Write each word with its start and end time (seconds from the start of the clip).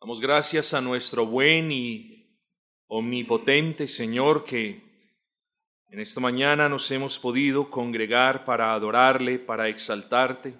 Damos 0.00 0.20
gracias 0.20 0.74
a 0.74 0.80
nuestro 0.80 1.26
buen 1.26 1.72
y 1.72 2.24
omnipotente 2.86 3.88
Señor 3.88 4.44
que 4.44 4.80
en 5.90 5.98
esta 5.98 6.20
mañana 6.20 6.68
nos 6.68 6.88
hemos 6.92 7.18
podido 7.18 7.68
congregar 7.68 8.44
para 8.44 8.74
adorarle, 8.74 9.40
para 9.40 9.66
exaltarte. 9.66 10.54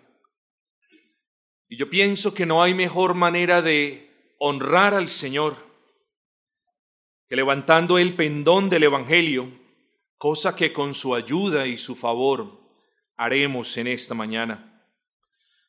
Y 1.68 1.78
yo 1.78 1.88
pienso 1.88 2.34
que 2.34 2.46
no 2.46 2.64
hay 2.64 2.74
mejor 2.74 3.14
manera 3.14 3.62
de 3.62 4.34
honrar 4.40 4.92
al 4.95 5.09
Señor 5.09 5.56
que 7.28 7.36
levantando 7.36 7.96
el 7.98 8.16
pendón 8.16 8.68
del 8.68 8.82
Evangelio, 8.82 9.52
cosa 10.16 10.56
que 10.56 10.73
con 10.73 10.95
su 10.95 11.14
ayuda 11.14 11.68
y 11.68 11.78
su 11.78 11.95
favor 11.95 12.59
haremos 13.16 13.77
en 13.77 13.86
esta 13.86 14.14
mañana. 14.14 14.77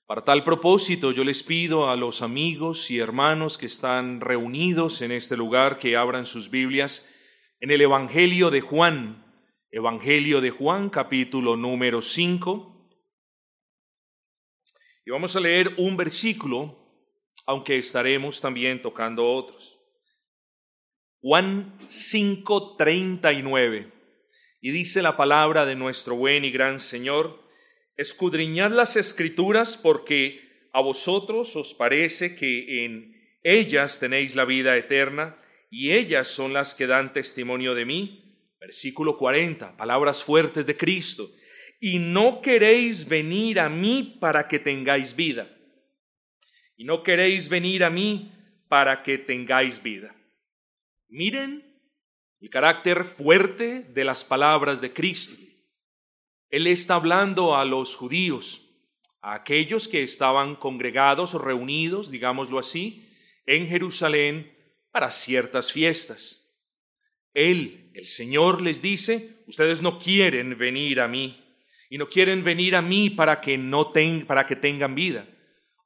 Para 0.10 0.24
tal 0.24 0.44
propósito, 0.44 1.12
yo 1.12 1.24
les 1.24 1.44
pido 1.44 1.88
a 1.88 1.96
los 1.96 2.24
amigos 2.24 2.90
y 2.90 2.98
hermanos 2.98 3.60
que 3.60 3.68
están 3.68 4.22
reunidos 4.22 5.04
en 5.04 5.12
este 5.12 5.38
lugar 5.38 5.78
que 5.78 5.96
abran 5.96 6.26
sus 6.26 6.50
Biblias 6.50 7.08
en 7.60 7.70
el 7.70 7.80
Evangelio 7.80 8.50
de 8.50 8.60
Juan, 8.60 9.24
Evangelio 9.70 10.42
de 10.42 10.50
Juan 10.50 10.90
capítulo 10.90 11.58
número 11.58 12.02
5. 12.02 12.90
Y 15.06 15.12
vamos 15.12 15.36
a 15.36 15.42
leer 15.42 15.76
un 15.78 15.96
versículo, 15.96 16.76
aunque 17.46 17.78
estaremos 17.78 18.42
también 18.42 18.82
tocando 18.82 19.32
otros. 19.32 19.78
Juan 21.22 21.78
5:39. 21.88 23.94
Y 24.60 24.72
dice 24.72 25.04
la 25.04 25.16
palabra 25.16 25.68
de 25.68 25.76
nuestro 25.76 26.16
buen 26.16 26.46
y 26.46 26.50
gran 26.50 26.80
Señor, 26.80 27.48
escudriñad 28.00 28.72
las 28.72 28.96
escrituras 28.96 29.76
porque 29.76 30.70
a 30.72 30.80
vosotros 30.80 31.58
os 31.58 31.74
parece 31.74 32.34
que 32.34 32.86
en 32.86 33.14
ellas 33.44 34.00
tenéis 34.00 34.36
la 34.36 34.46
vida 34.46 34.78
eterna 34.78 35.38
y 35.70 35.92
ellas 35.92 36.30
son 36.30 36.54
las 36.54 36.76
que 36.76 36.88
dan 36.88 37.12
testimonio 37.12 37.76
de 37.76 37.86
mí. 37.86 38.56
Versículo 38.58 39.18
40, 39.18 39.76
palabras 39.76 40.24
fuertes 40.24 40.66
de 40.66 40.78
Cristo. 40.78 41.30
Y 41.82 42.00
no 42.00 42.42
queréis 42.42 43.06
venir 43.06 43.60
a 43.60 43.68
mí 43.68 44.18
para 44.22 44.48
que 44.48 44.60
tengáis 44.60 45.14
vida. 45.16 45.50
Y 46.78 46.86
no 46.86 47.04
queréis 47.04 47.50
venir 47.50 47.84
a 47.84 47.90
mí 47.90 48.32
para 48.70 49.04
que 49.04 49.18
tengáis 49.18 49.84
vida. 49.84 50.16
Miren 51.10 51.66
el 52.40 52.50
carácter 52.50 53.04
fuerte 53.04 53.82
de 53.82 54.04
las 54.06 54.24
palabras 54.24 54.80
de 54.80 54.94
Cristo. 54.94 55.36
Él 56.50 56.66
está 56.68 56.96
hablando 56.96 57.56
a 57.56 57.64
los 57.64 57.96
judíos, 57.96 58.66
a 59.22 59.36
aquellos 59.36 59.88
que 59.88 60.02
estaban 60.02 60.56
congregados 60.56 61.36
o 61.36 61.40
reunidos, 61.40 62.10
digámoslo 62.10 62.58
así, 62.58 63.08
en 63.46 63.68
Jerusalén 63.68 64.52
para 64.92 65.12
ciertas 65.12 65.72
fiestas. 65.72 66.50
Él, 67.34 67.92
el 67.94 68.08
Señor, 68.08 68.62
les 68.62 68.82
dice, 68.82 69.44
ustedes 69.48 69.82
no 69.82 70.00
quieren 70.00 70.58
venir 70.58 71.02
a 71.02 71.08
mí 71.08 71.46
y 71.90 71.98
no 71.98 72.08
quieren 72.08 72.44
venir 72.44 72.76
a 72.76 72.82
mí 72.82 73.10
para 73.10 73.42
que 73.42 73.58
no 73.58 73.94
para 74.26 74.46
que 74.46 74.56
tengan 74.56 74.96
vida. 74.96 75.28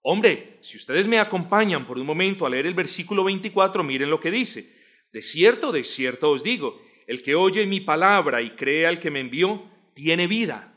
Hombre, 0.02 0.58
si 0.61 0.78
ustedes 0.78 1.08
me 1.08 1.19
acompañan 1.19 1.86
por 1.86 1.97
un 1.97 2.06
momento 2.06 2.45
a 2.45 2.50
leer 2.50 2.67
el 2.67 2.73
versículo 2.73 3.23
24, 3.23 3.84
miren 3.84 4.09
lo 4.09 4.19
que 4.19 4.31
dice. 4.31 4.69
De 5.11 5.22
cierto, 5.22 5.72
de 5.72 5.84
cierto 5.84 6.31
os 6.31 6.44
digo, 6.44 6.81
el 7.08 7.22
que 7.22 7.36
oye 7.36 7.66
mi 7.66 7.81
palabra 7.81 8.41
y 8.41 8.52
cree 8.52 8.86
al 8.86 9.00
que 9.00 9.11
me 9.11 9.19
envió, 9.19 9.72
tiene 9.94 10.27
vida. 10.27 10.73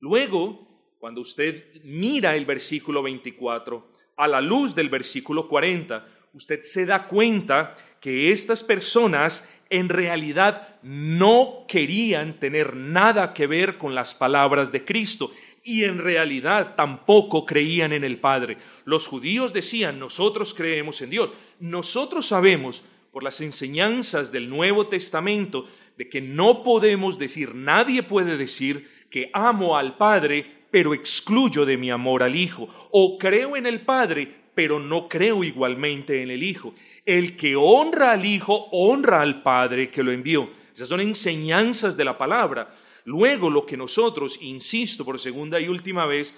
Luego, 0.00 0.94
cuando 0.98 1.20
usted 1.20 1.82
mira 1.84 2.36
el 2.36 2.46
versículo 2.46 3.02
24 3.02 3.92
a 4.16 4.28
la 4.28 4.40
luz 4.40 4.74
del 4.74 4.88
versículo 4.88 5.48
40, 5.48 6.06
usted 6.32 6.62
se 6.62 6.86
da 6.86 7.06
cuenta 7.06 7.76
que 8.00 8.30
estas 8.32 8.62
personas 8.62 9.48
en 9.70 9.88
realidad 9.88 10.78
no 10.82 11.64
querían 11.68 12.38
tener 12.38 12.74
nada 12.74 13.34
que 13.34 13.46
ver 13.46 13.76
con 13.76 13.94
las 13.94 14.14
palabras 14.14 14.72
de 14.72 14.84
Cristo 14.84 15.30
y 15.64 15.84
en 15.84 15.98
realidad 15.98 16.74
tampoco 16.76 17.44
creían 17.44 17.92
en 17.92 18.04
el 18.04 18.18
Padre. 18.18 18.58
Los 18.84 19.06
judíos 19.06 19.52
decían, 19.52 19.98
nosotros 19.98 20.54
creemos 20.54 21.02
en 21.02 21.10
Dios, 21.10 21.32
nosotros 21.60 22.26
sabemos 22.26 22.84
por 23.12 23.22
las 23.22 23.40
enseñanzas 23.40 24.32
del 24.32 24.48
Nuevo 24.48 24.86
Testamento 24.86 25.68
de 25.98 26.08
que 26.08 26.20
no 26.20 26.62
podemos 26.62 27.18
decir, 27.18 27.56
nadie 27.56 28.04
puede 28.04 28.36
decir 28.36 28.88
que 29.10 29.30
amo 29.32 29.76
al 29.76 29.96
Padre, 29.96 30.46
pero 30.70 30.94
excluyo 30.94 31.66
de 31.66 31.76
mi 31.76 31.90
amor 31.90 32.22
al 32.22 32.36
Hijo, 32.36 32.68
o 32.92 33.18
creo 33.18 33.56
en 33.56 33.66
el 33.66 33.80
Padre, 33.80 34.32
pero 34.54 34.78
no 34.78 35.08
creo 35.08 35.42
igualmente 35.42 36.22
en 36.22 36.30
el 36.30 36.44
Hijo. 36.44 36.72
El 37.04 37.34
que 37.36 37.56
honra 37.56 38.12
al 38.12 38.24
Hijo, 38.24 38.68
honra 38.70 39.20
al 39.22 39.42
Padre 39.42 39.90
que 39.90 40.04
lo 40.04 40.12
envió. 40.12 40.50
Esas 40.72 40.88
son 40.88 41.00
enseñanzas 41.00 41.96
de 41.96 42.04
la 42.04 42.16
palabra. 42.16 42.76
Luego 43.04 43.50
lo 43.50 43.66
que 43.66 43.76
nosotros, 43.76 44.38
insisto 44.40 45.04
por 45.04 45.18
segunda 45.18 45.58
y 45.58 45.68
última 45.68 46.06
vez, 46.06 46.32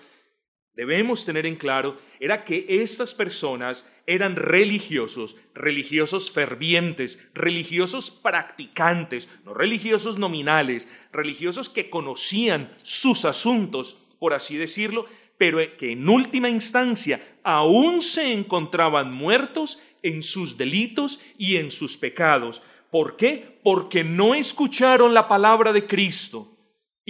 debemos 0.74 1.24
tener 1.24 1.46
en 1.46 1.56
claro 1.56 1.98
era 2.20 2.44
que 2.44 2.66
estas 2.68 3.14
personas 3.14 3.86
eran 4.06 4.36
religiosos, 4.36 5.36
religiosos 5.54 6.30
fervientes, 6.30 7.24
religiosos 7.34 8.10
practicantes, 8.10 9.28
no 9.44 9.54
religiosos 9.54 10.18
nominales, 10.18 10.88
religiosos 11.12 11.68
que 11.68 11.90
conocían 11.90 12.72
sus 12.82 13.24
asuntos, 13.24 13.98
por 14.18 14.34
así 14.34 14.56
decirlo, 14.56 15.06
pero 15.38 15.58
que 15.76 15.92
en 15.92 16.08
última 16.08 16.48
instancia 16.48 17.24
aún 17.42 18.02
se 18.02 18.32
encontraban 18.32 19.12
muertos 19.12 19.80
en 20.02 20.22
sus 20.22 20.56
delitos 20.56 21.20
y 21.38 21.56
en 21.56 21.70
sus 21.70 21.96
pecados. 21.96 22.62
¿Por 22.90 23.16
qué? 23.16 23.58
Porque 23.62 24.04
no 24.04 24.34
escucharon 24.34 25.14
la 25.14 25.28
palabra 25.28 25.72
de 25.72 25.86
Cristo 25.86 26.56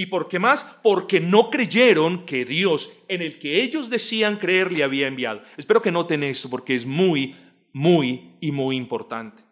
¿Y 0.01 0.07
por 0.07 0.29
qué 0.29 0.39
más? 0.39 0.65
Porque 0.83 1.21
no 1.21 1.51
creyeron 1.51 2.25
que 2.25 2.47
Dios, 2.47 2.91
en 3.07 3.21
el 3.21 3.39
que 3.39 3.63
ellos 3.63 3.91
decían 3.91 4.39
creer, 4.39 4.73
le 4.73 4.83
había 4.83 5.07
enviado. 5.07 5.43
Espero 5.59 5.83
que 5.83 5.93
noten 5.93 6.23
esto 6.23 6.49
porque 6.49 6.75
es 6.75 6.87
muy, 6.87 7.37
muy 7.75 8.39
y 8.41 8.51
muy 8.51 8.77
importante. 8.77 9.43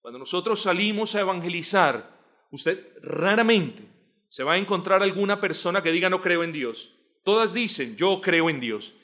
Cuando 0.00 0.20
nosotros 0.20 0.62
salimos 0.62 1.16
a 1.16 1.20
evangelizar, 1.22 2.16
usted 2.52 2.92
raramente 3.02 3.82
se 4.28 4.44
va 4.44 4.52
a 4.52 4.58
encontrar 4.58 5.02
alguna 5.02 5.40
persona 5.40 5.82
que 5.82 5.90
diga 5.90 6.08
no 6.08 6.22
creo 6.22 6.44
en 6.44 6.52
Dios. 6.52 6.94
Todas 7.24 7.52
dicen 7.52 7.96
yo 7.96 8.20
creo 8.20 8.50
en 8.50 8.60
Dios. 8.60 8.94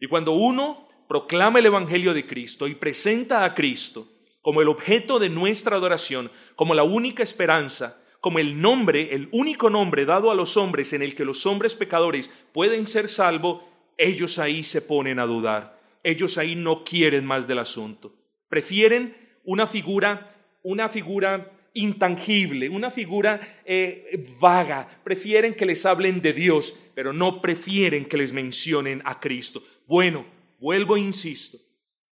Y 0.00 0.08
cuando 0.08 0.32
uno 0.32 0.88
proclama 1.08 1.60
el 1.60 1.66
Evangelio 1.66 2.12
de 2.12 2.26
Cristo 2.26 2.66
y 2.66 2.74
presenta 2.74 3.44
a 3.44 3.54
Cristo 3.54 4.08
como 4.42 4.62
el 4.62 4.66
objeto 4.66 5.20
de 5.20 5.28
nuestra 5.28 5.76
adoración, 5.76 6.28
como 6.56 6.74
la 6.74 6.82
única 6.82 7.22
esperanza, 7.22 8.00
como 8.24 8.38
el 8.38 8.58
nombre, 8.58 9.14
el 9.14 9.28
único 9.32 9.68
nombre 9.68 10.06
dado 10.06 10.30
a 10.30 10.34
los 10.34 10.56
hombres 10.56 10.94
en 10.94 11.02
el 11.02 11.14
que 11.14 11.26
los 11.26 11.44
hombres 11.44 11.74
pecadores 11.74 12.30
pueden 12.54 12.86
ser 12.86 13.10
salvos, 13.10 13.62
ellos 13.98 14.38
ahí 14.38 14.64
se 14.64 14.80
ponen 14.80 15.18
a 15.18 15.26
dudar. 15.26 15.78
Ellos 16.02 16.38
ahí 16.38 16.56
no 16.56 16.84
quieren 16.84 17.26
más 17.26 17.46
del 17.46 17.58
asunto. 17.58 18.14
Prefieren 18.48 19.14
una 19.44 19.66
figura, 19.66 20.34
una 20.62 20.88
figura 20.88 21.52
intangible, 21.74 22.70
una 22.70 22.90
figura 22.90 23.60
eh, 23.66 24.24
vaga. 24.40 25.02
Prefieren 25.04 25.52
que 25.52 25.66
les 25.66 25.84
hablen 25.84 26.22
de 26.22 26.32
Dios, 26.32 26.74
pero 26.94 27.12
no 27.12 27.42
prefieren 27.42 28.06
que 28.06 28.16
les 28.16 28.32
mencionen 28.32 29.02
a 29.04 29.20
Cristo. 29.20 29.62
Bueno, 29.86 30.24
vuelvo 30.58 30.96
e 30.96 31.00
insisto. 31.00 31.58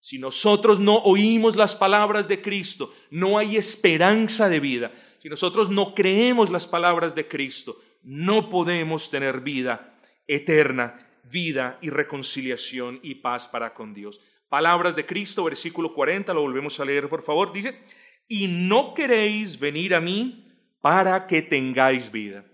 Si 0.01 0.19
nosotros 0.19 0.81
no 0.81 0.97
oímos 0.97 1.57
las 1.57 1.75
palabras 1.75 2.29
de 2.29 2.43
Cristo, 2.43 2.93
no 3.11 3.39
hay 3.39 3.57
esperanza 3.57 4.51
de 4.51 4.61
vida. 4.61 4.93
Si 5.25 5.31
nosotros 5.31 5.71
no 5.71 5.95
creemos 5.95 6.51
las 6.51 6.67
palabras 6.67 7.15
de 7.15 7.27
Cristo, 7.27 7.81
no 8.03 8.51
podemos 8.51 9.09
tener 9.09 9.41
vida 9.41 9.99
eterna, 10.27 11.19
vida 11.23 11.79
y 11.81 11.89
reconciliación 11.89 13.01
y 13.03 13.15
paz 13.15 13.49
para 13.49 13.73
con 13.73 13.95
Dios. 13.95 14.21
Palabras 14.51 14.95
de 14.95 15.07
Cristo, 15.07 15.45
versículo 15.45 15.95
40, 15.95 16.35
lo 16.35 16.43
volvemos 16.43 16.79
a 16.79 16.85
leer 16.85 17.09
por 17.09 17.23
favor, 17.23 17.55
dice, 17.55 17.81
y 18.29 18.49
no 18.49 18.93
queréis 18.93 19.59
venir 19.59 19.95
a 19.95 20.01
mí 20.03 20.47
para 20.83 21.27
que 21.27 21.41
tengáis 21.41 22.13
vida. 22.13 22.45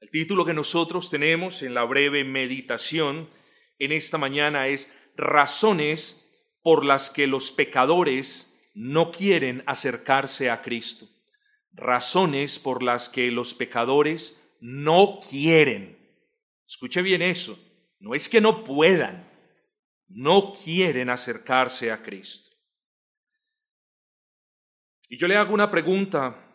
El 0.00 0.10
título 0.10 0.44
que 0.44 0.52
nosotros 0.52 1.08
tenemos 1.08 1.62
en 1.62 1.72
la 1.72 1.84
breve 1.84 2.24
meditación 2.24 3.30
en 3.78 3.92
esta 3.92 4.18
mañana 4.18 4.68
es 4.68 4.94
Razones 5.16 6.30
por 6.60 6.84
las 6.84 7.08
que 7.08 7.26
los 7.26 7.50
pecadores 7.50 8.54
no 8.74 9.10
quieren 9.10 9.62
acercarse 9.66 10.50
a 10.50 10.60
Cristo 10.60 11.08
razones 11.74 12.58
por 12.58 12.82
las 12.82 13.08
que 13.08 13.30
los 13.30 13.54
pecadores 13.54 14.40
no 14.60 15.20
quieren. 15.20 15.98
Escuche 16.66 17.02
bien 17.02 17.22
eso. 17.22 17.58
No 17.98 18.14
es 18.14 18.28
que 18.28 18.40
no 18.40 18.64
puedan, 18.64 19.30
no 20.08 20.52
quieren 20.52 21.10
acercarse 21.10 21.90
a 21.90 22.02
Cristo. 22.02 22.50
Y 25.08 25.16
yo 25.16 25.28
le 25.28 25.36
hago 25.36 25.54
una 25.54 25.70
pregunta 25.70 26.52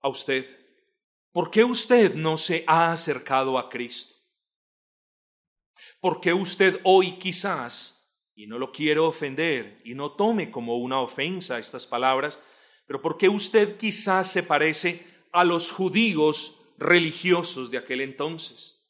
a 0.00 0.08
usted. 0.08 0.46
¿Por 1.32 1.50
qué 1.50 1.64
usted 1.64 2.14
no 2.14 2.36
se 2.38 2.64
ha 2.66 2.92
acercado 2.92 3.58
a 3.58 3.68
Cristo? 3.68 4.14
¿Por 6.00 6.20
qué 6.20 6.32
usted 6.32 6.80
hoy 6.84 7.18
quizás 7.18 8.04
y 8.36 8.46
no 8.46 8.58
lo 8.58 8.72
quiero 8.72 9.06
ofender, 9.06 9.80
y 9.84 9.94
no 9.94 10.12
tome 10.12 10.50
como 10.50 10.76
una 10.76 11.00
ofensa 11.00 11.58
estas 11.58 11.86
palabras, 11.86 12.38
pero 12.86 13.00
porque 13.00 13.28
usted 13.28 13.76
quizás 13.76 14.30
se 14.30 14.42
parece 14.42 15.06
a 15.32 15.44
los 15.44 15.72
judíos 15.72 16.60
religiosos 16.78 17.70
de 17.70 17.78
aquel 17.78 18.00
entonces. 18.00 18.80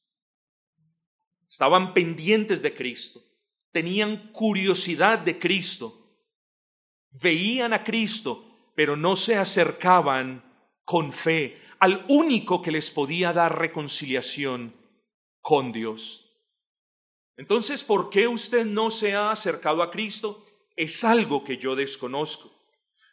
Estaban 1.48 1.94
pendientes 1.94 2.62
de 2.62 2.74
Cristo, 2.74 3.22
tenían 3.70 4.32
curiosidad 4.32 5.18
de 5.18 5.38
Cristo, 5.38 6.04
veían 7.10 7.72
a 7.72 7.84
Cristo, 7.84 8.72
pero 8.74 8.96
no 8.96 9.16
se 9.16 9.36
acercaban 9.36 10.44
con 10.84 11.12
fe 11.12 11.60
al 11.78 12.04
único 12.08 12.62
que 12.62 12.72
les 12.72 12.90
podía 12.90 13.32
dar 13.32 13.58
reconciliación 13.58 14.74
con 15.40 15.72
Dios. 15.72 16.24
Entonces, 17.36 17.84
¿por 17.84 18.10
qué 18.10 18.28
usted 18.28 18.64
no 18.64 18.90
se 18.90 19.14
ha 19.14 19.30
acercado 19.30 19.82
a 19.82 19.90
Cristo? 19.90 20.42
Es 20.76 21.04
algo 21.04 21.44
que 21.44 21.58
yo 21.58 21.76
desconozco. 21.76 22.53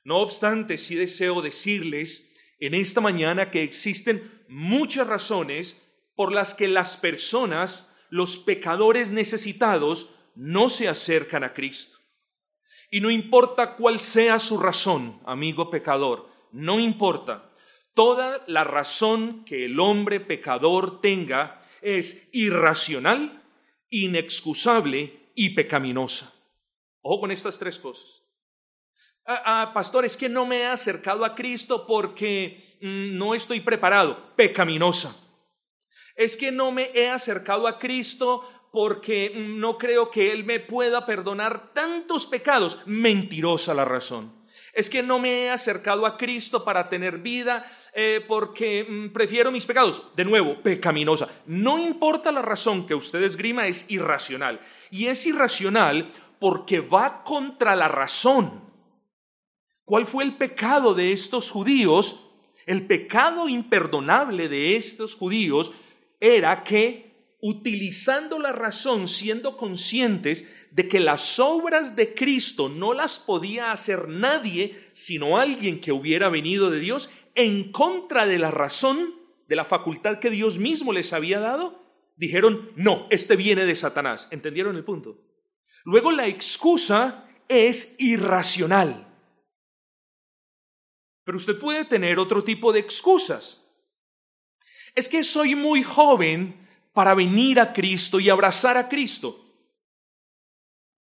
No 0.03 0.17
obstante, 0.17 0.77
sí 0.77 0.95
deseo 0.95 1.41
decirles 1.41 2.33
en 2.59 2.73
esta 2.73 3.01
mañana 3.01 3.51
que 3.51 3.63
existen 3.63 4.23
muchas 4.47 5.07
razones 5.07 5.81
por 6.15 6.31
las 6.31 6.53
que 6.53 6.67
las 6.67 6.97
personas, 6.97 7.91
los 8.09 8.37
pecadores 8.37 9.11
necesitados, 9.11 10.09
no 10.35 10.69
se 10.69 10.87
acercan 10.87 11.43
a 11.43 11.53
Cristo. 11.53 11.97
Y 12.89 13.01
no 13.01 13.09
importa 13.09 13.75
cuál 13.75 13.99
sea 13.99 14.39
su 14.39 14.59
razón, 14.59 15.19
amigo 15.25 15.69
pecador, 15.69 16.29
no 16.51 16.79
importa. 16.79 17.49
Toda 17.93 18.43
la 18.47 18.63
razón 18.63 19.43
que 19.45 19.65
el 19.65 19.79
hombre 19.79 20.19
pecador 20.19 21.01
tenga 21.01 21.65
es 21.81 22.29
irracional 22.31 23.41
inexcusable 23.89 25.31
y 25.35 25.49
pecaminosa. 25.49 26.33
Ojo 27.01 27.21
con 27.21 27.31
estas 27.31 27.59
tres 27.59 27.77
cosas. 27.77 28.20
Pastor, 29.73 30.05
es 30.05 30.17
que 30.17 30.29
no 30.29 30.45
me 30.45 30.59
he 30.59 30.65
acercado 30.65 31.25
a 31.25 31.35
Cristo 31.35 31.85
porque 31.85 32.77
mm, 32.81 33.17
no 33.17 33.35
estoy 33.35 33.59
preparado. 33.59 34.35
Pecaminosa. 34.35 35.15
Es 36.15 36.35
que 36.37 36.51
no 36.51 36.71
me 36.71 36.91
he 36.93 37.09
acercado 37.09 37.67
a 37.67 37.79
Cristo 37.79 38.47
porque 38.71 39.31
mm, 39.35 39.59
no 39.59 39.77
creo 39.77 40.09
que 40.09 40.31
Él 40.31 40.43
me 40.43 40.59
pueda 40.59 41.05
perdonar 41.05 41.73
tantos 41.73 42.25
pecados. 42.25 42.79
Mentirosa 42.85 43.73
la 43.73 43.85
razón 43.85 44.41
es 44.73 44.89
que 44.89 45.03
no 45.03 45.19
me 45.19 45.43
he 45.43 45.49
acercado 45.49 46.05
a 46.05 46.17
Cristo 46.17 46.63
para 46.63 46.87
tener 46.87 47.17
vida 47.17 47.65
eh, 47.93 48.23
porque 48.27 48.85
mm, 48.87 49.09
prefiero 49.11 49.51
mis 49.51 49.65
pecados. 49.65 50.03
De 50.15 50.25
nuevo, 50.25 50.61
pecaminosa. 50.61 51.27
No 51.45 51.77
importa 51.77 52.31
la 52.31 52.41
razón 52.41 52.85
que 52.85 52.95
usted 52.95 53.21
esgrima, 53.23 53.67
es 53.67 53.89
irracional. 53.89 54.61
Y 54.89 55.07
es 55.07 55.25
irracional 55.25 56.09
porque 56.39 56.79
va 56.79 57.23
contra 57.23 57.75
la 57.75 57.87
razón. 57.87 58.70
¿Cuál 59.85 60.05
fue 60.05 60.23
el 60.23 60.37
pecado 60.37 60.93
de 60.93 61.11
estos 61.11 61.51
judíos? 61.51 62.27
El 62.65 62.87
pecado 62.87 63.49
imperdonable 63.49 64.47
de 64.47 64.75
estos 64.75 65.15
judíos 65.15 65.71
era 66.19 66.63
que 66.63 67.11
utilizando 67.41 68.37
la 68.37 68.51
razón, 68.51 69.07
siendo 69.07 69.57
conscientes 69.57 70.47
de 70.71 70.87
que 70.87 70.99
las 70.99 71.39
obras 71.39 71.95
de 71.95 72.13
Cristo 72.13 72.69
no 72.69 72.93
las 72.93 73.17
podía 73.17 73.71
hacer 73.71 74.07
nadie, 74.07 74.89
sino 74.93 75.37
alguien 75.37 75.81
que 75.81 75.91
hubiera 75.91 76.29
venido 76.29 76.69
de 76.69 76.79
Dios, 76.79 77.09
en 77.33 77.71
contra 77.71 78.27
de 78.27 78.37
la 78.37 78.51
razón, 78.51 79.15
de 79.47 79.55
la 79.55 79.65
facultad 79.65 80.19
que 80.19 80.29
Dios 80.29 80.59
mismo 80.59 80.93
les 80.93 81.13
había 81.13 81.39
dado, 81.39 81.81
dijeron, 82.15 82.71
no, 82.75 83.07
este 83.09 83.35
viene 83.35 83.65
de 83.65 83.75
Satanás. 83.75 84.27
¿Entendieron 84.29 84.75
el 84.75 84.85
punto? 84.85 85.19
Luego 85.83 86.11
la 86.11 86.27
excusa 86.27 87.27
es 87.49 87.95
irracional. 87.97 89.10
Pero 91.23 91.37
usted 91.37 91.57
puede 91.59 91.85
tener 91.85 92.19
otro 92.19 92.43
tipo 92.43 92.73
de 92.73 92.79
excusas. 92.79 93.61
Es 94.95 95.07
que 95.07 95.23
soy 95.23 95.55
muy 95.55 95.83
joven 95.83 96.67
para 96.93 97.13
venir 97.13 97.59
a 97.59 97.73
Cristo 97.73 98.19
y 98.19 98.29
abrazar 98.29 98.77
a 98.77 98.89
Cristo. 98.89 99.37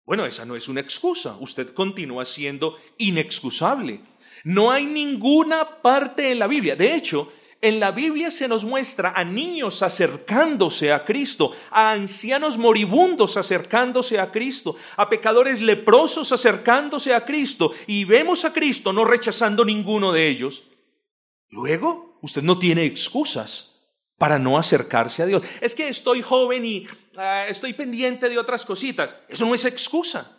Bueno, 0.05 0.25
esa 0.25 0.45
no 0.45 0.55
es 0.55 0.67
una 0.67 0.81
excusa. 0.81 1.35
Usted 1.39 1.73
continúa 1.73 2.25
siendo 2.25 2.79
inexcusable. 2.97 4.01
No 4.43 4.71
hay 4.71 4.85
ninguna 4.85 5.81
parte 5.81 6.31
en 6.31 6.39
la 6.39 6.47
Biblia. 6.47 6.75
De 6.75 6.93
hecho, 6.93 7.33
en 7.61 7.79
la 7.79 7.91
Biblia 7.91 8.31
se 8.31 8.47
nos 8.47 8.65
muestra 8.65 9.13
a 9.15 9.23
niños 9.23 9.81
acercándose 9.81 10.91
a 10.91 11.03
Cristo, 11.03 11.55
a 11.71 11.91
ancianos 11.91 12.57
moribundos 12.57 13.37
acercándose 13.37 14.19
a 14.19 14.31
Cristo, 14.31 14.75
a 14.97 15.09
pecadores 15.09 15.61
leprosos 15.61 16.31
acercándose 16.31 17.13
a 17.13 17.25
Cristo, 17.25 17.71
y 17.87 18.05
vemos 18.05 18.45
a 18.45 18.53
Cristo 18.53 18.93
no 18.93 19.05
rechazando 19.05 19.65
ninguno 19.65 20.11
de 20.11 20.27
ellos. 20.27 20.63
Luego, 21.49 22.19
usted 22.21 22.43
no 22.43 22.59
tiene 22.59 22.85
excusas 22.85 23.75
para 24.17 24.39
no 24.39 24.57
acercarse 24.57 25.23
a 25.23 25.25
Dios. 25.25 25.43
Es 25.61 25.75
que 25.75 25.87
estoy 25.87 26.21
joven 26.21 26.65
y 26.65 26.87
ah, 27.17 27.45
estoy 27.47 27.73
pendiente 27.73 28.29
de 28.29 28.37
otras 28.37 28.65
cositas. 28.65 29.15
Eso 29.27 29.45
no 29.45 29.55
es 29.55 29.65
excusa. 29.65 30.37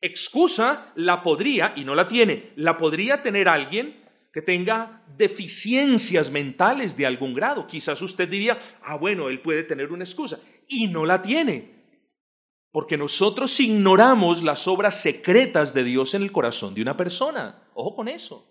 Excusa 0.00 0.92
la 0.94 1.22
podría, 1.22 1.74
y 1.76 1.84
no 1.84 1.94
la 1.94 2.08
tiene, 2.08 2.52
la 2.56 2.78
podría 2.78 3.22
tener 3.22 3.48
alguien 3.48 3.99
que 4.32 4.42
tenga 4.42 5.04
deficiencias 5.16 6.30
mentales 6.30 6.96
de 6.96 7.06
algún 7.06 7.34
grado. 7.34 7.66
Quizás 7.66 8.00
usted 8.02 8.28
diría, 8.28 8.58
ah, 8.82 8.96
bueno, 8.96 9.28
él 9.28 9.40
puede 9.40 9.62
tener 9.62 9.92
una 9.92 10.04
excusa, 10.04 10.40
y 10.68 10.86
no 10.86 11.04
la 11.04 11.20
tiene. 11.20 11.80
Porque 12.72 12.96
nosotros 12.96 13.58
ignoramos 13.58 14.42
las 14.42 14.68
obras 14.68 15.02
secretas 15.02 15.74
de 15.74 15.82
Dios 15.82 16.14
en 16.14 16.22
el 16.22 16.30
corazón 16.30 16.74
de 16.74 16.82
una 16.82 16.96
persona. 16.96 17.68
Ojo 17.74 17.96
con 17.96 18.08
eso. 18.08 18.46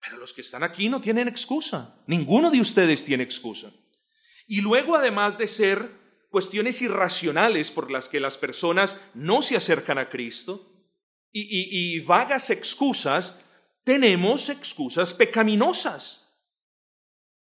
Pero 0.00 0.16
los 0.16 0.32
que 0.32 0.40
están 0.40 0.62
aquí 0.62 0.88
no 0.88 1.00
tienen 1.00 1.28
excusa. 1.28 2.02
Ninguno 2.06 2.50
de 2.50 2.60
ustedes 2.60 3.04
tiene 3.04 3.24
excusa. 3.24 3.70
Y 4.46 4.62
luego, 4.62 4.96
además 4.96 5.36
de 5.36 5.46
ser 5.46 5.98
cuestiones 6.30 6.80
irracionales 6.80 7.70
por 7.70 7.90
las 7.90 8.08
que 8.08 8.20
las 8.20 8.38
personas 8.38 8.96
no 9.14 9.42
se 9.42 9.56
acercan 9.56 9.98
a 9.98 10.08
Cristo 10.08 10.72
y, 11.30 12.00
vagas 12.00 12.50
excusas, 12.50 13.40
tenemos 13.88 14.50
excusas 14.50 15.14
pecaminosas. 15.14 16.30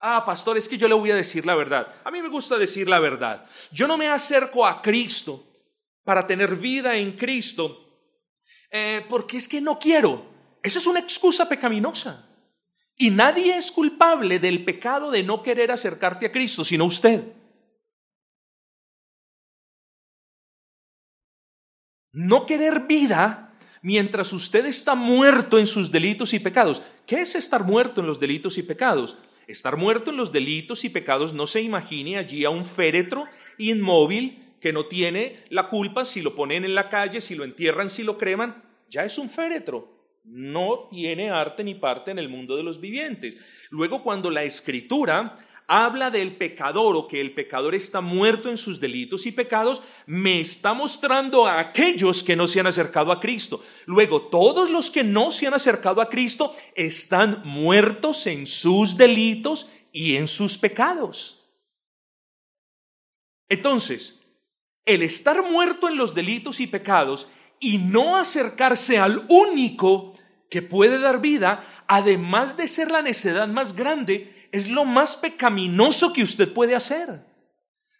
Ah, 0.01 0.25
pastor, 0.27 0.59
es 0.59 0.69
que 0.69 0.77
yo 0.77 0.89
le 0.89 0.95
voy 0.97 1.13
a 1.13 1.15
decir 1.15 1.47
la 1.47 1.55
verdad. 1.55 1.95
A 2.03 2.11
mí 2.11 2.21
me 2.21 2.29
gusta 2.29 2.59
decir 2.59 2.89
la 2.89 2.99
verdad. 2.99 3.47
Yo 3.71 3.87
no 3.87 3.97
me 3.97 4.09
acerco 4.09 4.67
a 4.67 4.83
Cristo 4.83 5.47
para 6.03 6.27
tener 6.27 6.57
vida 6.57 6.97
en 6.97 7.13
Cristo 7.13 8.11
eh, 8.69 9.07
porque 9.09 9.37
es 9.37 9.47
que 9.47 9.61
no 9.61 9.79
quiero. 9.79 10.27
Esa 10.61 10.81
es 10.81 10.89
una 10.89 10.99
excusa 10.99 11.49
pecaminosa. 11.49 12.29
Y 12.97 13.11
nadie 13.11 13.57
es 13.57 13.71
culpable 13.71 14.41
del 14.41 14.65
pecado 14.65 15.13
de 15.13 15.23
no 15.23 15.41
querer 15.41 15.71
acercarte 15.71 16.27
a 16.27 16.33
Cristo, 16.33 16.65
sino 16.65 16.85
usted. 16.85 17.33
No 22.11 22.45
querer 22.45 22.81
vida 22.81 23.44
mientras 23.85 24.33
usted 24.33 24.65
está 24.65 24.95
muerto 24.95 25.59
en 25.59 25.67
sus 25.67 25.93
delitos 25.93 26.33
y 26.33 26.39
pecados. 26.39 26.81
¿Qué 27.07 27.21
es 27.21 27.35
estar 27.35 27.65
muerto 27.65 28.01
en 28.01 28.07
los 28.07 28.19
delitos 28.19 28.57
y 28.57 28.63
pecados? 28.63 29.19
Estar 29.47 29.77
muerto 29.77 30.11
en 30.11 30.17
los 30.17 30.33
delitos 30.33 30.85
y 30.85 30.89
pecados 30.89 31.35
no 31.35 31.47
se 31.47 31.61
imagine 31.61 32.17
allí 32.17 32.47
a 32.47 32.51
un 32.51 32.65
féretro 32.65 33.27
inmóvil 33.59 34.43
que 34.59 34.73
no 34.73 34.87
tiene 34.87 35.45
la 35.51 35.69
culpa 35.69 36.07
si 36.07 36.23
lo 36.23 36.35
ponen 36.35 36.65
en 36.65 36.75
la 36.75 36.89
calle, 36.89 37.21
si 37.21 37.35
lo 37.35 37.45
entierran, 37.45 37.91
si 37.91 38.03
lo 38.03 38.17
creman. 38.17 38.65
Ya 38.89 39.05
es 39.05 39.19
un 39.19 39.29
féretro 39.29 39.93
no 40.25 40.89
tiene 40.91 41.29
arte 41.29 41.63
ni 41.63 41.75
parte 41.75 42.11
en 42.11 42.19
el 42.19 42.31
mundo 42.31 42.57
de 42.57 42.63
los 42.63 42.81
vivientes. 42.81 43.37
Luego, 43.69 44.03
cuando 44.03 44.31
la 44.31 44.43
escritura 44.43 45.37
habla 45.67 46.11
del 46.11 46.37
pecador 46.37 46.97
o 46.97 47.09
que 47.09 47.21
el 47.21 47.33
pecador 47.33 47.75
está 47.75 48.01
muerto 48.01 48.51
en 48.51 48.57
sus 48.57 48.81
delitos 48.81 49.27
y 49.27 49.33
pecados, 49.33 49.83
me 50.07 50.41
está 50.41 50.75
mostrando 50.75 51.47
a 51.47 51.59
aquellos 51.59 52.23
que 52.23 52.37
no 52.37 52.47
se 52.47 52.61
han 52.61 52.67
acercado 52.67 53.13
a 53.13 53.21
Cristo. 53.21 53.63
Luego, 53.87 54.23
todos 54.23 54.71
los 54.71 54.91
que 54.91 55.05
no 55.05 55.33
se 55.33 55.47
han 55.47 55.55
acercado 55.55 56.01
a 56.01 56.09
Cristo 56.09 56.55
están 56.75 57.43
muertos 57.45 58.27
en 58.27 58.47
sus 58.47 58.97
delitos 58.97 59.69
y 59.93 60.17
en 60.17 60.29
sus 60.29 60.59
pecados. 60.59 61.45
Entonces, 63.49 64.21
el 64.85 65.03
estar 65.03 65.43
muerto 65.51 65.89
en 65.89 65.97
los 65.97 66.15
delitos 66.15 66.61
y 66.61 66.67
pecados 66.67 67.29
y 67.61 67.79
no 67.79 68.17
acercarse 68.17 68.99
al 68.99 69.25
único 69.29 70.15
que 70.51 70.63
puede 70.63 70.99
dar 70.99 71.21
vida, 71.21 71.65
además 71.87 72.57
de 72.57 72.69
ser 72.69 72.91
la 72.91 73.03
necedad 73.03 73.49
más 73.49 73.75
grande, 73.75 74.44
es 74.55 74.69
lo 74.69 74.85
más 74.85 75.17
pecaminoso 75.17 76.13
que 76.13 76.23
usted 76.23 76.53
puede 76.53 76.77
hacer. 76.77 77.27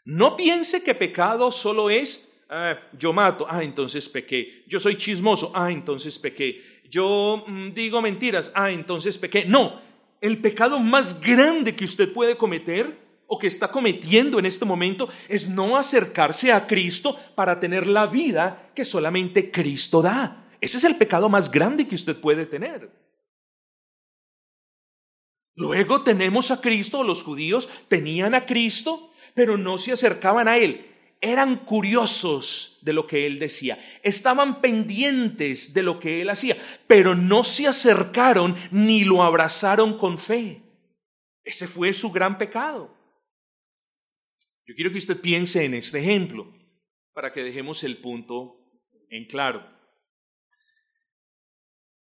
No 0.05 0.37
piense 0.37 0.85
que 0.85 0.95
pecado 0.95 1.51
solo 1.51 1.91
es, 1.91 2.31
ah, 2.49 2.79
yo 2.97 3.13
mato, 3.13 3.45
ah, 3.51 3.65
entonces 3.65 4.09
pequé. 4.09 4.63
Yo 4.69 4.79
soy 4.79 4.97
chismoso, 4.97 5.51
ah, 5.53 5.73
entonces 5.73 6.17
pequé. 6.17 6.63
Yo 6.89 7.43
mm, 7.45 7.71
digo 7.73 8.01
mentiras, 8.01 8.53
ah, 8.55 8.71
entonces 8.71 9.19
pequé. 9.19 9.45
No, 9.47 9.81
el 10.21 10.39
pecado 10.39 10.79
más 10.79 11.21
grande 11.21 11.75
que 11.75 11.87
usted 11.87 12.13
puede 12.13 12.37
cometer 12.37 13.01
o 13.27 13.37
que 13.37 13.49
está 13.49 13.67
cometiendo 13.67 14.39
en 14.39 14.47
este 14.47 14.65
momento 14.65 15.09
es 15.29 15.49
no 15.49 15.77
acercarse 15.77 16.53
a 16.53 16.69
Cristo 16.69 17.19
para 17.35 17.59
tener 17.59 17.89
la 17.89 18.07
vida 18.07 18.71
que 18.77 18.85
solamente 18.85 19.51
Cristo 19.51 20.03
da. 20.03 20.47
Ese 20.61 20.77
es 20.77 20.85
el 20.85 20.95
pecado 20.95 21.29
más 21.29 21.51
grande 21.51 21.89
que 21.89 21.97
usted 21.97 22.17
puede 22.17 22.47
tener. 22.47 23.04
Luego 25.57 26.03
tenemos 26.03 26.51
a 26.51 26.61
Cristo, 26.61 27.05
los 27.05 27.23
judíos 27.23 27.69
tenían 27.89 28.35
a 28.35 28.45
Cristo, 28.45 29.13
pero 29.35 29.57
no 29.57 29.79
se 29.79 29.93
acercaban 29.93 30.49
a 30.49 30.59
Él. 30.59 30.91
Eran 31.21 31.57
curiosos 31.65 32.79
de 32.83 32.93
lo 32.93 33.07
que 33.07 33.27
Él 33.27 33.39
decía, 33.39 33.79
estaban 34.03 34.61
pendientes 34.61 35.73
de 35.73 35.83
lo 35.83 35.99
que 35.99 36.21
Él 36.21 36.29
hacía, 36.29 36.57
pero 36.87 37.15
no 37.15 37.45
se 37.45 37.67
acercaron 37.67 38.57
ni 38.71 39.05
lo 39.05 39.23
abrazaron 39.23 39.97
con 39.97 40.19
fe. 40.19 40.63
Ese 41.45 41.67
fue 41.67 41.93
su 41.95 42.11
gran 42.11 42.37
pecado. 42.37 42.95
Yo 44.67 44.75
quiero 44.75 44.91
que 44.91 44.99
usted 44.99 45.21
piense 45.21 45.65
en 45.65 45.75
este 45.75 46.01
ejemplo 46.01 46.53
para 47.13 47.33
que 47.33 47.43
dejemos 47.43 47.85
el 47.85 47.99
punto 47.99 48.57
en 49.09 49.27
claro. 49.27 49.65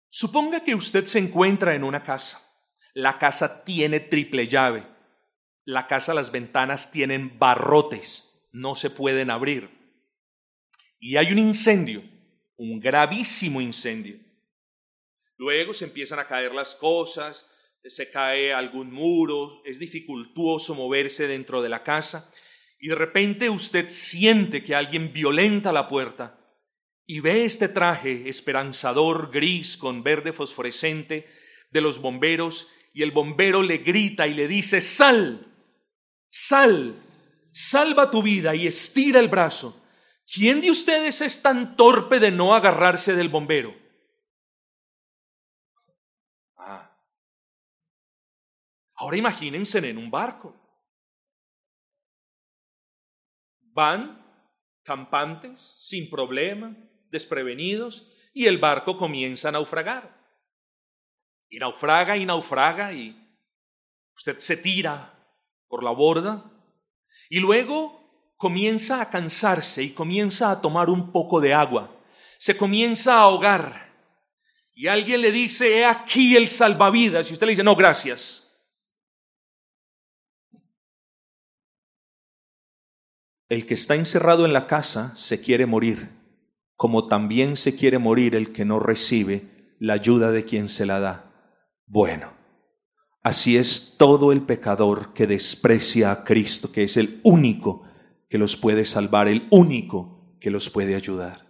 Suponga 0.10 0.64
que 0.64 0.76
usted 0.76 1.06
se 1.06 1.20
encuentra 1.20 1.76
en 1.76 1.84
una 1.84 2.04
casa. 2.04 2.53
La 2.94 3.18
casa 3.18 3.64
tiene 3.64 4.00
triple 4.00 4.48
llave. 4.48 4.88
La 5.66 5.88
casa, 5.88 6.14
las 6.14 6.32
ventanas 6.32 6.92
tienen 6.92 7.40
barrotes, 7.40 8.48
no 8.52 8.76
se 8.76 8.90
pueden 8.90 9.32
abrir. 9.32 9.70
Y 11.00 11.18
hay 11.18 11.32
un 11.32 11.40
incendio, 11.40 12.04
un 12.58 12.80
gravísimo 12.80 13.62
incendio. 13.62 14.20
Luego 15.38 15.74
se 15.74 15.86
empiezan 15.86 16.20
a 16.20 16.28
caer 16.28 16.54
las 16.54 16.76
cosas, 16.76 17.50
se 17.84 18.10
cae 18.10 18.54
algún 18.54 18.92
muro, 18.92 19.62
es 19.66 19.80
dificultuoso 19.80 20.76
moverse 20.76 21.28
dentro 21.28 21.62
de 21.62 21.70
la 21.70 21.84
casa 21.84 22.32
y 22.80 22.90
de 22.90 22.96
repente 22.96 23.50
usted 23.50 23.90
siente 23.90 24.64
que 24.64 24.76
alguien 24.76 25.12
violenta 25.14 25.72
la 25.72 25.88
puerta 25.88 26.40
y 27.06 27.20
ve 27.20 27.44
este 27.44 27.68
traje 27.68 28.30
esperanzador 28.30 29.32
gris 29.32 29.78
con 29.78 30.04
verde 30.04 30.32
fosforescente 30.32 31.28
de 31.72 31.82
los 31.82 32.00
bomberos 32.00 32.70
y 32.94 33.02
el 33.02 33.12
bombero 33.12 33.64
le 33.64 33.80
grita 33.80 34.28
y 34.28 34.36
le 34.36 34.48
dice, 34.48 34.80
sal, 34.80 35.52
sal, 36.30 36.96
salva 37.52 38.12
tu 38.12 38.22
vida 38.22 38.56
y 38.56 38.68
estira 38.68 39.20
el 39.20 39.30
brazo. 39.30 39.82
¿Quién 40.32 40.62
de 40.62 40.72
ustedes 40.72 41.22
es 41.22 41.42
tan 41.42 41.76
torpe 41.76 42.20
de 42.20 42.32
no 42.32 42.56
agarrarse 42.56 43.16
del 43.16 43.30
bombero? 43.30 43.76
Ahora 48.96 49.18
imagínense 49.18 49.80
en 49.80 49.98
un 49.98 50.10
barco. 50.10 50.56
Van 53.60 54.24
campantes, 54.84 55.76
sin 55.78 56.10
problema, 56.10 56.78
desprevenidos, 57.10 58.10
y 58.34 58.46
el 58.46 58.60
barco 58.60 58.96
comienza 58.96 59.50
a 59.50 59.52
naufragar. 59.52 60.23
Y 61.54 61.60
naufraga 61.60 62.18
y 62.18 62.26
naufraga 62.26 62.94
y 62.94 63.16
usted 64.18 64.40
se 64.40 64.58
tira 64.58 65.14
por 65.68 65.84
la 65.84 65.92
borda 65.92 66.52
y 67.30 67.40
luego 67.40 68.34
comienza 68.38 69.00
a 69.00 69.12
cansarse 69.12 69.84
y 69.84 69.92
comienza 69.92 70.50
a 70.50 70.62
tomar 70.62 70.90
un 70.90 71.12
poco 71.12 71.40
de 71.40 71.54
agua. 71.54 71.96
Se 72.40 72.58
comienza 72.58 73.18
a 73.18 73.22
ahogar 73.26 73.94
y 74.74 74.88
alguien 74.88 75.22
le 75.22 75.32
dice, 75.32 75.78
he 75.78 75.86
aquí 75.86 76.36
el 76.36 76.48
salvavidas. 76.48 77.30
Y 77.30 77.34
usted 77.34 77.46
le 77.46 77.52
dice, 77.52 77.64
no, 77.64 77.76
gracias. 77.76 78.52
El 83.48 83.68
que 83.68 83.76
está 83.76 83.94
encerrado 83.94 84.46
en 84.46 84.54
la 84.54 84.66
casa 84.66 85.16
se 85.16 85.40
quiere 85.40 85.68
morir, 85.68 86.10
como 86.76 87.08
también 87.08 87.58
se 87.58 87.76
quiere 87.76 88.00
morir 88.00 88.34
el 88.34 88.52
que 88.52 88.66
no 88.66 88.80
recibe 88.80 89.76
la 89.78 89.94
ayuda 89.94 90.32
de 90.32 90.46
quien 90.46 90.68
se 90.68 90.88
la 90.88 91.00
da. 91.00 91.30
Bueno, 91.86 92.34
así 93.22 93.58
es 93.58 93.96
todo 93.98 94.32
el 94.32 94.42
pecador 94.42 95.13
que 95.13 95.28
desprecia 95.28 96.12
a 96.12 96.24
Cristo, 96.24 96.72
que 96.72 96.84
es 96.84 96.98
el 96.98 97.20
único 97.24 97.88
que 98.30 98.38
los 98.38 98.56
puede 98.56 98.86
salvar, 98.86 99.28
el 99.28 99.48
único 99.52 100.38
que 100.40 100.50
los 100.50 100.70
puede 100.70 100.96
ayudar. 100.96 101.46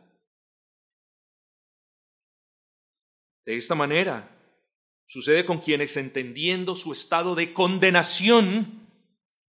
De 3.46 3.58
esta 3.58 3.76
manera, 3.76 4.30
sucede 5.08 5.46
con 5.46 5.60
quienes 5.60 5.98
entendiendo 5.98 6.76
su 6.76 6.92
estado 6.92 7.36
de 7.36 7.54
condenación, 7.54 8.88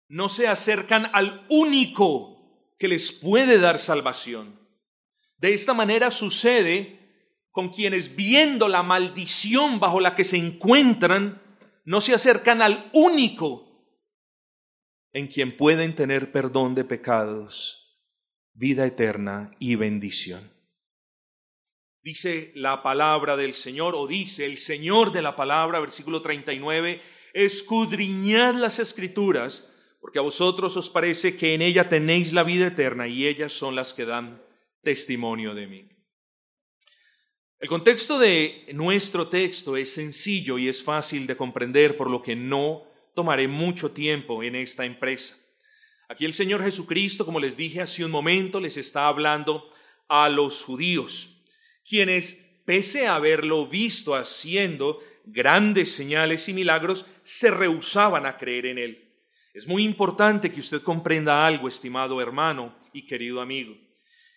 no 0.08 0.28
se 0.28 0.48
acercan 0.48 1.10
al 1.14 1.46
único 1.48 2.74
que 2.78 2.88
les 2.88 3.12
puede 3.12 3.58
dar 3.58 3.78
salvación. 3.78 4.58
De 5.38 5.54
esta 5.54 5.74
manera 5.74 6.10
sucede 6.10 7.01
con 7.52 7.68
quienes 7.68 8.16
viendo 8.16 8.66
la 8.68 8.82
maldición 8.82 9.78
bajo 9.78 10.00
la 10.00 10.14
que 10.14 10.24
se 10.24 10.38
encuentran, 10.38 11.40
no 11.84 12.00
se 12.00 12.14
acercan 12.14 12.62
al 12.62 12.90
único 12.92 13.68
en 15.12 15.26
quien 15.26 15.56
pueden 15.56 15.94
tener 15.94 16.32
perdón 16.32 16.74
de 16.74 16.84
pecados, 16.84 18.00
vida 18.54 18.86
eterna 18.86 19.52
y 19.58 19.76
bendición. 19.76 20.50
Dice 22.02 22.52
la 22.56 22.82
palabra 22.82 23.36
del 23.36 23.54
Señor, 23.54 23.94
o 23.94 24.06
dice 24.06 24.46
el 24.46 24.56
Señor 24.56 25.12
de 25.12 25.22
la 25.22 25.36
palabra, 25.36 25.78
versículo 25.78 26.22
39, 26.22 27.02
escudriñad 27.34 28.54
las 28.54 28.78
escrituras, 28.78 29.70
porque 30.00 30.18
a 30.18 30.22
vosotros 30.22 30.76
os 30.76 30.88
parece 30.88 31.36
que 31.36 31.54
en 31.54 31.62
ella 31.62 31.88
tenéis 31.88 32.32
la 32.32 32.42
vida 32.42 32.68
eterna 32.68 33.06
y 33.06 33.26
ellas 33.26 33.52
son 33.52 33.76
las 33.76 33.94
que 33.94 34.06
dan 34.06 34.42
testimonio 34.82 35.54
de 35.54 35.66
mí. 35.66 35.91
El 37.62 37.68
contexto 37.68 38.18
de 38.18 38.66
nuestro 38.74 39.28
texto 39.28 39.76
es 39.76 39.94
sencillo 39.94 40.58
y 40.58 40.68
es 40.68 40.82
fácil 40.82 41.28
de 41.28 41.36
comprender, 41.36 41.96
por 41.96 42.10
lo 42.10 42.20
que 42.20 42.34
no 42.34 42.82
tomaré 43.14 43.46
mucho 43.46 43.92
tiempo 43.92 44.42
en 44.42 44.56
esta 44.56 44.84
empresa. 44.84 45.36
Aquí 46.08 46.24
el 46.24 46.34
Señor 46.34 46.64
Jesucristo, 46.64 47.24
como 47.24 47.38
les 47.38 47.56
dije 47.56 47.80
hace 47.80 48.04
un 48.04 48.10
momento, 48.10 48.58
les 48.58 48.76
está 48.76 49.06
hablando 49.06 49.72
a 50.08 50.28
los 50.28 50.64
judíos, 50.64 51.40
quienes, 51.88 52.44
pese 52.64 53.06
a 53.06 53.14
haberlo 53.14 53.68
visto 53.68 54.16
haciendo 54.16 54.98
grandes 55.24 55.94
señales 55.94 56.48
y 56.48 56.54
milagros, 56.54 57.06
se 57.22 57.52
rehusaban 57.52 58.26
a 58.26 58.38
creer 58.38 58.66
en 58.66 58.78
él. 58.78 59.08
Es 59.54 59.68
muy 59.68 59.84
importante 59.84 60.50
que 60.50 60.58
usted 60.58 60.82
comprenda 60.82 61.46
algo, 61.46 61.68
estimado 61.68 62.20
hermano 62.20 62.76
y 62.92 63.06
querido 63.06 63.40
amigo. 63.40 63.76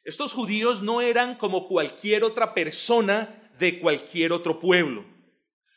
Estos 0.06 0.34
judíos 0.34 0.84
no 0.84 1.02
eran 1.02 1.36
como 1.36 1.68
cualquier 1.68 2.24
otra 2.24 2.54
persona 2.54 3.52
de 3.58 3.80
cualquier 3.80 4.34
otro 4.34 4.60
pueblo. 4.60 5.04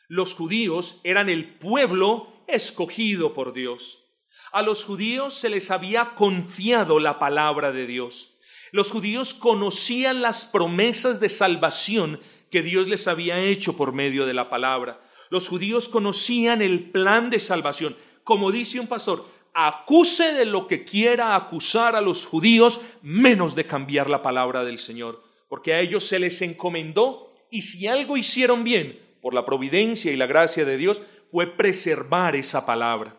Los 0.07 0.35
judíos 0.35 1.01
eran 1.03 1.29
el 1.29 1.57
pueblo 1.57 2.43
escogido 2.47 3.33
por 3.33 3.53
Dios. 3.53 4.05
A 4.51 4.61
los 4.61 4.85
judíos 4.85 5.33
se 5.33 5.49
les 5.49 5.71
había 5.71 6.13
confiado 6.13 6.99
la 6.99 7.17
palabra 7.17 7.71
de 7.71 7.87
Dios. 7.87 8.35
Los 8.71 8.91
judíos 8.91 9.33
conocían 9.33 10.21
las 10.21 10.45
promesas 10.45 11.19
de 11.19 11.29
salvación 11.29 12.21
que 12.51 12.61
Dios 12.61 12.87
les 12.87 13.07
había 13.07 13.39
hecho 13.39 13.75
por 13.75 13.93
medio 13.93 14.27
de 14.27 14.35
la 14.35 14.47
palabra. 14.47 15.01
Los 15.31 15.47
judíos 15.47 15.89
conocían 15.89 16.61
el 16.61 16.91
plan 16.91 17.31
de 17.31 17.39
salvación 17.39 17.95
como 18.29 18.51
dice 18.51 18.79
un 18.79 18.85
pastor, 18.85 19.25
acuse 19.53 20.33
de 20.33 20.45
lo 20.45 20.67
que 20.67 20.83
quiera 20.83 21.35
acusar 21.35 21.95
a 21.95 22.01
los 22.01 22.25
judíos, 22.25 22.81
menos 23.01 23.55
de 23.55 23.65
cambiar 23.65 24.09
la 24.09 24.21
palabra 24.21 24.63
del 24.63 24.79
Señor, 24.79 25.23
porque 25.47 25.73
a 25.73 25.79
ellos 25.79 26.05
se 26.05 26.19
les 26.19 26.41
encomendó 26.41 27.33
y 27.51 27.63
si 27.63 27.87
algo 27.87 28.17
hicieron 28.17 28.63
bien 28.63 28.99
por 29.21 29.33
la 29.33 29.45
providencia 29.45 30.11
y 30.11 30.17
la 30.17 30.27
gracia 30.27 30.65
de 30.65 30.77
Dios, 30.77 31.01
fue 31.31 31.47
preservar 31.47 32.35
esa 32.35 32.65
palabra. 32.65 33.17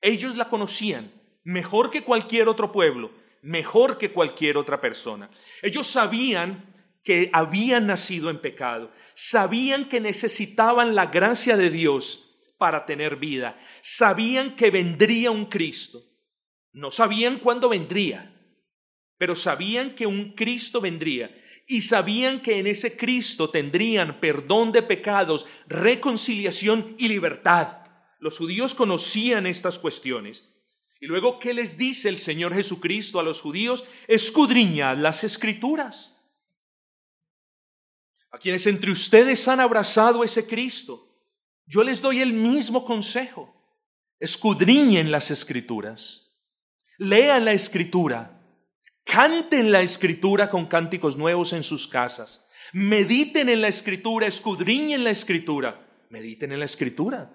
Ellos 0.00 0.36
la 0.36 0.48
conocían 0.48 1.12
mejor 1.44 1.90
que 1.90 2.04
cualquier 2.04 2.48
otro 2.48 2.72
pueblo, 2.72 3.10
mejor 3.42 3.98
que 3.98 4.12
cualquier 4.12 4.56
otra 4.56 4.80
persona. 4.80 5.30
Ellos 5.62 5.86
sabían 5.86 6.74
que 7.02 7.30
habían 7.32 7.86
nacido 7.86 8.28
en 8.30 8.40
pecado, 8.40 8.90
sabían 9.14 9.88
que 9.88 10.00
necesitaban 10.00 10.94
la 10.94 11.06
gracia 11.06 11.56
de 11.56 11.70
Dios 11.70 12.27
para 12.58 12.84
tener 12.84 13.16
vida. 13.16 13.58
Sabían 13.80 14.56
que 14.56 14.70
vendría 14.70 15.30
un 15.30 15.46
Cristo. 15.46 16.02
No 16.72 16.90
sabían 16.90 17.38
cuándo 17.38 17.68
vendría, 17.68 18.34
pero 19.16 19.34
sabían 19.34 19.94
que 19.94 20.06
un 20.06 20.34
Cristo 20.34 20.80
vendría 20.80 21.34
y 21.66 21.82
sabían 21.82 22.40
que 22.40 22.58
en 22.58 22.66
ese 22.66 22.96
Cristo 22.96 23.50
tendrían 23.50 24.20
perdón 24.20 24.72
de 24.72 24.82
pecados, 24.82 25.46
reconciliación 25.66 26.94
y 26.98 27.08
libertad. 27.08 27.78
Los 28.20 28.38
judíos 28.38 28.74
conocían 28.74 29.46
estas 29.46 29.78
cuestiones. 29.78 30.44
Y 31.00 31.06
luego, 31.06 31.38
¿qué 31.38 31.54
les 31.54 31.78
dice 31.78 32.08
el 32.08 32.18
Señor 32.18 32.54
Jesucristo 32.54 33.20
a 33.20 33.22
los 33.22 33.40
judíos? 33.40 33.84
Escudriñad 34.08 34.96
las 34.96 35.22
escrituras. 35.24 36.18
A 38.30 38.38
quienes 38.38 38.66
entre 38.66 38.90
ustedes 38.90 39.46
han 39.46 39.60
abrazado 39.60 40.24
ese 40.24 40.46
Cristo, 40.46 41.07
yo 41.68 41.84
les 41.84 42.00
doy 42.00 42.20
el 42.20 42.32
mismo 42.32 42.84
consejo. 42.84 43.54
escudriñen 44.20 45.12
las 45.12 45.30
escrituras, 45.30 46.32
lean 46.98 47.44
la 47.44 47.52
escritura, 47.52 48.42
canten 49.04 49.70
la 49.70 49.80
escritura 49.80 50.50
con 50.50 50.66
cánticos 50.66 51.16
nuevos 51.16 51.52
en 51.52 51.62
sus 51.62 51.86
casas, 51.86 52.44
mediten 52.72 53.48
en 53.48 53.60
la 53.60 53.68
escritura, 53.68 54.26
escudriñen 54.26 55.04
la 55.04 55.10
escritura, 55.10 55.86
mediten 56.10 56.50
en 56.50 56.58
la 56.58 56.64
escritura. 56.64 57.32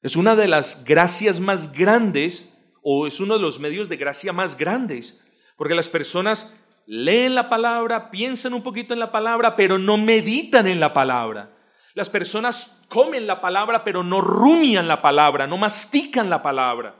Es 0.00 0.14
una 0.14 0.36
de 0.36 0.46
las 0.46 0.84
gracias 0.84 1.40
más 1.40 1.72
grandes 1.72 2.56
o 2.82 3.08
es 3.08 3.18
uno 3.18 3.34
de 3.34 3.42
los 3.42 3.58
medios 3.58 3.88
de 3.88 3.96
gracia 3.96 4.32
más 4.32 4.56
grandes, 4.56 5.24
porque 5.56 5.74
las 5.74 5.88
personas 5.88 6.54
leen 6.86 7.34
la 7.34 7.48
palabra, 7.48 8.10
piensan 8.10 8.54
un 8.54 8.62
poquito 8.62 8.94
en 8.94 9.00
la 9.00 9.10
palabra, 9.10 9.56
pero 9.56 9.78
no 9.78 9.96
meditan 9.96 10.68
en 10.68 10.78
la 10.78 10.92
palabra. 10.92 11.51
Las 11.94 12.08
personas 12.08 12.80
comen 12.88 13.26
la 13.26 13.40
palabra, 13.40 13.84
pero 13.84 14.02
no 14.02 14.20
rumian 14.20 14.88
la 14.88 15.02
palabra, 15.02 15.46
no 15.46 15.58
mastican 15.58 16.30
la 16.30 16.42
palabra. 16.42 16.96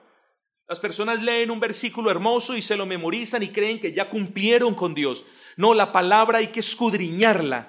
Las 0.68 0.80
personas 0.80 1.22
leen 1.22 1.50
un 1.50 1.60
versículo 1.60 2.10
hermoso 2.10 2.56
y 2.56 2.62
se 2.62 2.76
lo 2.76 2.86
memorizan 2.86 3.42
y 3.42 3.48
creen 3.48 3.80
que 3.80 3.92
ya 3.92 4.08
cumplieron 4.08 4.74
con 4.74 4.94
Dios. 4.94 5.24
No, 5.56 5.74
la 5.74 5.92
palabra 5.92 6.38
hay 6.38 6.48
que 6.48 6.60
escudriñarla, 6.60 7.68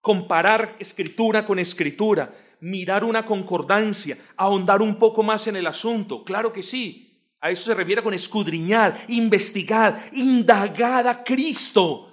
comparar 0.00 0.76
escritura 0.78 1.44
con 1.44 1.58
escritura, 1.58 2.34
mirar 2.60 3.04
una 3.04 3.24
concordancia, 3.26 4.18
ahondar 4.36 4.82
un 4.82 4.98
poco 4.98 5.22
más 5.22 5.46
en 5.46 5.56
el 5.56 5.66
asunto. 5.66 6.24
Claro 6.24 6.52
que 6.52 6.62
sí, 6.62 7.06
a 7.40 7.50
eso 7.50 7.64
se 7.64 7.74
refiere 7.74 8.02
con 8.02 8.14
escudriñar, 8.14 8.96
investigar, 9.08 10.10
indagar 10.12 11.06
a 11.06 11.22
Cristo 11.22 12.12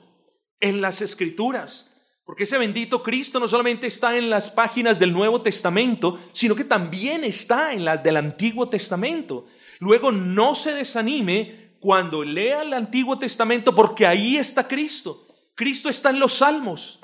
en 0.59 0.81
las 0.81 1.01
escrituras. 1.01 1.92
Porque 2.25 2.43
ese 2.43 2.57
bendito 2.57 3.03
Cristo 3.03 3.39
no 3.39 3.47
solamente 3.47 3.87
está 3.87 4.17
en 4.17 4.29
las 4.29 4.49
páginas 4.49 4.97
del 4.97 5.11
Nuevo 5.11 5.41
Testamento, 5.41 6.19
sino 6.31 6.55
que 6.55 6.63
también 6.63 7.23
está 7.23 7.73
en 7.73 7.83
las 7.83 8.01
del 8.01 8.17
Antiguo 8.17 8.69
Testamento. 8.69 9.47
Luego 9.79 10.11
no 10.11 10.55
se 10.55 10.73
desanime 10.73 11.75
cuando 11.79 12.23
lea 12.23 12.61
el 12.61 12.73
Antiguo 12.73 13.19
Testamento 13.19 13.75
porque 13.75 14.07
ahí 14.07 14.37
está 14.37 14.67
Cristo. 14.67 15.27
Cristo 15.53 15.89
está 15.89 16.11
en 16.11 16.19
los 16.19 16.33
Salmos. 16.35 16.99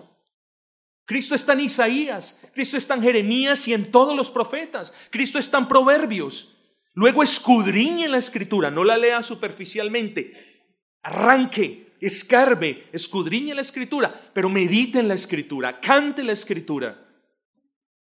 Cristo 1.06 1.36
está 1.36 1.54
en 1.54 1.62
Isaías. 1.62 2.40
Cristo 2.54 2.78
está 2.78 2.94
en 2.94 3.02
Jeremías 3.02 3.68
y 3.68 3.74
en 3.74 3.92
todos 3.92 4.16
los 4.16 4.30
profetas. 4.30 4.94
Cristo 5.10 5.38
está 5.38 5.58
en 5.58 5.68
Proverbios. 5.68 6.56
Luego 6.94 7.24
escudriñe 7.24 8.08
la 8.08 8.18
escritura, 8.18 8.72
no 8.72 8.84
la 8.84 8.98
lea 8.98 9.22
superficialmente. 9.22 10.62
Arranque, 11.04 11.89
escarbe, 12.06 12.88
escudriñe 12.92 13.54
la 13.54 13.62
escritura, 13.62 14.32
pero 14.34 14.50
medite 14.50 15.00
en 15.00 15.08
la 15.08 15.16
escritura, 15.16 15.80
cante 15.80 16.24
la 16.24 16.34
escritura. 16.34 17.06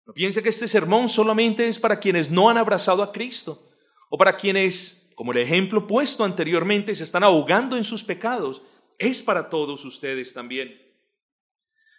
No 0.06 0.12
piense 0.12 0.42
que 0.42 0.48
este 0.48 0.68
sermón 0.68 1.08
solamente 1.08 1.68
es 1.68 1.78
para 1.78 2.00
quienes 2.00 2.30
no 2.30 2.50
han 2.50 2.58
abrazado 2.58 3.02
a 3.02 3.12
Cristo 3.12 3.70
o 4.10 4.18
para 4.18 4.36
quienes, 4.36 5.10
como 5.14 5.32
el 5.32 5.38
ejemplo 5.38 5.86
puesto 5.86 6.24
anteriormente, 6.24 6.94
se 6.94 7.04
están 7.04 7.22
ahogando 7.22 7.76
en 7.76 7.84
sus 7.84 8.02
pecados. 8.02 8.62
Es 8.98 9.22
para 9.22 9.48
todos 9.48 9.84
ustedes 9.84 10.32
también. 10.32 10.80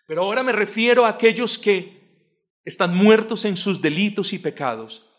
Pero 0.08 0.24
ahora 0.24 0.44
me 0.44 0.52
refiero 0.52 1.06
a 1.06 1.10
aquellos 1.10 1.58
que 1.58 2.02
están 2.66 2.96
muertos 2.96 3.46
en 3.46 3.58
sus 3.58 3.82
delitos 3.82 4.34
y 4.34 4.40
pecados 4.40 5.10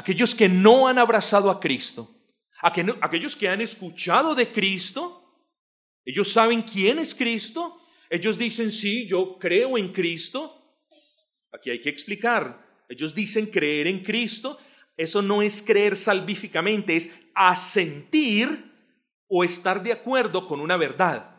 aquellos 0.00 0.34
que 0.34 0.48
no 0.48 0.88
han 0.88 0.98
abrazado 0.98 1.50
a 1.50 1.60
Cristo, 1.60 2.08
aquellos 2.62 3.36
que 3.36 3.48
han 3.48 3.60
escuchado 3.60 4.34
de 4.34 4.50
Cristo, 4.50 5.19
ellos 6.10 6.32
saben 6.32 6.62
quién 6.62 6.98
es 6.98 7.14
Cristo, 7.14 7.80
ellos 8.08 8.36
dicen, 8.36 8.72
sí, 8.72 9.06
yo 9.06 9.38
creo 9.38 9.78
en 9.78 9.92
Cristo. 9.92 10.56
Aquí 11.52 11.70
hay 11.70 11.80
que 11.80 11.88
explicar, 11.88 12.84
ellos 12.88 13.14
dicen 13.14 13.46
creer 13.46 13.86
en 13.86 14.02
Cristo, 14.02 14.58
eso 14.96 15.22
no 15.22 15.40
es 15.40 15.62
creer 15.62 15.96
salvíficamente, 15.96 16.96
es 16.96 17.10
asentir 17.34 18.70
o 19.28 19.44
estar 19.44 19.82
de 19.82 19.92
acuerdo 19.92 20.46
con 20.46 20.60
una 20.60 20.76
verdad. 20.76 21.36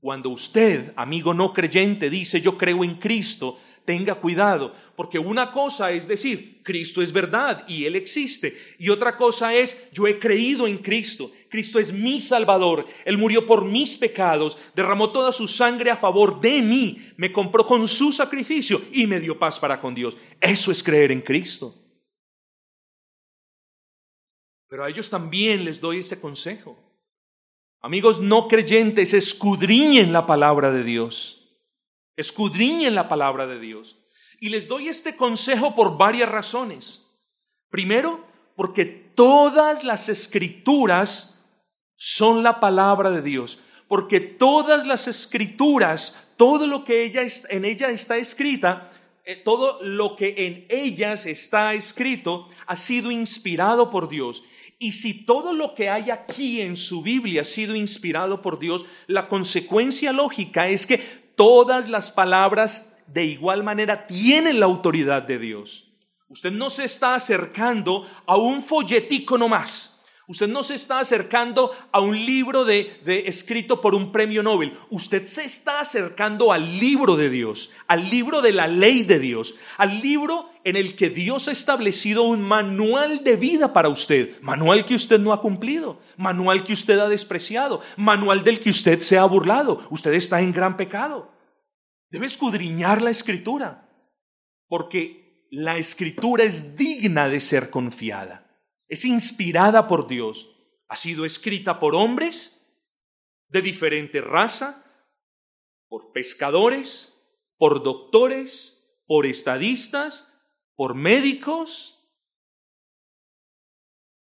Cuando 0.00 0.30
usted, 0.30 0.92
amigo 0.96 1.34
no 1.34 1.52
creyente, 1.52 2.08
dice 2.08 2.40
yo 2.40 2.56
creo 2.56 2.84
en 2.84 2.96
Cristo, 2.96 3.58
tenga 3.84 4.14
cuidado, 4.14 4.74
porque 4.96 5.18
una 5.18 5.50
cosa 5.50 5.92
es 5.92 6.08
decir, 6.08 6.60
Cristo 6.62 7.02
es 7.02 7.12
verdad 7.12 7.64
y 7.68 7.84
Él 7.84 7.96
existe, 7.96 8.56
y 8.78 8.88
otra 8.88 9.16
cosa 9.16 9.54
es, 9.54 9.76
yo 9.92 10.06
he 10.06 10.18
creído 10.18 10.66
en 10.66 10.78
Cristo, 10.78 11.30
Cristo 11.48 11.78
es 11.78 11.92
mi 11.92 12.20
Salvador, 12.20 12.86
Él 13.04 13.18
murió 13.18 13.46
por 13.46 13.64
mis 13.64 13.96
pecados, 13.96 14.56
derramó 14.74 15.10
toda 15.10 15.32
su 15.32 15.46
sangre 15.46 15.90
a 15.90 15.96
favor 15.96 16.40
de 16.40 16.62
mí, 16.62 17.02
me 17.16 17.30
compró 17.30 17.66
con 17.66 17.86
su 17.86 18.12
sacrificio 18.12 18.82
y 18.92 19.06
me 19.06 19.20
dio 19.20 19.38
paz 19.38 19.60
para 19.60 19.80
con 19.80 19.94
Dios. 19.94 20.16
Eso 20.40 20.72
es 20.72 20.82
creer 20.82 21.12
en 21.12 21.20
Cristo. 21.20 21.74
Pero 24.68 24.84
a 24.84 24.88
ellos 24.88 25.08
también 25.08 25.64
les 25.64 25.80
doy 25.80 26.00
ese 26.00 26.20
consejo. 26.20 26.76
Amigos 27.80 28.20
no 28.20 28.48
creyentes, 28.48 29.12
escudriñen 29.12 30.12
la 30.12 30.26
palabra 30.26 30.72
de 30.72 30.82
Dios. 30.82 31.43
Escudriñen 32.16 32.94
la 32.94 33.08
palabra 33.08 33.46
de 33.46 33.58
Dios. 33.58 33.98
Y 34.40 34.50
les 34.50 34.68
doy 34.68 34.88
este 34.88 35.16
consejo 35.16 35.74
por 35.74 35.96
varias 35.96 36.28
razones. 36.28 37.06
Primero, 37.70 38.26
porque 38.56 38.84
todas 38.84 39.84
las 39.84 40.08
escrituras 40.08 41.40
son 41.96 42.42
la 42.42 42.60
palabra 42.60 43.10
de 43.10 43.22
Dios. 43.22 43.60
Porque 43.88 44.20
todas 44.20 44.86
las 44.86 45.08
escrituras, 45.08 46.28
todo 46.36 46.66
lo 46.66 46.84
que 46.84 47.04
ella, 47.04 47.22
en 47.48 47.64
ella 47.64 47.88
está 47.88 48.16
escrita, 48.16 48.90
eh, 49.24 49.36
todo 49.36 49.82
lo 49.82 50.16
que 50.16 50.34
en 50.46 50.66
ellas 50.68 51.26
está 51.26 51.74
escrito 51.74 52.48
ha 52.66 52.76
sido 52.76 53.10
inspirado 53.10 53.90
por 53.90 54.08
Dios. 54.08 54.44
Y 54.78 54.92
si 54.92 55.24
todo 55.24 55.52
lo 55.52 55.74
que 55.74 55.88
hay 55.88 56.10
aquí 56.10 56.60
en 56.60 56.76
su 56.76 57.02
Biblia 57.02 57.42
ha 57.42 57.44
sido 57.44 57.74
inspirado 57.74 58.42
por 58.42 58.58
Dios, 58.58 58.84
la 59.06 59.28
consecuencia 59.28 60.12
lógica 60.12 60.68
es 60.68 60.86
que 60.86 61.23
todas 61.36 61.88
las 61.88 62.10
palabras 62.10 62.94
de 63.06 63.24
igual 63.24 63.62
manera 63.62 64.06
tienen 64.06 64.60
la 64.60 64.66
autoridad 64.66 65.22
de 65.22 65.38
Dios. 65.38 65.92
Usted 66.28 66.50
no 66.50 66.70
se 66.70 66.84
está 66.84 67.14
acercando 67.14 68.06
a 68.26 68.36
un 68.36 68.62
folletico 68.62 69.38
nomás. 69.38 69.93
Usted 70.26 70.48
no 70.48 70.62
se 70.62 70.74
está 70.74 71.00
acercando 71.00 71.70
a 71.92 72.00
un 72.00 72.24
libro 72.24 72.64
de, 72.64 72.98
de, 73.04 73.24
escrito 73.26 73.82
por 73.82 73.94
un 73.94 74.10
premio 74.10 74.42
Nobel. 74.42 74.72
Usted 74.88 75.26
se 75.26 75.44
está 75.44 75.80
acercando 75.80 76.50
al 76.50 76.78
libro 76.78 77.16
de 77.16 77.28
Dios, 77.28 77.70
al 77.88 78.08
libro 78.08 78.40
de 78.40 78.52
la 78.52 78.66
ley 78.66 79.02
de 79.02 79.18
Dios, 79.18 79.54
al 79.76 80.00
libro 80.00 80.48
en 80.64 80.76
el 80.76 80.96
que 80.96 81.10
Dios 81.10 81.48
ha 81.48 81.52
establecido 81.52 82.22
un 82.22 82.40
manual 82.40 83.22
de 83.22 83.36
vida 83.36 83.74
para 83.74 83.90
usted, 83.90 84.40
manual 84.40 84.86
que 84.86 84.94
usted 84.94 85.20
no 85.20 85.34
ha 85.34 85.42
cumplido, 85.42 86.00
manual 86.16 86.64
que 86.64 86.72
usted 86.72 86.98
ha 86.98 87.08
despreciado, 87.08 87.82
manual 87.98 88.44
del 88.44 88.60
que 88.60 88.70
usted 88.70 89.00
se 89.00 89.18
ha 89.18 89.24
burlado. 89.24 89.86
Usted 89.90 90.14
está 90.14 90.40
en 90.40 90.52
gran 90.52 90.78
pecado. 90.78 91.32
Debe 92.08 92.24
escudriñar 92.24 93.02
la 93.02 93.10
escritura, 93.10 93.90
porque 94.68 95.46
la 95.50 95.76
escritura 95.76 96.44
es 96.44 96.76
digna 96.76 97.28
de 97.28 97.40
ser 97.40 97.68
confiada 97.68 98.43
es 98.88 99.04
inspirada 99.04 99.88
por 99.88 100.06
Dios, 100.06 100.50
ha 100.88 100.96
sido 100.96 101.24
escrita 101.24 101.80
por 101.80 101.94
hombres 101.94 102.60
de 103.48 103.62
diferente 103.62 104.20
raza, 104.20 104.84
por 105.88 106.12
pescadores, 106.12 107.14
por 107.56 107.82
doctores, 107.82 108.84
por 109.06 109.26
estadistas, 109.26 110.32
por 110.74 110.94
médicos, 110.94 112.00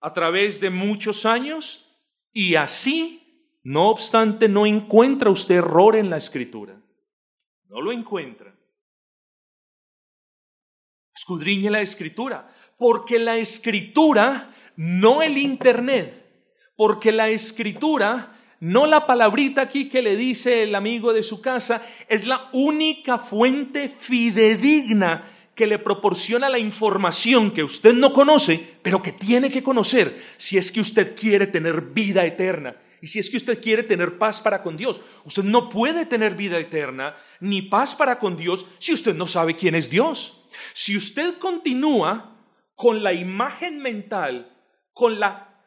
a 0.02 0.14
través 0.14 0.60
de 0.60 0.70
muchos 0.70 1.26
años, 1.26 1.88
y 2.32 2.56
así, 2.56 3.60
no 3.64 3.90
obstante, 3.90 4.50
no 4.50 4.66
encuentra 4.66 5.30
usted 5.30 5.56
error 5.56 5.96
en 5.96 6.10
la 6.10 6.18
escritura. 6.18 6.82
No 7.66 7.82
lo 7.82 7.92
encuentra. 7.92 8.58
Escudriñe 11.14 11.70
la 11.70 11.82
escritura, 11.82 12.54
porque 12.82 13.20
la 13.20 13.38
escritura, 13.38 14.56
no 14.76 15.22
el 15.22 15.38
internet, 15.38 16.26
porque 16.76 17.12
la 17.12 17.30
escritura, 17.30 18.40
no 18.60 18.88
la 18.88 19.06
palabrita 19.06 19.62
aquí 19.62 19.88
que 19.88 20.02
le 20.02 20.16
dice 20.16 20.64
el 20.64 20.74
amigo 20.74 21.14
de 21.14 21.22
su 21.22 21.42
casa, 21.42 21.86
es 22.10 22.26
la 22.26 22.50
única 22.54 23.20
fuente 23.20 23.88
fidedigna 23.88 25.30
que 25.54 25.68
le 25.68 25.78
proporciona 25.78 26.50
la 26.50 26.58
información 26.58 27.52
que 27.52 27.64
usted 27.64 27.94
no 27.94 28.14
conoce, 28.14 28.60
pero 28.82 29.04
que 29.04 29.12
tiene 29.12 29.52
que 29.52 29.62
conocer 29.62 30.20
si 30.38 30.58
es 30.58 30.72
que 30.72 30.82
usted 30.82 31.16
quiere 31.16 31.46
tener 31.46 31.82
vida 31.82 32.26
eterna. 32.26 32.76
Y 33.00 33.06
si 33.06 33.20
es 33.20 33.30
que 33.30 33.38
usted 33.38 33.62
quiere 33.62 33.84
tener 33.84 34.18
paz 34.18 34.42
para 34.42 34.64
con 34.64 34.76
Dios, 34.76 35.02
usted 35.24 35.44
no 35.44 35.70
puede 35.70 36.08
tener 36.08 36.34
vida 36.34 36.58
eterna 36.58 37.16
ni 37.40 37.62
paz 37.62 37.94
para 37.94 38.18
con 38.18 38.38
Dios 38.38 38.66
si 38.80 38.92
usted 38.92 39.14
no 39.14 39.28
sabe 39.28 39.56
quién 39.56 39.76
es 39.76 39.88
Dios. 39.88 40.42
Si 40.74 40.98
usted 40.98 41.38
continúa 41.38 42.32
con 42.82 43.04
la 43.04 43.14
imagen 43.14 43.78
mental, 43.78 44.58
con 44.92 45.20
la 45.20 45.64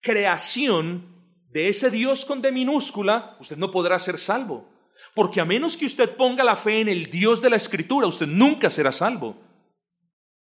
creación 0.00 1.44
de 1.50 1.68
ese 1.68 1.90
Dios 1.90 2.24
con 2.24 2.40
D 2.40 2.52
minúscula, 2.52 3.36
usted 3.38 3.58
no 3.58 3.70
podrá 3.70 3.98
ser 3.98 4.18
salvo. 4.18 4.66
Porque 5.14 5.42
a 5.42 5.44
menos 5.44 5.76
que 5.76 5.84
usted 5.84 6.16
ponga 6.16 6.42
la 6.42 6.56
fe 6.56 6.80
en 6.80 6.88
el 6.88 7.10
Dios 7.10 7.42
de 7.42 7.50
la 7.50 7.56
Escritura, 7.56 8.06
usted 8.06 8.26
nunca 8.26 8.70
será 8.70 8.92
salvo. 8.92 9.36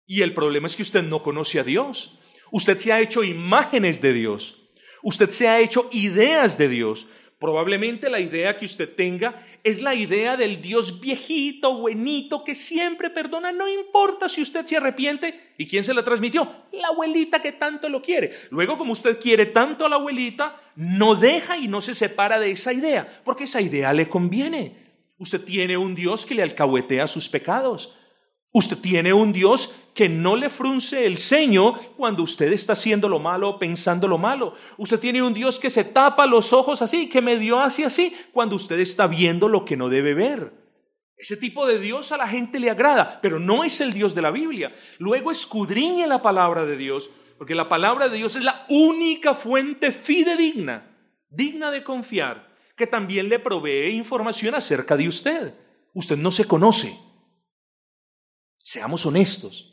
Y 0.06 0.22
el 0.22 0.32
problema 0.32 0.68
es 0.68 0.76
que 0.76 0.84
usted 0.84 1.02
no 1.02 1.24
conoce 1.24 1.58
a 1.58 1.64
Dios. 1.64 2.20
Usted 2.52 2.78
se 2.78 2.92
ha 2.92 3.00
hecho 3.00 3.24
imágenes 3.24 4.00
de 4.00 4.12
Dios. 4.12 4.60
Usted 5.02 5.30
se 5.30 5.48
ha 5.48 5.58
hecho 5.58 5.88
ideas 5.90 6.56
de 6.56 6.68
Dios. 6.68 7.08
Probablemente 7.42 8.08
la 8.08 8.20
idea 8.20 8.56
que 8.56 8.66
usted 8.66 8.94
tenga 8.94 9.44
es 9.64 9.82
la 9.82 9.96
idea 9.96 10.36
del 10.36 10.62
Dios 10.62 11.00
viejito, 11.00 11.76
buenito, 11.76 12.44
que 12.44 12.54
siempre 12.54 13.10
perdona, 13.10 13.50
no 13.50 13.68
importa 13.68 14.28
si 14.28 14.42
usted 14.42 14.64
se 14.64 14.76
arrepiente. 14.76 15.50
¿Y 15.58 15.66
quién 15.66 15.82
se 15.82 15.92
la 15.92 16.04
transmitió? 16.04 16.48
La 16.70 16.86
abuelita 16.86 17.42
que 17.42 17.50
tanto 17.50 17.88
lo 17.88 18.00
quiere. 18.00 18.30
Luego, 18.50 18.78
como 18.78 18.92
usted 18.92 19.18
quiere 19.18 19.46
tanto 19.46 19.84
a 19.84 19.88
la 19.88 19.96
abuelita, 19.96 20.54
no 20.76 21.16
deja 21.16 21.56
y 21.56 21.66
no 21.66 21.80
se 21.80 21.94
separa 21.94 22.38
de 22.38 22.52
esa 22.52 22.72
idea, 22.72 23.20
porque 23.24 23.42
esa 23.42 23.60
idea 23.60 23.92
le 23.92 24.08
conviene. 24.08 24.76
Usted 25.18 25.40
tiene 25.40 25.76
un 25.76 25.96
Dios 25.96 26.24
que 26.24 26.36
le 26.36 26.44
alcahuetea 26.44 27.08
sus 27.08 27.28
pecados. 27.28 27.92
Usted 28.52 28.76
tiene 28.78 29.14
un 29.14 29.32
Dios 29.32 29.74
que 29.94 30.10
no 30.10 30.36
le 30.36 30.50
frunce 30.50 31.06
el 31.06 31.16
ceño 31.16 31.72
cuando 31.96 32.22
usted 32.22 32.52
está 32.52 32.74
haciendo 32.74 33.08
lo 33.08 33.18
malo 33.18 33.48
o 33.48 33.58
pensando 33.58 34.06
lo 34.06 34.18
malo. 34.18 34.54
Usted 34.76 35.00
tiene 35.00 35.22
un 35.22 35.32
Dios 35.32 35.58
que 35.58 35.70
se 35.70 35.84
tapa 35.84 36.26
los 36.26 36.52
ojos 36.52 36.82
así, 36.82 37.08
que 37.08 37.22
medio 37.22 37.58
hace 37.60 37.86
así, 37.86 38.14
cuando 38.32 38.56
usted 38.56 38.78
está 38.78 39.06
viendo 39.06 39.48
lo 39.48 39.64
que 39.64 39.76
no 39.76 39.88
debe 39.88 40.12
ver. 40.12 40.52
Ese 41.16 41.36
tipo 41.36 41.66
de 41.66 41.78
Dios 41.78 42.12
a 42.12 42.18
la 42.18 42.28
gente 42.28 42.60
le 42.60 42.68
agrada, 42.68 43.20
pero 43.22 43.38
no 43.38 43.64
es 43.64 43.80
el 43.80 43.94
Dios 43.94 44.14
de 44.14 44.22
la 44.22 44.30
Biblia. 44.30 44.74
Luego 44.98 45.30
escudriñe 45.30 46.06
la 46.06 46.20
palabra 46.20 46.66
de 46.66 46.76
Dios, 46.76 47.10
porque 47.38 47.54
la 47.54 47.68
palabra 47.68 48.08
de 48.08 48.18
Dios 48.18 48.36
es 48.36 48.42
la 48.42 48.66
única 48.68 49.34
fuente 49.34 49.92
fidedigna, 49.92 50.94
digna 51.30 51.70
de 51.70 51.84
confiar, 51.84 52.52
que 52.76 52.86
también 52.86 53.28
le 53.28 53.38
provee 53.38 53.90
información 53.90 54.54
acerca 54.54 54.96
de 54.96 55.08
usted. 55.08 55.54
Usted 55.94 56.18
no 56.18 56.32
se 56.32 56.44
conoce. 56.44 56.98
Seamos 58.62 59.04
honestos. 59.04 59.72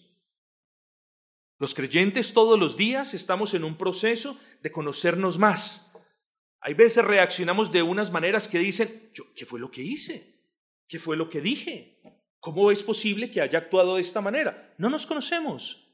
Los 1.59 1.75
creyentes 1.75 2.33
todos 2.33 2.59
los 2.59 2.75
días 2.75 3.13
estamos 3.13 3.53
en 3.53 3.63
un 3.63 3.77
proceso 3.77 4.39
de 4.63 4.71
conocernos 4.71 5.37
más. 5.37 5.93
Hay 6.59 6.73
veces 6.73 7.05
reaccionamos 7.05 7.71
de 7.71 7.83
unas 7.83 8.11
maneras 8.11 8.47
que 8.47 8.57
dicen, 8.57 9.11
¿qué 9.35 9.45
fue 9.45 9.59
lo 9.59 9.69
que 9.69 9.83
hice? 9.83 10.39
¿Qué 10.87 10.97
fue 10.97 11.15
lo 11.15 11.29
que 11.29 11.39
dije? 11.39 12.01
¿Cómo 12.39 12.71
es 12.71 12.81
posible 12.81 13.29
que 13.29 13.41
haya 13.41 13.59
actuado 13.59 13.95
de 13.95 14.01
esta 14.01 14.21
manera? 14.21 14.73
No 14.79 14.89
nos 14.89 15.05
conocemos. 15.05 15.85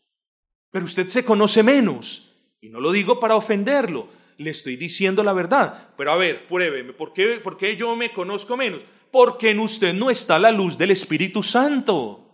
Pero 0.72 0.86
usted 0.86 1.10
se 1.10 1.26
conoce 1.26 1.64
menos. 1.64 2.32
Y 2.62 2.70
no 2.70 2.80
lo 2.80 2.92
digo 2.92 3.20
para 3.20 3.36
ofenderlo, 3.36 4.08
le 4.38 4.52
estoy 4.52 4.78
diciendo 4.78 5.22
la 5.22 5.34
verdad. 5.34 5.94
Pero 5.98 6.12
a 6.12 6.16
ver, 6.16 6.48
pruébeme, 6.48 6.94
¿por 6.94 7.12
qué, 7.12 7.40
¿por 7.42 7.58
qué 7.58 7.76
yo 7.76 7.96
me 7.96 8.14
conozco 8.14 8.56
menos? 8.56 8.84
Porque 9.12 9.50
en 9.50 9.60
usted 9.60 9.94
no 9.94 10.10
está 10.10 10.40
la 10.40 10.52
luz 10.52 10.78
del 10.78 10.92
Espíritu 10.92 11.44
Santo 11.44 12.25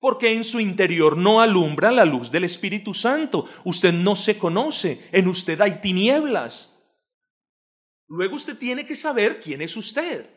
porque 0.00 0.32
en 0.32 0.44
su 0.44 0.60
interior 0.60 1.16
no 1.16 1.40
alumbra 1.40 1.90
la 1.90 2.04
luz 2.04 2.30
del 2.30 2.44
Espíritu 2.44 2.94
Santo. 2.94 3.46
Usted 3.64 3.92
no 3.92 4.16
se 4.16 4.38
conoce, 4.38 5.08
en 5.12 5.28
usted 5.28 5.60
hay 5.60 5.80
tinieblas. 5.80 6.74
Luego 8.06 8.36
usted 8.36 8.56
tiene 8.56 8.86
que 8.86 8.96
saber 8.96 9.40
quién 9.40 9.60
es 9.60 9.76
usted. 9.76 10.30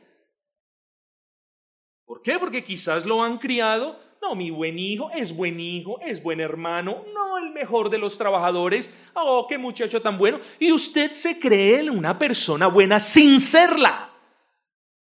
¿Por 2.06 2.22
qué? 2.22 2.38
Porque 2.40 2.64
quizás 2.64 3.06
lo 3.06 3.24
han 3.24 3.38
criado. 3.38 4.00
No, 4.22 4.36
mi 4.36 4.52
buen 4.52 4.78
hijo 4.78 5.10
es 5.12 5.36
buen 5.36 5.60
hijo, 5.60 6.00
es 6.02 6.22
buen 6.22 6.42
hermano, 6.42 7.04
no 7.14 7.38
el 7.40 7.52
mejor 7.52 7.90
de 7.90 7.98
los 7.98 8.18
trabajadores. 8.18 8.92
Oh, 9.16 9.48
qué 9.48 9.58
muchacho 9.58 10.02
tan 10.02 10.18
bueno. 10.18 10.40
Y 10.60 10.72
usted 10.72 11.14
se 11.14 11.40
cree 11.40 11.90
una 11.90 12.20
persona 12.20 12.68
buena 12.68 13.00
sin 13.00 13.40
serla. 13.40 14.14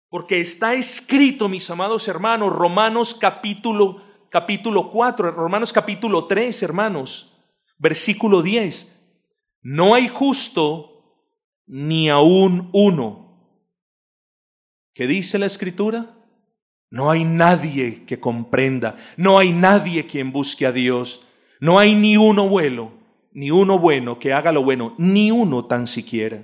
Porque 0.10 0.40
está 0.40 0.74
escrito, 0.74 1.50
mis 1.50 1.70
amados 1.70 2.08
hermanos, 2.08 2.54
Romanos 2.54 3.14
capítulo 3.14 4.09
capítulo 4.30 4.90
4, 4.90 5.32
Romanos 5.32 5.74
capítulo 5.74 6.26
3, 6.26 6.64
hermanos, 6.64 7.36
versículo 7.78 8.42
10. 8.42 8.96
No 9.62 9.96
hay 9.96 10.08
justo 10.08 11.26
ni 11.66 12.10
aún 12.10 12.70
uno. 12.74 13.30
¿Qué 14.94 15.08
dice 15.08 15.40
la 15.40 15.46
escritura? 15.46 16.16
No 16.92 17.12
hay 17.12 17.24
nadie 17.24 18.06
que 18.06 18.20
comprenda, 18.20 18.98
no 19.16 19.38
hay 19.38 19.52
nadie 19.52 20.08
quien 20.08 20.32
busque 20.32 20.66
a 20.66 20.72
Dios, 20.72 21.28
no 21.60 21.78
hay 21.78 21.94
ni 21.94 22.18
uno 22.18 22.48
bueno, 22.48 22.94
ni 23.32 23.52
uno 23.52 23.78
bueno 23.78 24.18
que 24.18 24.34
haga 24.34 24.52
lo 24.52 24.64
bueno, 24.64 24.96
ni 24.98 25.30
uno 25.30 25.66
tan 25.66 25.86
siquiera. 25.86 26.44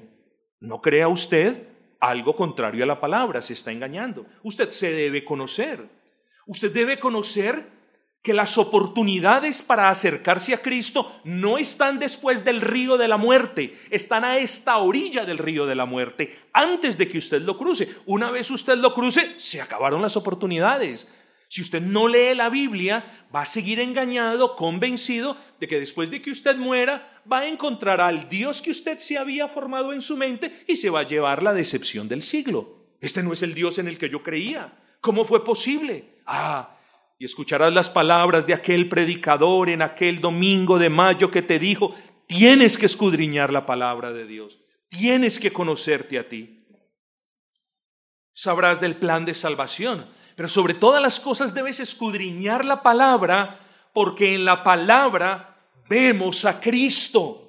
¿No 0.60 0.82
crea 0.82 1.08
usted? 1.08 1.68
Algo 2.00 2.36
contrario 2.36 2.84
a 2.84 2.88
la 2.88 3.00
palabra, 3.00 3.42
se 3.42 3.54
está 3.54 3.72
engañando. 3.72 4.28
Usted 4.44 4.70
se 4.70 4.92
debe 4.92 5.26
conocer. 5.26 5.90
Usted 6.46 6.72
debe 6.72 7.00
conocer 7.00 7.75
que 8.26 8.34
las 8.34 8.58
oportunidades 8.58 9.62
para 9.62 9.88
acercarse 9.88 10.56
a 10.56 10.62
Cristo 10.64 11.22
no 11.26 11.60
están 11.60 12.00
después 12.00 12.44
del 12.44 12.60
río 12.60 12.98
de 12.98 13.08
la 13.08 13.18
muerte, 13.18 13.78
están 13.92 14.24
a 14.24 14.40
esta 14.40 14.80
orilla 14.80 15.26
del 15.26 15.38
río 15.38 15.68
de 15.68 15.76
la 15.76 15.86
muerte, 15.86 16.40
antes 16.52 16.98
de 16.98 17.08
que 17.08 17.20
usted 17.20 17.44
lo 17.44 17.56
cruce. 17.56 17.88
Una 18.08 18.32
vez 18.32 18.50
usted 18.50 18.80
lo 18.80 18.96
cruce, 18.96 19.36
se 19.38 19.62
acabaron 19.62 20.02
las 20.02 20.18
oportunidades. 20.18 21.08
Si 21.50 21.62
usted 21.62 21.84
no 21.84 22.08
lee 22.08 22.34
la 22.34 22.50
Biblia, 22.50 23.28
va 23.34 23.44
a 23.44 23.46
seguir 23.46 23.80
engañado, 23.80 24.56
convencido 24.56 25.38
de 25.60 25.68
que 25.68 25.80
después 25.80 26.10
de 26.10 26.24
que 26.24 26.32
usted 26.32 26.58
muera, 26.58 27.22
va 27.32 27.42
a 27.42 27.48
encontrar 27.48 28.02
al 28.02 28.28
Dios 28.28 28.64
que 28.64 28.72
usted 28.72 28.98
se 28.98 29.20
había 29.20 29.48
formado 29.48 29.94
en 29.94 30.02
su 30.02 30.18
mente 30.18 30.66
y 30.68 30.78
se 30.78 30.90
va 30.90 31.02
a 31.02 31.08
llevar 31.08 31.44
la 31.44 31.54
decepción 31.54 32.08
del 32.08 32.24
siglo. 32.24 32.88
Este 33.02 33.22
no 33.22 33.34
es 33.34 33.44
el 33.44 33.54
Dios 33.54 33.78
en 33.78 33.88
el 33.88 34.00
que 34.00 34.10
yo 34.10 34.24
creía. 34.24 34.74
¿Cómo 35.00 35.26
fue 35.26 35.44
posible? 35.44 36.16
Ah, 36.26 36.75
y 37.18 37.26
escucharás 37.26 37.74
las 37.74 37.90
palabras 37.90 38.46
de 38.46 38.54
aquel 38.54 38.90
predicador 38.90 39.70
en 39.70 39.82
aquel 39.82 40.20
domingo 40.20 40.80
de 40.80 40.90
mayo 40.90 41.32
que 41.32 41.42
te 41.42 41.60
dijo, 41.60 41.96
tienes 42.28 42.78
que 42.78 42.86
escudriñar 42.86 43.52
la 43.52 43.66
palabra 43.66 44.12
de 44.12 44.26
Dios, 44.26 44.60
tienes 44.90 45.40
que 45.40 45.54
conocerte 45.54 46.20
a 46.20 46.28
ti. 46.28 46.68
Sabrás 48.34 48.82
del 48.82 48.98
plan 48.98 49.24
de 49.24 49.34
salvación, 49.34 50.10
pero 50.36 50.50
sobre 50.50 50.74
todas 50.74 51.02
las 51.02 51.20
cosas 51.20 51.54
debes 51.54 51.80
escudriñar 51.80 52.66
la 52.66 52.84
palabra 52.84 53.62
porque 53.94 54.36
en 54.36 54.44
la 54.44 54.64
palabra 54.64 55.70
vemos 55.88 56.44
a 56.44 56.60
Cristo. 56.60 57.42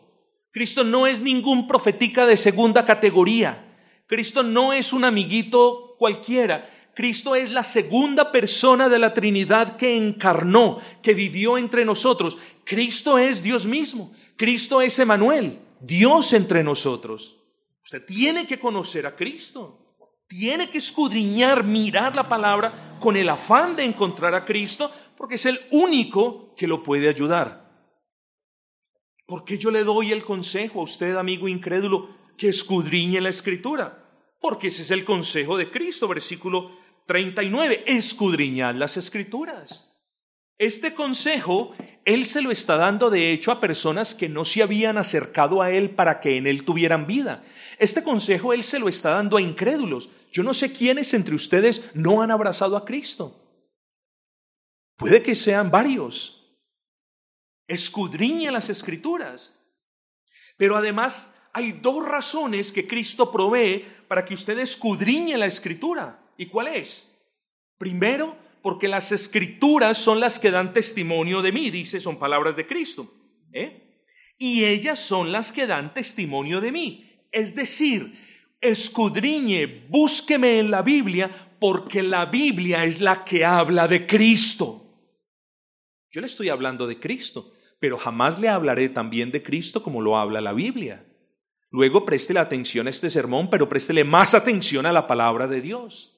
Cristo 0.53 0.85
no 0.85 1.09
es 1.09 1.21
ningún 1.21 1.67
profetica 1.67 2.25
de 2.25 2.37
segunda 2.37 2.85
categoría. 2.85 3.77
Cristo 4.07 4.45
no 4.45 4.73
es 4.73 4.93
un 4.93 5.05
amiguito 5.05 5.97
cualquiera. 5.99 6.71
Cristo 6.97 7.35
es 7.35 7.51
la 7.51 7.63
segunda 7.63 8.33
persona 8.33 8.89
de 8.89 8.99
la 8.99 9.13
Trinidad 9.13 9.77
que 9.77 9.99
encarnó, 9.99 10.79
que 11.03 11.13
vivió 11.13 11.59
entre 11.59 11.85
nosotros. 11.85 12.39
Cristo 12.65 13.19
es 13.19 13.43
Dios 13.43 13.67
mismo. 13.67 14.15
Cristo 14.35 14.81
es 14.81 14.99
Emanuel, 14.99 15.61
Dios 15.79 16.33
entre 16.33 16.65
nosotros. 16.65 17.37
Usted 17.85 18.03
tiene 18.07 18.47
que 18.47 18.59
conocer 18.59 19.05
a 19.05 19.15
Cristo. 19.15 19.99
Tiene 20.27 20.71
que 20.71 20.79
escudriñar, 20.79 21.65
mirar 21.65 22.17
la 22.17 22.27
palabra 22.27 22.97
con 22.99 23.15
el 23.19 23.29
afán 23.29 23.77
de 23.77 23.85
encontrar 23.85 24.35
a 24.35 24.47
Cristo, 24.47 24.91
porque 25.19 25.35
es 25.35 25.45
el 25.45 25.61
único 25.73 26.55
que 26.57 26.67
lo 26.67 26.83
puede 26.83 27.11
ayudar. 27.11 27.93
¿Por 29.27 29.45
qué 29.45 29.59
yo 29.59 29.71
le 29.71 29.85
doy 29.85 30.13
el 30.13 30.25
consejo 30.25 30.81
a 30.81 30.85
usted, 30.85 31.15
amigo 31.17 31.47
incrédulo, 31.47 32.09
que 32.39 32.49
escudriñe 32.49 33.21
la 33.21 33.29
escritura? 33.29 34.03
Porque 34.41 34.69
ese 34.69 34.81
es 34.81 34.91
el 34.91 35.05
consejo 35.05 35.59
de 35.59 35.71
Cristo, 35.71 36.09
versículo 36.09 36.86
39, 37.07 37.85
escudriñad 37.87 38.75
las 38.75 38.97
escrituras. 38.97 39.87
Este 40.59 40.95
consejo, 40.95 41.75
Él 42.05 42.25
se 42.25 42.41
lo 42.41 42.51
está 42.51 42.77
dando 42.77 43.11
de 43.11 43.33
hecho 43.33 43.53
a 43.53 43.61
personas 43.61 44.15
que 44.15 44.29
no 44.29 44.45
se 44.45 44.63
habían 44.63 44.97
acercado 44.97 45.61
a 45.61 45.71
Él 45.71 45.91
para 45.91 46.19
que 46.19 46.37
en 46.37 46.47
Él 46.47 46.65
tuvieran 46.65 47.07
vida. 47.07 47.45
Este 47.79 48.03
consejo 48.03 48.53
Él 48.53 48.63
se 48.63 48.79
lo 48.79 48.89
está 48.89 49.11
dando 49.11 49.37
a 49.37 49.43
incrédulos. 49.43 50.09
Yo 50.33 50.43
no 50.43 50.55
sé 50.55 50.73
quiénes 50.73 51.13
entre 51.15 51.35
ustedes 51.35 51.91
no 51.95 52.23
han 52.23 52.31
abrazado 52.31 52.77
a 52.77 52.85
Cristo. 52.85 53.43
Puede 54.97 55.23
que 55.23 55.35
sean 55.35 55.71
varios. 55.71 56.59
Escudriña 57.69 58.51
las 58.51 58.71
escrituras. 58.71 59.59
Pero 60.57 60.77
además 60.77 61.35
hay 61.53 61.73
dos 61.73 62.07
razones 62.07 62.73
que 62.73 62.89
Cristo 62.89 63.31
provee 63.31 63.85
para 64.09 64.25
que 64.25 64.35
usted 64.35 64.59
escudriñe 64.59 65.37
la 65.37 65.47
escritura. 65.47 66.26
¿Y 66.37 66.47
cuál 66.47 66.69
es? 66.69 67.13
Primero, 67.79 68.37
porque 68.63 68.89
las 68.89 69.13
escrituras 69.13 69.99
son 69.99 70.21
las 70.21 70.39
que 70.39 70.51
dan 70.51 70.73
testimonio 70.73 71.43
de 71.43 71.53
mí, 71.53 71.71
dice, 71.71 72.01
son 72.01 72.19
palabras 72.19 72.57
de 72.57 72.67
Cristo. 72.67 73.13
¿eh? 73.53 74.03
Y 74.39 74.65
ellas 74.65 74.99
son 74.99 75.33
las 75.33 75.53
que 75.53 75.67
dan 75.67 75.95
testimonio 75.95 76.61
de 76.61 76.73
mí. 76.73 77.27
Es 77.33 77.55
decir, 77.55 78.19
escudriñe, 78.61 79.87
búsqueme 79.89 80.59
en 80.59 80.71
la 80.71 80.83
Biblia, 80.83 81.31
porque 81.59 82.03
la 82.03 82.27
Biblia 82.27 82.85
es 82.85 83.01
la 83.01 83.25
que 83.25 83.45
habla 83.45 83.89
de 83.89 84.07
Cristo. 84.07 84.83
Yo 86.11 86.21
le 86.21 86.27
estoy 86.27 86.49
hablando 86.49 86.87
de 86.87 86.99
Cristo, 86.99 87.53
pero 87.79 87.99
jamás 87.99 88.41
le 88.41 88.49
hablaré 88.49 88.89
también 88.89 89.31
de 89.31 89.43
Cristo 89.43 89.83
como 89.83 90.01
lo 90.01 90.17
habla 90.17 90.41
la 90.41 90.53
Biblia. 90.53 91.05
Luego 91.71 92.05
préstele 92.07 92.41
atención 92.41 92.87
a 92.87 92.91
este 92.91 93.11
sermón, 93.11 93.51
pero 93.51 93.69
préstele 93.69 94.03
más 94.03 94.35
atención 94.35 94.87
a 94.87 94.93
la 94.93 95.07
palabra 95.07 95.47
de 95.47 95.61
Dios. 95.61 96.16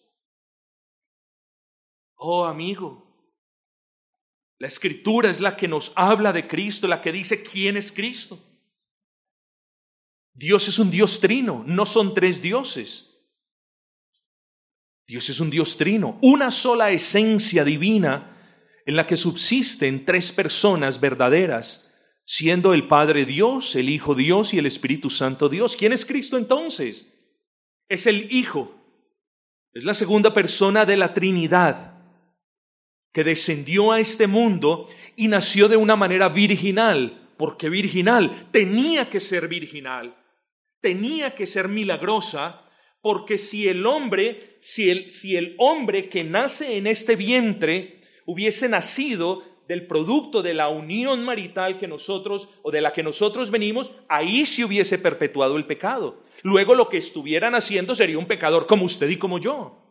Oh 2.19 2.45
amigo, 2.45 3.07
La 4.59 4.67
escritura 4.67 5.31
es 5.31 5.39
la 5.39 5.57
que 5.57 5.69
nos 5.69 5.93
habla 5.95 6.33
de 6.33 6.49
Cristo, 6.49 6.89
la 6.89 7.01
que 7.01 7.13
dice 7.13 7.45
quién 7.45 7.77
es 7.77 7.93
Cristo. 7.93 8.45
Dios 10.35 10.67
es 10.67 10.81
un 10.81 10.91
Dios 10.91 11.21
trino, 11.21 11.63
no 11.65 11.87
son 11.87 12.15
tres 12.15 12.43
dioses. 12.43 13.21
Dios 15.07 15.29
es 15.29 15.39
un 15.39 15.49
Dios 15.49 15.77
trino, 15.77 16.19
una 16.21 16.51
sola 16.51 16.91
esencia 16.91 17.65
divina 17.65 18.37
en 18.85 18.97
la 18.97 19.07
que 19.07 19.17
subsisten 19.17 20.05
tres 20.05 20.33
personas 20.33 20.99
verdaderas, 20.99 21.95
siendo 22.25 22.75
el 22.75 22.89
Padre 22.89 23.27
Dios, 23.27 23.77
el 23.77 23.89
Hijo 23.89 24.17
Dios 24.17 24.55
y 24.55 24.59
el 24.59 24.67
Espíritu 24.67 25.09
Santo 25.09 25.49
Dios. 25.49 25.77
¿Quién 25.77 25.93
es 25.93 26.05
Cristo 26.05 26.37
entonces? 26.37 27.15
Es 27.89 28.09
el 28.09 28.33
Hijo, 28.33 28.75
es 29.73 29.85
la 29.85 29.95
segunda 29.95 30.35
persona 30.35 30.85
de 30.85 30.97
la 30.97 31.15
Trinidad 31.15 31.98
que 33.13 33.25
descendió 33.25 33.93
a 33.93 34.01
este 34.01 34.27
mundo 34.27 34.87
y 35.17 35.29
nació 35.29 35.69
de 35.69 35.77
una 35.77 35.97
manera 35.97 36.29
virginal. 36.29 37.25
porque 37.37 37.69
virginal? 37.69 38.49
Tenía 38.51 39.09
que 39.09 39.21
ser 39.21 39.47
virginal, 39.47 40.17
tenía 40.81 41.37
que 41.37 41.47
ser 41.47 41.69
milagrosa, 41.69 42.65
porque 43.01 43.39
si 43.39 43.69
el 43.69 43.87
hombre, 43.87 44.59
si 44.61 44.91
el, 44.91 45.11
si 45.11 45.37
el 45.37 45.55
hombre 45.59 46.09
que 46.09 46.25
nace 46.25 46.77
en 46.77 46.89
este 46.89 47.15
vientre 47.15 48.03
hubiese 48.27 48.69
nacido 48.69 49.45
del 49.69 49.87
producto 49.87 50.43
de 50.43 50.55
la 50.55 50.69
unión 50.69 51.23
marital 51.25 51.79
que 51.79 51.87
nosotros 51.87 52.49
o 52.63 52.71
de 52.71 52.81
la 52.81 52.93
que 52.93 53.03
nosotros 53.03 53.51
venimos, 53.51 53.93
ahí 54.09 54.47
se 54.47 54.65
hubiese 54.65 54.99
perpetuado 54.99 55.57
el 55.57 55.67
pecado. 55.67 56.23
Luego 56.43 56.75
lo 56.75 56.89
que 56.89 56.97
estuvieran 56.97 57.55
haciendo 57.55 57.95
sería 57.95 58.19
un 58.19 58.27
pecador 58.27 58.67
como 58.67 58.85
usted 58.85 59.09
y 59.11 59.17
como 59.17 59.39
yo. 59.39 59.88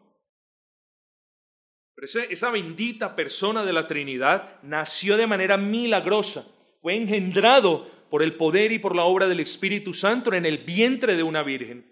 Pero 1.97 2.25
esa, 2.29 2.51
bendita 2.51 3.15
persona 3.15 3.65
de 3.65 3.73
la 3.73 3.87
Trinidad 3.87 4.61
nació 4.61 5.17
de 5.17 5.25
manera 5.25 5.57
milagrosa, 5.57 6.45
fue 6.79 6.95
engendrado 6.95 7.89
por 8.11 8.21
el 8.21 8.35
poder 8.35 8.71
y 8.71 8.77
por 8.77 8.95
la 8.95 9.03
obra 9.03 9.27
del 9.27 9.39
Espíritu 9.39 9.95
Santo 9.95 10.31
en 10.31 10.45
el 10.45 10.59
vientre 10.59 11.15
de 11.15 11.23
una 11.23 11.41
virgen. 11.41 11.91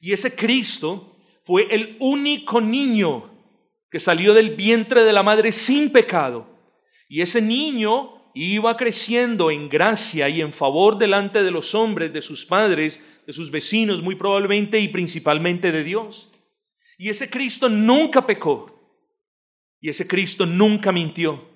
Y 0.00 0.14
ese 0.14 0.34
Cristo 0.34 1.18
fue 1.44 1.66
el 1.70 1.98
único 2.00 2.62
niño 2.62 3.30
que 3.90 3.98
salió 3.98 4.32
del 4.32 4.56
vientre 4.56 5.02
de 5.02 5.12
la 5.12 5.22
madre 5.22 5.52
sin 5.52 5.92
pecado. 5.92 6.48
Y 7.06 7.20
ese 7.20 7.42
niño 7.42 8.32
iba 8.34 8.74
creciendo 8.78 9.50
en 9.50 9.68
gracia 9.68 10.30
y 10.30 10.40
en 10.40 10.54
favor 10.54 10.96
delante 10.96 11.42
de 11.42 11.50
los 11.50 11.74
hombres, 11.74 12.10
de 12.14 12.22
sus 12.22 12.46
padres, 12.46 13.04
de 13.26 13.34
sus 13.34 13.50
vecinos 13.50 14.02
muy 14.02 14.14
probablemente 14.14 14.80
y 14.80 14.88
principalmente 14.88 15.72
de 15.72 15.84
Dios. 15.84 16.30
Y 16.96 17.10
ese 17.10 17.28
Cristo 17.28 17.68
nunca 17.68 18.26
pecó. 18.26 18.71
Y 19.82 19.90
ese 19.90 20.06
Cristo 20.06 20.46
nunca 20.46 20.92
mintió. 20.92 21.50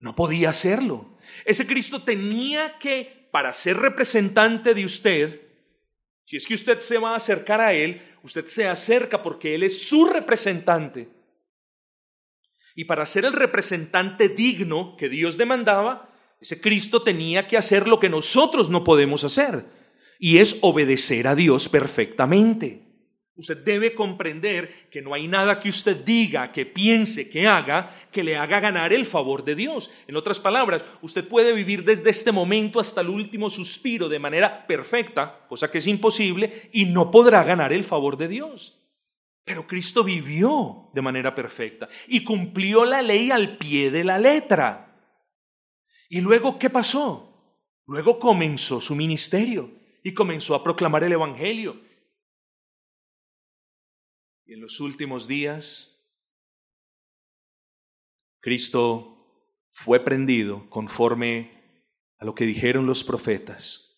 No 0.00 0.16
podía 0.16 0.50
hacerlo. 0.50 1.16
Ese 1.46 1.64
Cristo 1.64 2.02
tenía 2.02 2.76
que, 2.78 3.28
para 3.30 3.52
ser 3.52 3.78
representante 3.78 4.74
de 4.74 4.84
usted, 4.84 5.40
si 6.24 6.36
es 6.36 6.44
que 6.44 6.54
usted 6.54 6.80
se 6.80 6.98
va 6.98 7.12
a 7.12 7.16
acercar 7.16 7.60
a 7.60 7.72
Él, 7.72 8.02
usted 8.24 8.46
se 8.46 8.66
acerca 8.66 9.22
porque 9.22 9.54
Él 9.54 9.62
es 9.62 9.86
su 9.86 10.06
representante. 10.06 11.08
Y 12.74 12.84
para 12.84 13.06
ser 13.06 13.24
el 13.26 13.32
representante 13.32 14.28
digno 14.28 14.96
que 14.96 15.08
Dios 15.08 15.38
demandaba, 15.38 16.12
ese 16.40 16.60
Cristo 16.60 17.02
tenía 17.02 17.46
que 17.46 17.56
hacer 17.56 17.86
lo 17.86 18.00
que 18.00 18.08
nosotros 18.08 18.70
no 18.70 18.82
podemos 18.82 19.22
hacer, 19.22 19.66
y 20.18 20.38
es 20.38 20.58
obedecer 20.62 21.28
a 21.28 21.36
Dios 21.36 21.68
perfectamente. 21.68 22.81
Usted 23.34 23.64
debe 23.64 23.94
comprender 23.94 24.90
que 24.90 25.00
no 25.00 25.14
hay 25.14 25.26
nada 25.26 25.58
que 25.58 25.70
usted 25.70 26.04
diga, 26.04 26.52
que 26.52 26.66
piense, 26.66 27.30
que 27.30 27.48
haga, 27.48 27.94
que 28.12 28.22
le 28.22 28.36
haga 28.36 28.60
ganar 28.60 28.92
el 28.92 29.06
favor 29.06 29.42
de 29.42 29.54
Dios. 29.54 29.90
En 30.06 30.16
otras 30.16 30.38
palabras, 30.38 30.84
usted 31.00 31.26
puede 31.26 31.54
vivir 31.54 31.82
desde 31.84 32.10
este 32.10 32.30
momento 32.30 32.78
hasta 32.78 33.00
el 33.00 33.08
último 33.08 33.48
suspiro 33.48 34.10
de 34.10 34.18
manera 34.18 34.66
perfecta, 34.66 35.46
cosa 35.48 35.70
que 35.70 35.78
es 35.78 35.86
imposible, 35.86 36.68
y 36.72 36.84
no 36.84 37.10
podrá 37.10 37.42
ganar 37.42 37.72
el 37.72 37.84
favor 37.84 38.18
de 38.18 38.28
Dios. 38.28 38.78
Pero 39.44 39.66
Cristo 39.66 40.04
vivió 40.04 40.90
de 40.92 41.02
manera 41.02 41.34
perfecta 41.34 41.88
y 42.08 42.22
cumplió 42.24 42.84
la 42.84 43.00
ley 43.00 43.30
al 43.30 43.56
pie 43.56 43.90
de 43.90 44.04
la 44.04 44.18
letra. 44.18 44.94
¿Y 46.10 46.20
luego 46.20 46.58
qué 46.58 46.68
pasó? 46.68 47.56
Luego 47.86 48.18
comenzó 48.18 48.78
su 48.78 48.94
ministerio 48.94 49.70
y 50.04 50.12
comenzó 50.12 50.54
a 50.54 50.62
proclamar 50.62 51.02
el 51.02 51.12
Evangelio 51.12 51.80
y 54.44 54.54
en 54.54 54.60
los 54.60 54.80
últimos 54.80 55.28
días, 55.28 56.00
Cristo 58.40 59.16
fue 59.70 60.00
prendido 60.00 60.68
conforme 60.68 61.84
a 62.18 62.24
lo 62.24 62.34
que 62.34 62.44
dijeron 62.44 62.86
los 62.86 63.04
profetas. 63.04 63.88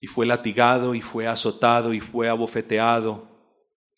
Y 0.00 0.06
fue 0.06 0.26
latigado 0.26 0.94
y 0.94 1.02
fue 1.02 1.26
azotado 1.26 1.92
y 1.92 2.00
fue 2.00 2.28
abofeteado 2.28 3.28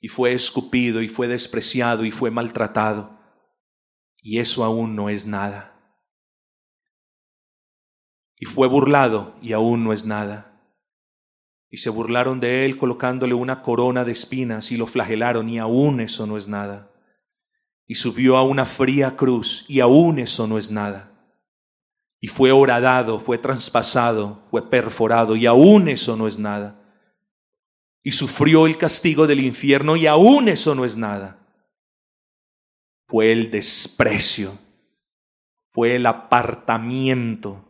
y 0.01 0.09
fue 0.09 0.33
escupido 0.33 1.03
y 1.03 1.09
fue 1.09 1.29
despreciado 1.29 2.05
y 2.05 2.11
fue 2.11 2.31
maltratado. 2.31 3.19
Y 4.17 4.39
eso 4.39 4.65
aún 4.65 4.97
no 4.97 5.09
es 5.09 5.27
nada. 5.27 5.67
Y 8.37 8.47
fue 8.47 8.67
burlado 8.67 9.37
y 9.43 9.53
aún 9.53 9.85
no 9.85 9.93
es 9.93 10.05
nada 10.05 10.50
y 11.71 11.77
se 11.77 11.89
burlaron 11.89 12.41
de 12.41 12.67
él 12.67 12.77
colocándole 12.77 13.33
una 13.33 13.63
corona 13.63 14.05
de 14.05 14.13
espinas 14.13 14.73
y 14.73 14.77
lo 14.77 14.89
flagelaron 14.89 15.49
y 15.49 15.59
aún 15.59 16.01
eso 16.01 16.27
no 16.27 16.37
es 16.37 16.49
nada. 16.49 16.91
Y 17.87 17.95
subió 17.95 18.37
a 18.37 18.43
una 18.43 18.67
fría 18.67 19.17
cruz 19.17 19.65
y 19.69 19.81
aún 19.81 20.19
eso 20.19 20.49
no 20.49 20.59
es 20.59 20.71
nada. 20.71 21.13
Y 22.19 22.27
fue 22.27 22.51
horadado, 22.51 23.21
fue 23.21 23.39
traspasado, 23.39 24.43
fue 24.51 24.69
perforado 24.69 25.37
y 25.37 25.47
aún 25.47 25.89
eso 25.89 26.17
no 26.17 26.27
es 26.27 26.39
nada. 26.39 26.77
Y 28.03 28.13
sufrió 28.13 28.67
el 28.67 28.77
castigo 28.77 29.27
del 29.27 29.41
infierno 29.41 29.95
y 29.95 30.07
aún 30.07 30.49
eso 30.49 30.75
no 30.75 30.85
es 30.85 30.97
nada. 30.97 31.39
Fue 33.07 33.33
el 33.33 33.51
desprecio, 33.51 34.59
fue 35.71 35.97
el 35.97 36.07
apartamiento 36.07 37.70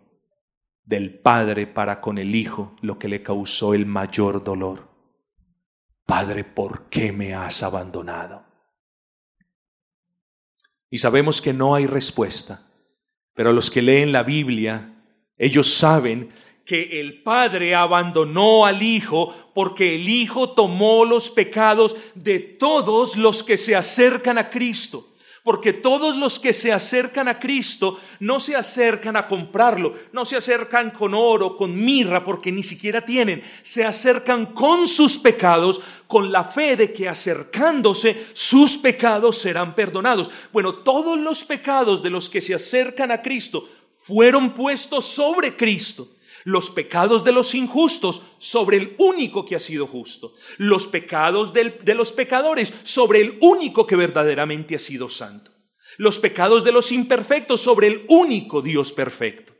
del 0.91 1.21
Padre 1.21 1.69
para 1.69 2.01
con 2.01 2.19
el 2.19 2.35
Hijo 2.35 2.75
lo 2.81 2.99
que 2.99 3.07
le 3.07 3.23
causó 3.23 3.75
el 3.75 3.87
mayor 3.87 4.43
dolor. 4.43 4.89
Padre, 6.05 6.43
¿por 6.43 6.89
qué 6.89 7.13
me 7.13 7.33
has 7.33 7.63
abandonado? 7.63 8.45
Y 10.91 10.99
sabemos 10.99 11.41
que 11.41 11.53
no 11.53 11.77
hay 11.77 11.87
respuesta, 11.87 12.67
pero 13.35 13.53
los 13.53 13.71
que 13.71 13.83
leen 13.83 14.11
la 14.11 14.25
Biblia, 14.25 15.01
ellos 15.39 15.73
saben 15.73 16.31
que 16.65 16.99
el 17.01 17.23
Padre 17.23 17.77
abandonó 17.77 18.67
al 18.67 18.83
Hijo 18.83 19.33
porque 19.55 19.95
el 19.95 20.09
Hijo 20.09 20.55
tomó 20.55 21.05
los 21.05 21.31
pecados 21.31 21.95
de 22.17 22.41
todos 22.41 23.17
los 23.17 23.45
que 23.45 23.57
se 23.57 23.77
acercan 23.77 24.39
a 24.39 24.51
Cristo. 24.51 25.10
Porque 25.43 25.73
todos 25.73 26.17
los 26.17 26.39
que 26.39 26.53
se 26.53 26.71
acercan 26.73 27.27
a 27.27 27.39
Cristo 27.39 27.99
no 28.19 28.41
se 28.41 28.57
acercan 28.57 29.17
a 29.17 29.27
comprarlo, 29.27 29.95
no 30.13 30.25
se 30.25 30.37
acercan 30.37 30.91
con 30.91 31.15
oro, 31.15 31.57
con 31.57 31.75
mirra, 31.83 32.23
porque 32.25 32.53
ni 32.53 32.63
siquiera 32.63 33.05
tienen. 33.05 33.43
Se 33.63 33.85
acercan 33.85 34.47
con 34.47 34.87
sus 34.87 35.19
pecados, 35.19 35.81
con 36.07 36.31
la 36.31 36.45
fe 36.45 36.77
de 36.77 36.93
que 36.93 37.09
acercándose 37.09 38.27
sus 38.35 38.77
pecados 38.77 39.39
serán 39.39 39.75
perdonados. 39.75 40.31
Bueno, 40.53 40.75
todos 40.75 41.19
los 41.19 41.45
pecados 41.45 42.03
de 42.03 42.11
los 42.11 42.29
que 42.29 42.43
se 42.43 42.55
acercan 42.55 43.11
a 43.11 43.23
Cristo 43.23 43.67
fueron 43.99 44.53
puestos 44.53 45.07
sobre 45.07 45.57
Cristo 45.57 46.09
los 46.45 46.71
pecados 46.71 47.25
de 47.25 47.33
los 47.33 47.55
injustos 47.55 48.23
sobre 48.39 48.77
el 48.77 48.95
único 48.99 49.45
que 49.45 49.57
ha 49.57 49.61
sido 49.61 49.87
justo, 49.87 50.35
los 50.59 50.87
pecados 50.87 51.53
de 51.53 51.95
los 51.95 52.13
pecadores 52.13 52.73
sobre 52.83 53.21
el 53.21 53.39
único 53.41 53.87
que 53.87 53.97
verdaderamente 53.97 54.75
ha 54.77 54.79
sido 54.79 55.09
santo, 55.09 55.51
los 55.99 56.19
pecados 56.19 56.65
de 56.65 56.73
los 56.73 56.93
imperfectos 56.93 57.61
sobre 57.61 57.89
el 57.89 58.05
único 58.09 58.63
Dios 58.63 58.93
perfecto. 58.93 59.55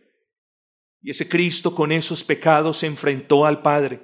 Y 1.03 1.11
ese 1.11 1.29
Cristo 1.29 1.75
con 1.75 1.93
esos 1.93 2.23
pecados 2.23 2.79
se 2.79 2.87
enfrentó 2.87 3.47
al 3.47 3.63
Padre 3.63 4.01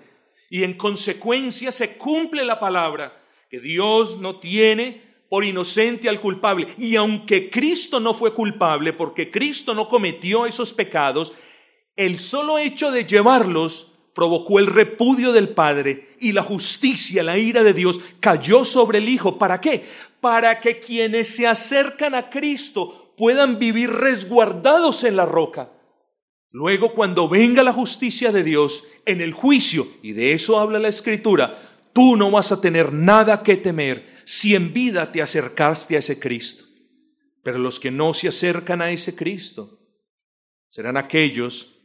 y 0.48 0.62
en 0.62 0.74
consecuencia 0.74 1.72
se 1.72 1.96
cumple 1.96 2.44
la 2.44 2.58
palabra 2.58 3.22
que 3.50 3.60
Dios 3.60 4.18
no 4.18 4.40
tiene 4.40 5.06
por 5.28 5.44
inocente 5.44 6.08
al 6.08 6.20
culpable. 6.20 6.66
Y 6.78 6.96
aunque 6.96 7.50
Cristo 7.50 8.00
no 8.00 8.14
fue 8.14 8.32
culpable 8.32 8.92
porque 8.92 9.30
Cristo 9.30 9.74
no 9.74 9.88
cometió 9.88 10.46
esos 10.46 10.72
pecados, 10.72 11.32
el 11.96 12.18
solo 12.18 12.58
hecho 12.58 12.90
de 12.90 13.06
llevarlos 13.06 13.92
provocó 14.14 14.58
el 14.58 14.66
repudio 14.66 15.32
del 15.32 15.50
Padre 15.50 16.14
y 16.20 16.32
la 16.32 16.42
justicia, 16.42 17.22
la 17.22 17.36
ira 17.36 17.62
de 17.62 17.74
Dios 17.74 18.00
cayó 18.20 18.64
sobre 18.64 18.98
el 18.98 19.08
Hijo. 19.08 19.38
¿Para 19.38 19.60
qué? 19.60 19.84
Para 20.20 20.60
que 20.60 20.80
quienes 20.80 21.28
se 21.34 21.46
acercan 21.46 22.14
a 22.14 22.30
Cristo 22.30 23.12
puedan 23.16 23.58
vivir 23.58 23.90
resguardados 23.90 25.04
en 25.04 25.16
la 25.16 25.26
roca. 25.26 25.70
Luego, 26.50 26.92
cuando 26.92 27.28
venga 27.28 27.62
la 27.62 27.74
justicia 27.74 28.32
de 28.32 28.42
Dios 28.42 28.84
en 29.04 29.20
el 29.20 29.34
juicio, 29.34 29.86
y 30.02 30.12
de 30.12 30.32
eso 30.32 30.58
habla 30.58 30.78
la 30.78 30.88
Escritura, 30.88 31.58
tú 31.92 32.16
no 32.16 32.30
vas 32.30 32.52
a 32.52 32.60
tener 32.60 32.94
nada 32.94 33.42
que 33.42 33.56
temer 33.56 34.22
si 34.24 34.54
en 34.54 34.72
vida 34.72 35.12
te 35.12 35.20
acercaste 35.20 35.96
a 35.96 35.98
ese 35.98 36.18
Cristo. 36.18 36.64
Pero 37.42 37.58
los 37.58 37.78
que 37.78 37.90
no 37.90 38.14
se 38.14 38.28
acercan 38.28 38.80
a 38.80 38.90
ese 38.90 39.14
Cristo 39.14 39.78
serán 40.70 40.96
aquellos 40.96 41.75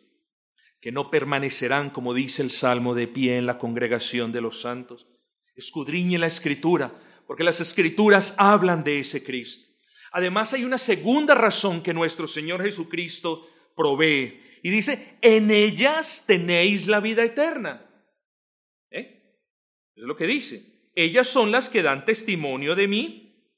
que 0.81 0.91
no 0.91 1.11
permanecerán, 1.11 1.91
como 1.91 2.13
dice 2.13 2.41
el 2.41 2.49
Salmo, 2.49 2.95
de 2.95 3.07
pie 3.07 3.37
en 3.37 3.45
la 3.45 3.59
congregación 3.59 4.31
de 4.31 4.41
los 4.41 4.61
santos. 4.61 5.07
Escudriñe 5.55 6.17
la 6.17 6.27
escritura, 6.27 6.91
porque 7.27 7.43
las 7.43 7.61
escrituras 7.61 8.33
hablan 8.37 8.83
de 8.83 8.99
ese 8.99 9.23
Cristo. 9.23 9.67
Además 10.11 10.53
hay 10.53 10.65
una 10.65 10.79
segunda 10.79 11.35
razón 11.35 11.83
que 11.83 11.93
nuestro 11.93 12.27
Señor 12.27 12.63
Jesucristo 12.63 13.47
provee. 13.75 14.41
Y 14.63 14.69
dice, 14.71 15.17
en 15.21 15.51
ellas 15.51 16.25
tenéis 16.27 16.87
la 16.87 16.99
vida 16.99 17.23
eterna. 17.23 17.87
¿Eh? 18.89 19.37
Es 19.95 20.03
lo 20.03 20.15
que 20.15 20.27
dice. 20.27 20.89
Ellas 20.95 21.27
son 21.27 21.51
las 21.51 21.69
que 21.69 21.83
dan 21.83 22.05
testimonio 22.05 22.75
de 22.75 22.87
mí 22.87 23.53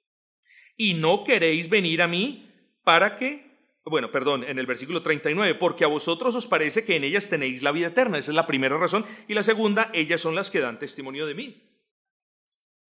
y 0.78 0.94
no 0.94 1.24
queréis 1.24 1.70
venir 1.70 2.02
a 2.02 2.08
mí 2.08 2.50
para 2.84 3.16
que 3.16 3.43
bueno, 3.86 4.12
perdón, 4.12 4.46
en 4.46 4.60
el 4.60 4.66
versículo 4.66 5.02
39, 5.02 5.56
porque 5.56 5.84
a 5.84 5.88
vosotros 5.88 6.36
os 6.36 6.48
parece 6.48 6.86
que 6.86 6.96
en 6.96 7.04
ellas 7.04 7.30
tenéis 7.30 7.62
la 7.62 7.74
vida 7.74 7.88
eterna. 7.88 8.18
Esa 8.18 8.32
es 8.32 8.36
la 8.36 8.48
primera 8.48 8.78
razón. 8.78 9.06
Y 9.28 9.34
la 9.34 9.44
segunda, 9.44 9.92
ellas 9.94 10.22
son 10.22 10.36
las 10.36 10.50
que 10.50 10.62
dan 10.62 10.80
testimonio 10.80 11.26
de 11.26 11.36
mí. 11.36 11.70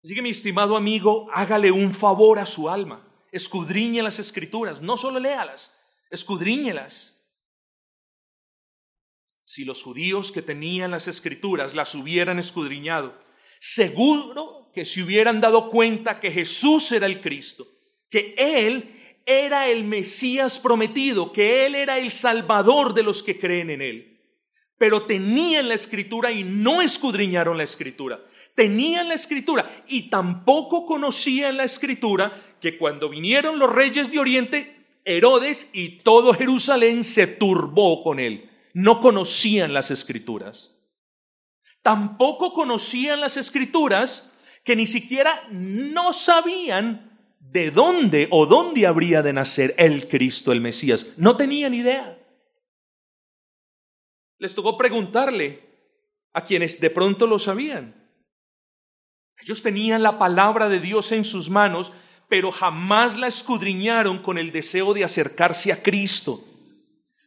Así 0.04 0.16
que 0.16 0.22
mi 0.22 0.32
estimado 0.32 0.76
amigo, 0.76 1.30
hágale 1.32 1.72
un 1.72 1.94
favor 1.94 2.40
a 2.40 2.46
su 2.46 2.70
alma. 2.70 3.08
Escudriñe 3.32 4.04
las 4.04 4.20
escrituras. 4.20 4.82
No 4.82 4.98
solo 4.98 5.20
léalas, 5.20 5.80
escudriñelas. 6.10 7.18
Si 9.46 9.64
los 9.64 9.84
judíos 9.84 10.32
que 10.32 10.42
tenían 10.42 10.92
las 10.92 11.08
escrituras 11.08 11.74
las 11.74 11.96
hubieran 11.96 12.40
escudriñado, 12.40 13.18
seguro 13.60 14.72
que 14.74 14.86
se 14.86 15.04
hubieran 15.04 15.40
dado 15.40 15.70
cuenta 15.70 16.20
que 16.20 16.32
Jesús 16.32 16.92
era 16.92 17.06
el 17.06 17.22
Cristo, 17.22 17.68
que 18.10 18.34
Él 18.38 19.01
era 19.26 19.68
el 19.68 19.84
Mesías 19.84 20.60
prometido, 20.60 21.32
que 21.32 21.66
Él 21.66 21.76
era 21.76 21.98
el 21.98 22.12
Salvador 22.12 22.94
de 22.94 23.04
los 23.04 23.24
que 23.24 23.40
creen 23.40 23.70
en 23.70 23.82
Él. 23.82 24.20
Pero 24.78 25.06
tenían 25.06 25.68
la 25.68 25.76
escritura 25.76 26.32
y 26.32 26.44
no 26.44 26.82
escudriñaron 26.82 27.58
la 27.58 27.64
escritura. 27.64 28.20
Tenían 28.56 29.08
la 29.08 29.14
escritura 29.14 29.70
y 29.88 30.10
tampoco 30.10 30.86
conocían 30.86 31.58
la 31.58 31.64
escritura 31.64 32.58
que 32.60 32.78
cuando 32.78 33.10
vinieron 33.10 33.60
los 33.60 33.72
reyes 33.72 34.12
de 34.12 34.20
Oriente, 34.20 34.86
Herodes 35.06 35.72
y 35.74 36.00
todo 36.00 36.34
Jerusalén 36.34 37.04
se 37.04 37.28
turbó 37.28 38.04
con 38.04 38.20
él. 38.20 38.50
No 38.74 39.00
conocían 39.00 39.74
las 39.74 39.92
escrituras. 39.92 40.76
Tampoco 41.82 42.54
conocían 42.54 43.20
las 43.20 43.38
escrituras 43.38 44.32
que 44.64 44.76
ni 44.76 44.86
siquiera 44.86 45.44
no 45.50 46.14
sabían 46.14 47.11
de 47.52 47.70
dónde 47.70 48.28
o 48.32 48.46
dónde 48.46 48.88
habría 48.88 49.22
de 49.22 49.34
nacer 49.34 49.76
el 49.78 50.08
Cristo, 50.08 50.52
el 50.52 50.62
Mesías. 50.62 51.08
No 51.18 51.36
tenían 51.36 51.74
idea. 51.74 52.18
Les 54.38 54.56
tocó 54.56 54.78
preguntarle 54.78 55.62
a 56.34 56.46
quienes 56.46 56.80
de 56.80 56.90
pronto 56.90 57.28
lo 57.28 57.40
sabían. 57.40 58.10
Ellos 59.38 59.62
tenían 59.62 60.02
la 60.02 60.18
palabra 60.18 60.70
de 60.70 60.80
Dios 60.80 61.12
en 61.12 61.26
sus 61.26 61.50
manos, 61.50 61.92
pero 62.30 62.52
jamás 62.52 63.18
la 63.18 63.28
escudriñaron 63.28 64.20
con 64.20 64.38
el 64.38 64.52
deseo 64.52 64.94
de 64.94 65.04
acercarse 65.04 65.74
a 65.74 65.84
Cristo. 65.84 66.46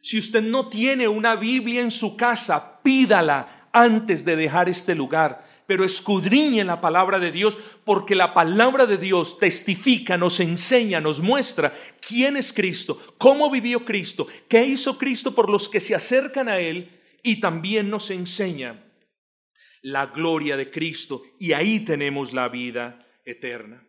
Si 0.01 0.17
usted 0.17 0.41
no 0.41 0.69
tiene 0.69 1.07
una 1.07 1.35
Biblia 1.35 1.81
en 1.81 1.91
su 1.91 2.17
casa, 2.17 2.81
pídala 2.81 3.69
antes 3.71 4.25
de 4.25 4.35
dejar 4.35 4.69
este 4.69 4.95
lugar 4.95 5.45
pero 5.67 5.83
escudriñe 5.83 6.63
la 6.63 6.81
palabra 6.81 7.19
de 7.19 7.31
Dios 7.31 7.57
porque 7.83 8.15
la 8.15 8.33
palabra 8.33 8.85
de 8.85 8.97
Dios 8.97 9.39
testifica, 9.39 10.17
nos 10.17 10.39
enseña, 10.39 11.01
nos 11.01 11.19
muestra 11.19 11.73
quién 12.05 12.37
es 12.37 12.53
Cristo, 12.53 12.99
cómo 13.17 13.49
vivió 13.49 13.85
Cristo, 13.85 14.27
qué 14.47 14.65
hizo 14.65 14.97
Cristo 14.97 15.33
por 15.33 15.49
los 15.49 15.69
que 15.69 15.81
se 15.81 15.95
acercan 15.95 16.49
a 16.49 16.59
Él 16.59 17.01
y 17.23 17.39
también 17.39 17.89
nos 17.89 18.11
enseña 18.11 18.85
la 19.81 20.07
gloria 20.07 20.57
de 20.57 20.71
Cristo 20.71 21.23
y 21.39 21.53
ahí 21.53 21.79
tenemos 21.79 22.33
la 22.33 22.49
vida 22.49 23.07
eterna. 23.23 23.87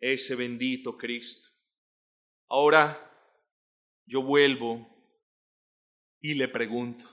Ese 0.00 0.34
bendito 0.34 0.96
Cristo. 0.96 1.48
Ahora 2.48 3.10
yo 4.06 4.22
vuelvo 4.22 4.88
y 6.20 6.34
le 6.34 6.48
pregunto, 6.48 7.06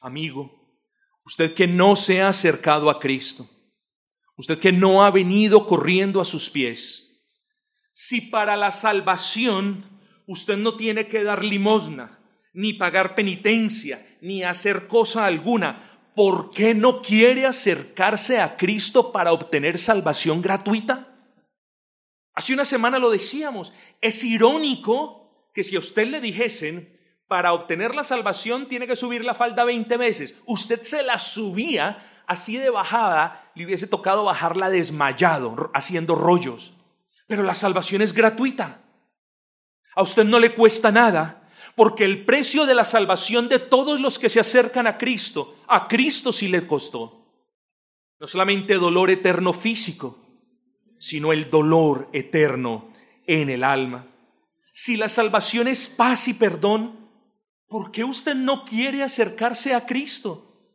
amigo, 0.00 0.57
Usted 1.28 1.52
que 1.52 1.66
no 1.66 1.94
se 1.94 2.22
ha 2.22 2.28
acercado 2.28 2.88
a 2.88 2.98
Cristo. 2.98 3.50
Usted 4.38 4.58
que 4.58 4.72
no 4.72 5.04
ha 5.04 5.10
venido 5.10 5.66
corriendo 5.66 6.22
a 6.22 6.24
sus 6.24 6.48
pies. 6.48 7.20
Si 7.92 8.22
para 8.22 8.56
la 8.56 8.70
salvación 8.70 9.84
usted 10.26 10.56
no 10.56 10.74
tiene 10.74 11.06
que 11.06 11.24
dar 11.24 11.44
limosna, 11.44 12.18
ni 12.54 12.72
pagar 12.72 13.14
penitencia, 13.14 14.16
ni 14.22 14.42
hacer 14.42 14.86
cosa 14.86 15.26
alguna, 15.26 16.12
¿por 16.16 16.50
qué 16.50 16.74
no 16.74 17.02
quiere 17.02 17.44
acercarse 17.44 18.40
a 18.40 18.56
Cristo 18.56 19.12
para 19.12 19.32
obtener 19.32 19.76
salvación 19.76 20.40
gratuita? 20.40 21.14
Hace 22.32 22.54
una 22.54 22.64
semana 22.64 22.98
lo 22.98 23.10
decíamos, 23.10 23.74
es 24.00 24.24
irónico 24.24 25.50
que 25.52 25.62
si 25.62 25.76
a 25.76 25.80
usted 25.80 26.06
le 26.06 26.22
dijesen, 26.22 26.97
para 27.28 27.52
obtener 27.52 27.94
la 27.94 28.04
salvación 28.04 28.66
tiene 28.66 28.86
que 28.86 28.96
subir 28.96 29.24
la 29.24 29.34
falda 29.34 29.64
20 29.64 29.96
veces. 29.98 30.34
Usted 30.46 30.82
se 30.82 31.02
la 31.02 31.18
subía 31.18 32.22
así 32.26 32.56
de 32.56 32.70
bajada, 32.70 33.50
le 33.54 33.66
hubiese 33.66 33.86
tocado 33.86 34.24
bajarla 34.24 34.70
desmayado, 34.70 35.70
haciendo 35.74 36.14
rollos. 36.14 36.74
Pero 37.26 37.42
la 37.42 37.54
salvación 37.54 38.00
es 38.00 38.14
gratuita. 38.14 38.80
A 39.94 40.02
usted 40.02 40.24
no 40.24 40.38
le 40.38 40.54
cuesta 40.54 40.90
nada, 40.90 41.48
porque 41.74 42.04
el 42.04 42.24
precio 42.24 42.66
de 42.66 42.74
la 42.74 42.84
salvación 42.84 43.48
de 43.48 43.58
todos 43.58 44.00
los 44.00 44.18
que 44.18 44.30
se 44.30 44.40
acercan 44.40 44.86
a 44.86 44.96
Cristo, 44.96 45.56
a 45.66 45.86
Cristo 45.86 46.32
sí 46.32 46.48
le 46.48 46.66
costó. 46.66 47.26
No 48.18 48.26
solamente 48.26 48.74
dolor 48.74 49.10
eterno 49.10 49.52
físico, 49.52 50.18
sino 50.98 51.32
el 51.32 51.50
dolor 51.50 52.08
eterno 52.12 52.90
en 53.26 53.50
el 53.50 53.64
alma. 53.64 54.06
Si 54.72 54.96
la 54.96 55.08
salvación 55.08 55.68
es 55.68 55.88
paz 55.88 56.28
y 56.28 56.34
perdón, 56.34 57.07
¿Por 57.68 57.92
qué 57.92 58.02
usted 58.02 58.34
no 58.34 58.64
quiere 58.64 59.02
acercarse 59.02 59.74
a 59.74 59.84
Cristo 59.84 60.74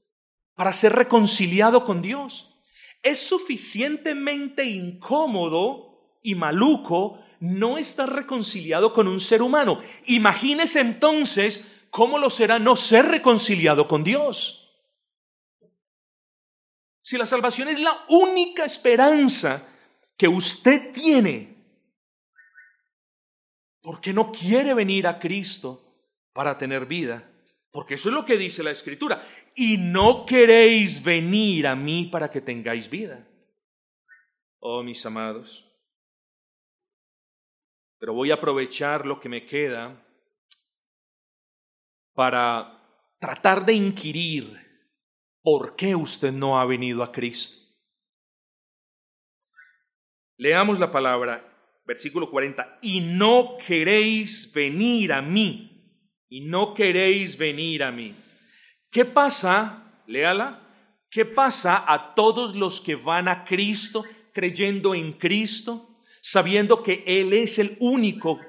para 0.53 0.71
ser 0.71 0.93
reconciliado 0.93 1.85
con 1.85 2.01
Dios? 2.03 2.55
Es 3.01 3.19
suficientemente 3.19 4.63
incómodo 4.63 6.19
y 6.21 6.35
maluco 6.35 7.19
no 7.39 7.77
estar 7.77 8.13
reconciliado 8.13 8.93
con 8.93 9.07
un 9.07 9.19
ser 9.19 9.41
humano. 9.41 9.79
Imagínese 10.05 10.81
entonces 10.81 11.65
cómo 11.89 12.19
lo 12.19 12.29
será 12.29 12.59
no 12.59 12.75
ser 12.75 13.07
reconciliado 13.07 13.87
con 13.87 14.03
Dios. 14.03 14.59
Si 17.01 17.17
la 17.17 17.25
salvación 17.25 17.67
es 17.67 17.79
la 17.79 18.05
única 18.07 18.63
esperanza 18.63 19.67
que 20.15 20.27
usted 20.27 20.91
tiene, 20.93 21.57
¿por 23.81 23.99
qué 23.99 24.13
no 24.13 24.31
quiere 24.31 24.73
venir 24.73 25.07
a 25.07 25.19
Cristo 25.19 25.82
para 26.33 26.57
tener 26.57 26.85
vida. 26.85 27.29
Porque 27.71 27.95
eso 27.95 28.09
es 28.09 28.15
lo 28.15 28.25
que 28.25 28.37
dice 28.37 28.63
la 28.63 28.71
escritura. 28.71 29.25
Y 29.55 29.77
no 29.77 30.25
queréis 30.25 31.03
venir 31.03 31.65
a 31.67 31.75
mí 31.75 32.05
para 32.11 32.29
que 32.29 32.41
tengáis 32.41 32.89
vida. 32.89 33.27
Oh, 34.59 34.83
mis 34.83 35.05
amados. 35.05 35.69
Pero 37.99 38.13
voy 38.13 38.31
a 38.31 38.35
aprovechar 38.35 39.05
lo 39.05 39.19
que 39.19 39.29
me 39.29 39.45
queda 39.45 40.05
para 42.13 42.79
tratar 43.19 43.65
de 43.65 43.73
inquirir 43.73 44.59
por 45.41 45.75
qué 45.75 45.95
usted 45.95 46.31
no 46.31 46.59
ha 46.59 46.65
venido 46.65 47.01
a 47.01 47.11
Cristo. 47.11 47.63
Leamos 50.37 50.79
la 50.79 50.91
palabra, 50.91 51.81
versículo 51.85 52.29
40, 52.29 52.79
y 52.81 53.01
no 53.01 53.55
queréis 53.65 54.51
venir 54.53 55.13
a 55.13 55.21
mí 55.21 55.72
y 56.33 56.41
no 56.41 56.73
queréis 56.73 57.37
venir 57.37 57.83
a 57.83 57.91
mí. 57.91 58.15
¿Qué 58.89 59.05
pasa? 59.05 60.01
Léala. 60.07 60.67
¿Qué 61.07 61.25
pasa 61.25 61.85
a 61.87 62.15
todos 62.15 62.55
los 62.55 62.81
que 62.81 62.95
van 62.95 63.27
a 63.27 63.43
Cristo 63.43 64.03
creyendo 64.33 64.95
en 64.95 65.13
Cristo, 65.13 66.01
sabiendo 66.23 66.81
que 66.81 67.03
Él 67.05 67.33
es 67.33 67.59
el 67.59 67.77
único 67.79 68.41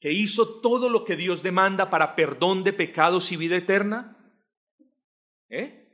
que 0.00 0.12
hizo 0.12 0.60
todo 0.60 0.90
lo 0.90 1.06
que 1.06 1.16
Dios 1.16 1.42
demanda 1.42 1.88
para 1.88 2.14
perdón 2.14 2.62
de 2.62 2.74
pecados 2.74 3.32
y 3.32 3.38
vida 3.38 3.56
eterna? 3.56 4.18
¿Eh? 5.48 5.88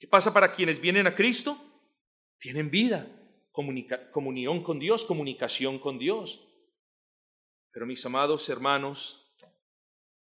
¿Qué 0.00 0.08
pasa 0.08 0.34
para 0.34 0.50
quienes 0.50 0.80
vienen 0.80 1.06
a 1.06 1.14
Cristo? 1.14 1.56
Tienen 2.40 2.72
vida, 2.72 3.06
comunión 3.52 4.64
con 4.64 4.80
Dios, 4.80 5.04
comunicación 5.04 5.78
con 5.78 5.96
Dios. 5.96 6.44
Pero 7.70 7.86
mis 7.86 8.04
amados 8.04 8.48
hermanos, 8.48 9.26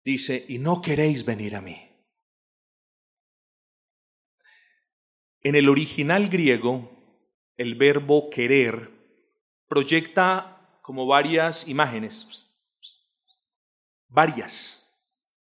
dice, 0.05 0.45
y 0.49 0.59
no 0.59 0.83
queréis 0.83 1.25
venir 1.25 1.57
a 1.57 1.61
mí. 1.61 1.81
En 5.43 5.55
el 5.55 5.69
original 5.69 6.29
griego, 6.29 6.91
el 7.57 7.75
verbo 7.75 8.31
querer 8.31 8.91
proyecta 9.69 10.79
como 10.83 11.07
varias 11.07 11.69
imágenes. 11.69 12.59
Varias. 14.09 14.81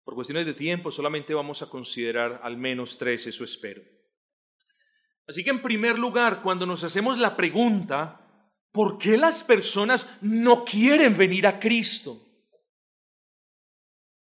Por 0.03 0.15
cuestiones 0.15 0.45
de 0.45 0.53
tiempo 0.53 0.91
solamente 0.91 1.33
vamos 1.33 1.61
a 1.61 1.69
considerar 1.69 2.39
al 2.43 2.57
menos 2.57 2.97
tres, 2.97 3.27
eso 3.27 3.43
espero. 3.43 3.81
Así 5.27 5.43
que 5.43 5.49
en 5.49 5.61
primer 5.61 5.97
lugar, 5.97 6.41
cuando 6.41 6.65
nos 6.65 6.83
hacemos 6.83 7.17
la 7.17 7.35
pregunta, 7.35 8.21
¿por 8.71 8.97
qué 8.97 9.17
las 9.17 9.43
personas 9.43 10.09
no 10.21 10.63
quieren 10.63 11.17
venir 11.17 11.47
a 11.47 11.59
Cristo? 11.59 12.24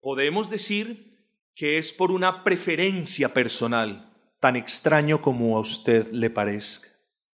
Podemos 0.06 0.48
decir 0.48 1.18
que 1.56 1.78
es 1.78 1.92
por 1.92 2.12
una 2.12 2.44
preferencia 2.44 3.34
personal, 3.34 4.14
tan 4.38 4.54
extraño 4.54 5.20
como 5.20 5.56
a 5.56 5.60
usted 5.60 6.06
le 6.12 6.30
parezca. 6.30 6.86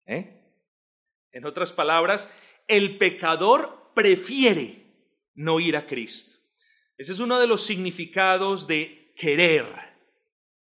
¿eh? 0.04 0.52
En 1.32 1.46
otras 1.46 1.72
palabras, 1.72 2.30
el 2.66 2.98
pecador 2.98 3.90
prefiere 3.94 4.84
no 5.34 5.60
ir 5.60 5.78
a 5.78 5.86
Cristo. 5.86 6.40
Ese 6.98 7.12
es 7.12 7.20
uno 7.20 7.40
de 7.40 7.46
los 7.46 7.64
significados 7.64 8.66
de 8.66 9.14
querer. 9.16 9.64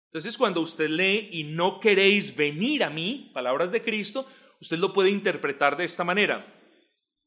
Entonces, 0.06 0.38
cuando 0.38 0.62
usted 0.62 0.88
lee 0.88 1.28
y 1.34 1.44
no 1.44 1.82
queréis 1.82 2.34
venir 2.34 2.86
a 2.86 2.90
mí, 2.90 3.30
palabras 3.34 3.74
de 3.74 3.84
Cristo, 3.84 4.26
usted 4.62 4.78
lo 4.78 4.94
puede 4.94 5.10
interpretar 5.10 5.76
de 5.76 5.84
esta 5.84 6.06
manera. 6.06 6.48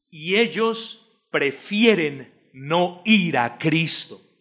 Y 0.09 0.37
ellos 0.37 1.11
prefieren 1.29 2.33
no 2.53 3.03
ir 3.05 3.37
a 3.37 3.59
Cristo. 3.59 4.32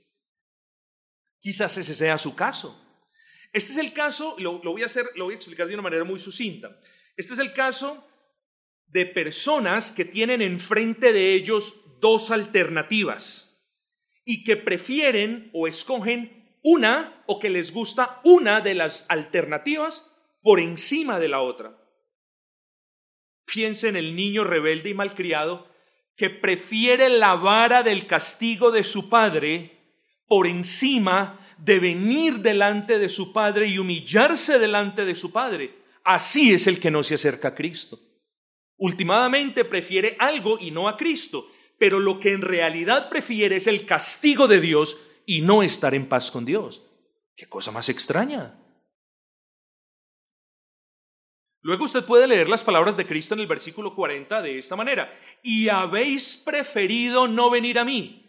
Quizás 1.43 1.77
ese 1.77 1.95
sea 1.97 2.19
su 2.19 2.37
caso. 2.37 2.79
Este 3.53 3.73
es 3.73 3.79
el 3.79 3.93
caso, 3.93 4.37
lo, 4.39 4.61
voy 4.61 4.85
a 4.85 4.87
hacer, 4.87 5.11
lo 5.17 5.25
voy 5.25 5.35
a 5.35 5.37
explicar 5.37 5.67
de 5.67 5.75
una 5.75 5.83
manera 5.83 6.05
muy 6.05 6.21
sucinta. 6.21 6.79
Este 7.17 7.35
es 7.35 7.41
el 7.41 7.53
caso 7.53 8.07
de 8.87 9.07
personas 9.07 9.91
que 9.91 10.05
tienen 10.05 10.41
enfrente 10.41 11.13
de 11.13 11.35
ellos 11.35 11.83
dos 12.01 12.31
alternativas 12.31 13.61
y 14.25 14.45
que 14.45 14.57
prefieren 14.57 15.51
o 15.53 15.67
escogen 15.67 16.59
una 16.63 17.25
o 17.27 17.41
que 17.41 17.51
les 17.51 17.73
gusta 17.73 18.21
una 18.23 18.61
de 18.61 18.75
las 18.75 19.05
alternativas 19.09 20.09
por 20.43 20.61
encima 20.61 21.19
de 21.19 21.29
la 21.29 21.41
otra. 21.41 21.77
Piensa 23.45 23.89
en 23.89 23.97
el 23.97 24.15
niño 24.15 24.45
rebelde 24.45 24.91
y 24.91 24.95
malcriado 24.95 25.69
que 26.17 26.31
prefiere 26.31 27.09
la 27.09 27.35
vara 27.35 27.83
del 27.83 28.07
castigo 28.07 28.71
de 28.71 28.85
su 28.85 29.09
padre 29.09 29.82
por 30.33 30.47
encima 30.47 31.39
de 31.59 31.79
venir 31.79 32.39
delante 32.39 32.99
de 32.99 33.11
su 33.11 33.35
Padre 33.35 33.67
y 33.67 33.79
humillarse 33.79 34.59
delante 34.59 35.05
de 35.05 35.15
su 35.15 35.31
Padre. 35.31 35.75
Así 36.05 36.55
es 36.55 36.67
el 36.67 36.81
que 36.81 36.91
no 36.91 37.03
se 37.03 37.17
acerca 37.17 37.49
a 37.49 37.55
Cristo. 37.55 38.01
Últimamente 38.79 39.67
prefiere 39.67 40.17
algo 40.19 40.59
y 40.59 40.71
no 40.71 40.89
a 40.89 40.97
Cristo, 40.97 41.49
pero 41.77 42.01
lo 42.01 42.19
que 42.19 42.33
en 42.33 42.41
realidad 42.41 43.11
prefiere 43.11 43.57
es 43.57 43.67
el 43.67 43.85
castigo 43.85 44.49
de 44.49 44.63
Dios 44.63 44.97
y 45.27 45.43
no 45.43 45.63
estar 45.63 45.95
en 45.95 46.09
paz 46.09 46.31
con 46.31 46.47
Dios. 46.47 46.83
Qué 47.37 47.47
cosa 47.47 47.71
más 47.71 47.91
extraña. 47.91 48.59
Luego 51.61 51.85
usted 51.85 52.07
puede 52.07 52.27
leer 52.27 52.49
las 52.49 52.65
palabras 52.65 52.97
de 52.97 53.07
Cristo 53.07 53.35
en 53.35 53.41
el 53.41 53.47
versículo 53.47 53.95
40 53.95 54.41
de 54.41 54.59
esta 54.59 54.77
manera. 54.77 55.13
Y 55.43 55.69
habéis 55.69 56.39
preferido 56.39 57.29
no 57.29 57.51
venir 57.51 57.79
a 57.79 57.85
mí 57.85 58.22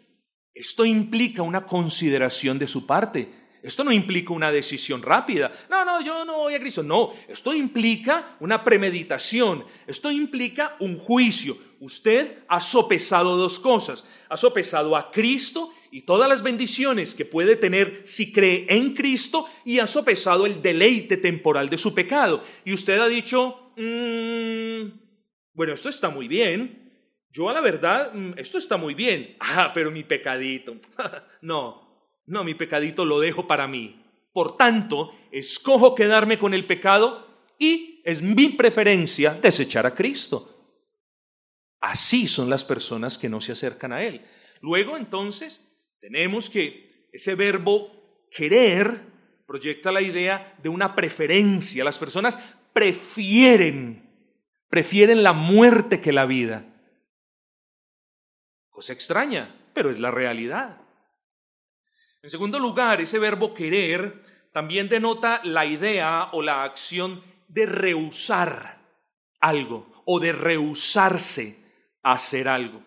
esto 0.54 0.84
implica 0.84 1.42
una 1.42 1.66
consideración 1.66 2.58
de 2.58 2.68
su 2.68 2.86
parte. 2.86 3.44
Esto 3.64 3.82
no 3.82 3.92
implica 3.92 4.32
una 4.34 4.52
decisión 4.52 5.02
rápida. 5.02 5.50
No, 5.70 5.84
no, 5.84 6.00
yo 6.02 6.24
no 6.24 6.38
voy 6.38 6.54
a 6.54 6.60
Cristo. 6.60 6.82
No, 6.82 7.12
esto 7.26 7.54
implica 7.54 8.36
una 8.40 8.62
premeditación. 8.62 9.64
Esto 9.86 10.10
implica 10.12 10.76
un 10.80 10.98
juicio. 10.98 11.56
Usted 11.80 12.44
ha 12.46 12.60
sopesado 12.60 13.36
dos 13.36 13.58
cosas. 13.58 14.04
Ha 14.28 14.36
sopesado 14.36 14.96
a 14.96 15.10
Cristo 15.10 15.70
y 15.90 16.02
todas 16.02 16.28
las 16.28 16.42
bendiciones 16.42 17.14
que 17.14 17.24
puede 17.24 17.56
tener 17.56 18.02
si 18.04 18.32
cree 18.32 18.66
en 18.68 18.94
Cristo 18.94 19.46
y 19.64 19.78
ha 19.78 19.86
sopesado 19.86 20.44
el 20.44 20.60
deleite 20.60 21.16
temporal 21.16 21.70
de 21.70 21.78
su 21.78 21.94
pecado. 21.94 22.44
Y 22.66 22.74
usted 22.74 23.00
ha 23.00 23.08
dicho, 23.08 23.72
mm, 23.76 25.00
bueno, 25.54 25.72
esto 25.72 25.88
está 25.88 26.10
muy 26.10 26.28
bien, 26.28 26.83
yo 27.34 27.50
a 27.50 27.52
la 27.52 27.60
verdad, 27.60 28.14
mm, 28.14 28.34
esto 28.36 28.58
está 28.58 28.76
muy 28.76 28.94
bien. 28.94 29.36
Ah, 29.40 29.72
pero 29.74 29.90
mi 29.90 30.04
pecadito. 30.04 30.76
no, 31.42 32.14
no, 32.26 32.44
mi 32.44 32.54
pecadito 32.54 33.04
lo 33.04 33.18
dejo 33.18 33.48
para 33.48 33.66
mí. 33.66 34.00
Por 34.32 34.56
tanto, 34.56 35.12
escojo 35.32 35.96
quedarme 35.96 36.38
con 36.38 36.54
el 36.54 36.64
pecado 36.64 37.26
y 37.58 38.00
es 38.04 38.22
mi 38.22 38.50
preferencia 38.50 39.34
desechar 39.34 39.84
a 39.84 39.94
Cristo. 39.94 40.48
Así 41.80 42.28
son 42.28 42.48
las 42.48 42.64
personas 42.64 43.18
que 43.18 43.28
no 43.28 43.40
se 43.40 43.52
acercan 43.52 43.92
a 43.92 44.04
Él. 44.04 44.24
Luego, 44.60 44.96
entonces, 44.96 45.60
tenemos 46.00 46.48
que 46.48 47.08
ese 47.12 47.34
verbo 47.34 48.26
querer 48.30 49.00
proyecta 49.44 49.90
la 49.90 50.02
idea 50.02 50.56
de 50.62 50.68
una 50.68 50.94
preferencia. 50.94 51.82
Las 51.82 51.98
personas 51.98 52.38
prefieren, 52.72 54.08
prefieren 54.68 55.24
la 55.24 55.32
muerte 55.32 56.00
que 56.00 56.12
la 56.12 56.26
vida. 56.26 56.64
Cosa 58.74 58.92
extraña, 58.92 59.70
pero 59.72 59.88
es 59.88 60.00
la 60.00 60.10
realidad. 60.10 60.80
En 62.22 62.28
segundo 62.28 62.58
lugar, 62.58 63.00
ese 63.00 63.20
verbo 63.20 63.54
querer 63.54 64.48
también 64.52 64.88
denota 64.88 65.40
la 65.44 65.64
idea 65.64 66.30
o 66.32 66.42
la 66.42 66.64
acción 66.64 67.22
de 67.46 67.66
rehusar 67.66 68.80
algo 69.38 70.02
o 70.06 70.18
de 70.18 70.32
rehusarse 70.32 71.56
a 72.02 72.12
hacer 72.14 72.48
algo. 72.48 72.82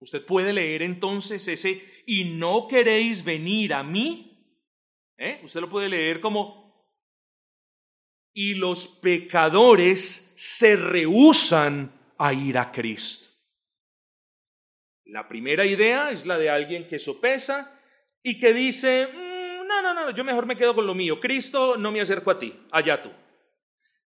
Usted 0.00 0.24
puede 0.24 0.54
leer 0.54 0.80
entonces 0.80 1.46
ese 1.46 1.82
y 2.06 2.24
no 2.24 2.68
queréis 2.68 3.22
venir 3.22 3.74
a 3.74 3.82
mí. 3.82 4.32
¿Eh? 5.18 5.40
Usted 5.42 5.60
lo 5.60 5.68
puede 5.68 5.90
leer 5.90 6.20
como 6.20 6.66
y 8.32 8.54
los 8.54 8.86
pecadores 8.86 10.32
se 10.36 10.76
rehusan 10.76 11.92
a 12.16 12.32
ir 12.32 12.56
a 12.56 12.72
Cristo. 12.72 13.25
La 15.06 15.28
primera 15.28 15.64
idea 15.64 16.10
es 16.10 16.26
la 16.26 16.36
de 16.36 16.50
alguien 16.50 16.88
que 16.88 16.98
sopesa 16.98 17.80
y 18.24 18.40
que 18.40 18.52
dice, 18.52 19.06
mm, 19.06 19.66
no, 19.68 19.80
no, 19.80 19.94
no, 19.94 20.10
yo 20.10 20.24
mejor 20.24 20.46
me 20.46 20.56
quedo 20.56 20.74
con 20.74 20.84
lo 20.84 20.94
mío. 20.96 21.20
Cristo, 21.20 21.76
no 21.76 21.92
me 21.92 22.00
acerco 22.00 22.32
a 22.32 22.38
ti, 22.40 22.52
allá 22.72 23.00
tú. 23.00 23.12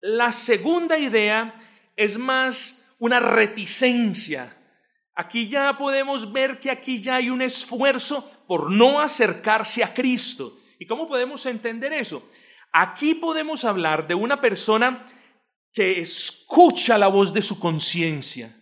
La 0.01 0.33
segunda 0.33 0.99
idea 0.99 1.55
es 1.97 2.17
más 2.17 2.95
una 2.99 3.21
reticencia. 3.21 4.57
Aquí 5.15 5.49
ya 5.49 5.77
podemos 5.77 6.33
ver 6.33 6.59
que 6.59 6.71
aquí 6.71 7.03
ya 7.03 7.17
hay 7.17 7.29
un 7.29 7.43
esfuerzo 7.43 8.31
por 8.47 8.71
no 8.71 8.99
acercarse 8.99 9.85
a 9.85 9.93
Cristo. 9.93 10.59
¿Y 10.79 10.87
cómo 10.87 11.07
podemos 11.07 11.45
entender 11.45 11.93
eso? 11.93 12.27
Aquí 12.73 13.15
podemos 13.15 13.67
hablar 13.67 14.09
de 14.09 14.15
una 14.15 14.41
persona 14.41 15.05
que 15.75 16.01
escucha 16.01 16.97
la 16.97 17.09
voz 17.09 17.35
de 17.35 17.43
su 17.43 17.61
conciencia 17.61 18.56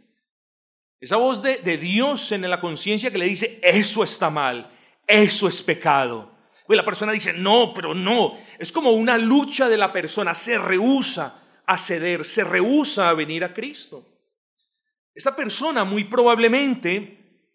esa 1.05 1.16
voz 1.16 1.42
de, 1.42 1.59
Dios 1.76 2.32
en 2.32 2.48
la 2.48 2.59
conciencia 2.59 3.11
que 3.11 3.18
le 3.18 3.26
dice, 3.26 3.61
eso 3.62 4.02
está 4.02 4.30
mal, 4.30 4.70
eso 5.07 5.46
es 5.46 5.62
pecado. 5.62 6.32
Y 6.66 6.74
la 6.74 6.84
persona 6.84 7.12
dice, 7.12 7.34
no, 7.34 7.74
pero 7.74 7.94
no. 7.94 8.38
Es 8.59 8.72
como 8.72 8.90
una 8.92 9.18
lucha 9.18 9.68
de 9.68 9.76
la 9.76 9.92
persona, 9.92 10.32
se 10.32 10.57
rehúsa 10.57 11.42
a 11.66 11.76
ceder, 11.76 12.24
se 12.24 12.42
rehúsa 12.42 13.11
a 13.11 13.12
venir 13.12 13.44
a 13.44 13.52
Cristo. 13.52 14.02
Esta 15.14 15.36
persona 15.36 15.84
muy 15.84 16.05
probablemente 16.05 17.50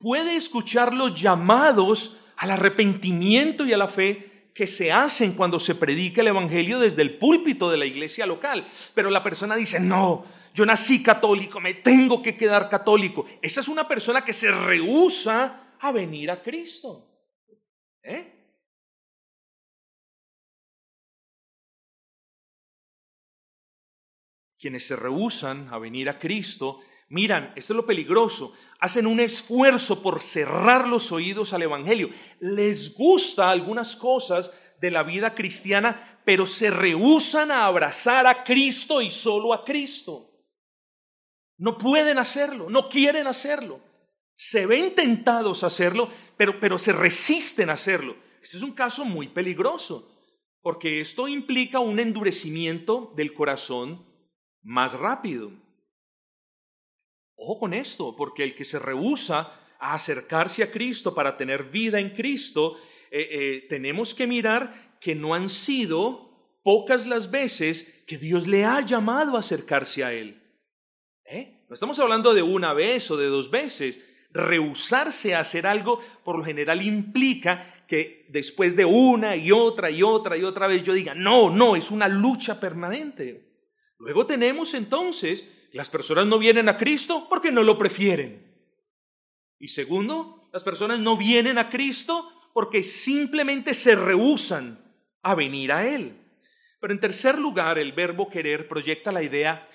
puede 0.00 0.34
escuchar 0.34 0.94
los 0.94 1.14
llamados 1.14 2.16
al 2.38 2.50
arrepentimiento 2.50 3.64
y 3.64 3.72
a 3.72 3.78
la 3.78 3.86
fe 3.86 4.33
que 4.54 4.68
se 4.68 4.92
hacen 4.92 5.32
cuando 5.32 5.58
se 5.58 5.74
predica 5.74 6.20
el 6.20 6.28
Evangelio 6.28 6.78
desde 6.78 7.02
el 7.02 7.18
púlpito 7.18 7.70
de 7.70 7.76
la 7.76 7.86
iglesia 7.86 8.24
local. 8.24 8.66
Pero 8.94 9.10
la 9.10 9.22
persona 9.22 9.56
dice, 9.56 9.80
no, 9.80 10.24
yo 10.54 10.64
nací 10.64 11.02
católico, 11.02 11.60
me 11.60 11.74
tengo 11.74 12.22
que 12.22 12.36
quedar 12.36 12.68
católico. 12.68 13.26
Esa 13.42 13.60
es 13.60 13.68
una 13.68 13.88
persona 13.88 14.24
que 14.24 14.32
se 14.32 14.52
rehúsa 14.52 15.74
a 15.80 15.90
venir 15.90 16.30
a 16.30 16.40
Cristo. 16.40 17.04
¿Eh? 18.04 18.30
Quienes 24.56 24.86
se 24.86 24.94
rehusan 24.94 25.68
a 25.70 25.78
venir 25.78 26.08
a 26.08 26.18
Cristo, 26.18 26.80
miran, 27.14 27.52
esto 27.56 27.72
es 27.72 27.76
lo 27.76 27.86
peligroso, 27.86 28.52
hacen 28.80 29.06
un 29.06 29.20
esfuerzo 29.20 30.02
por 30.02 30.20
cerrar 30.20 30.88
los 30.88 31.12
oídos 31.12 31.54
al 31.54 31.62
Evangelio. 31.62 32.10
Les 32.40 32.92
gusta 32.92 33.50
algunas 33.50 33.96
cosas 33.96 34.52
de 34.80 34.90
la 34.90 35.04
vida 35.04 35.34
cristiana, 35.34 36.20
pero 36.24 36.46
se 36.46 36.70
rehusan 36.70 37.50
a 37.50 37.66
abrazar 37.66 38.26
a 38.26 38.44
Cristo 38.44 39.00
y 39.00 39.10
solo 39.10 39.54
a 39.54 39.64
Cristo. 39.64 40.30
No 41.56 41.78
pueden 41.78 42.18
hacerlo, 42.18 42.68
no 42.68 42.88
quieren 42.88 43.26
hacerlo. 43.26 43.80
Se 44.34 44.66
ven 44.66 44.94
tentados 44.94 45.62
a 45.62 45.68
hacerlo, 45.68 46.10
pero, 46.36 46.58
pero 46.58 46.78
se 46.78 46.92
resisten 46.92 47.70
a 47.70 47.74
hacerlo. 47.74 48.16
Este 48.42 48.56
es 48.56 48.62
un 48.64 48.72
caso 48.72 49.04
muy 49.04 49.28
peligroso, 49.28 50.10
porque 50.60 51.00
esto 51.00 51.28
implica 51.28 51.78
un 51.78 52.00
endurecimiento 52.00 53.12
del 53.16 53.32
corazón 53.32 54.04
más 54.62 54.98
rápido. 54.98 55.63
Ojo 57.36 57.58
con 57.58 57.74
esto, 57.74 58.14
porque 58.16 58.44
el 58.44 58.54
que 58.54 58.64
se 58.64 58.78
rehúsa 58.78 59.60
a 59.78 59.94
acercarse 59.94 60.62
a 60.62 60.70
Cristo 60.70 61.14
para 61.14 61.36
tener 61.36 61.64
vida 61.64 61.98
en 61.98 62.10
Cristo, 62.10 62.76
eh, 63.10 63.28
eh, 63.30 63.66
tenemos 63.68 64.14
que 64.14 64.26
mirar 64.26 64.98
que 65.00 65.14
no 65.14 65.34
han 65.34 65.48
sido 65.48 66.58
pocas 66.62 67.06
las 67.06 67.30
veces 67.30 68.02
que 68.06 68.16
Dios 68.18 68.46
le 68.46 68.64
ha 68.64 68.80
llamado 68.80 69.36
a 69.36 69.40
acercarse 69.40 70.02
a 70.02 70.12
Él. 70.12 70.42
¿Eh? 71.24 71.64
No 71.68 71.74
estamos 71.74 71.98
hablando 71.98 72.34
de 72.34 72.42
una 72.42 72.72
vez 72.72 73.10
o 73.10 73.16
de 73.16 73.26
dos 73.26 73.50
veces. 73.50 74.00
Rehusarse 74.30 75.34
a 75.34 75.40
hacer 75.40 75.66
algo 75.66 76.00
por 76.24 76.38
lo 76.38 76.44
general 76.44 76.82
implica 76.82 77.84
que 77.86 78.24
después 78.28 78.74
de 78.76 78.84
una 78.84 79.36
y 79.36 79.52
otra 79.52 79.90
y 79.90 80.02
otra 80.02 80.36
y 80.36 80.42
otra 80.42 80.66
vez 80.66 80.82
yo 80.82 80.92
diga, 80.92 81.14
no, 81.14 81.50
no, 81.50 81.76
es 81.76 81.90
una 81.90 82.08
lucha 82.08 82.58
permanente. 82.58 83.54
Luego 83.98 84.26
tenemos 84.26 84.74
entonces, 84.74 85.46
las 85.76 85.90
personas 85.90 86.26
no 86.26 86.38
vienen 86.38 86.68
a 86.68 86.76
Cristo 86.76 87.26
porque 87.28 87.50
no 87.50 87.62
lo 87.62 87.76
prefieren. 87.76 88.54
Y 89.58 89.68
segundo, 89.68 90.48
las 90.52 90.62
personas 90.62 91.00
no 91.00 91.16
vienen 91.16 91.58
a 91.58 91.68
Cristo 91.68 92.30
porque 92.52 92.84
simplemente 92.84 93.74
se 93.74 93.96
rehusan 93.96 94.78
a 95.22 95.34
venir 95.34 95.72
a 95.72 95.86
Él. 95.88 96.16
Pero 96.80 96.92
en 96.92 97.00
tercer 97.00 97.38
lugar, 97.38 97.78
el 97.78 97.92
verbo 97.92 98.30
querer 98.30 98.68
proyecta 98.68 99.10
la 99.10 99.24
idea 99.24 99.68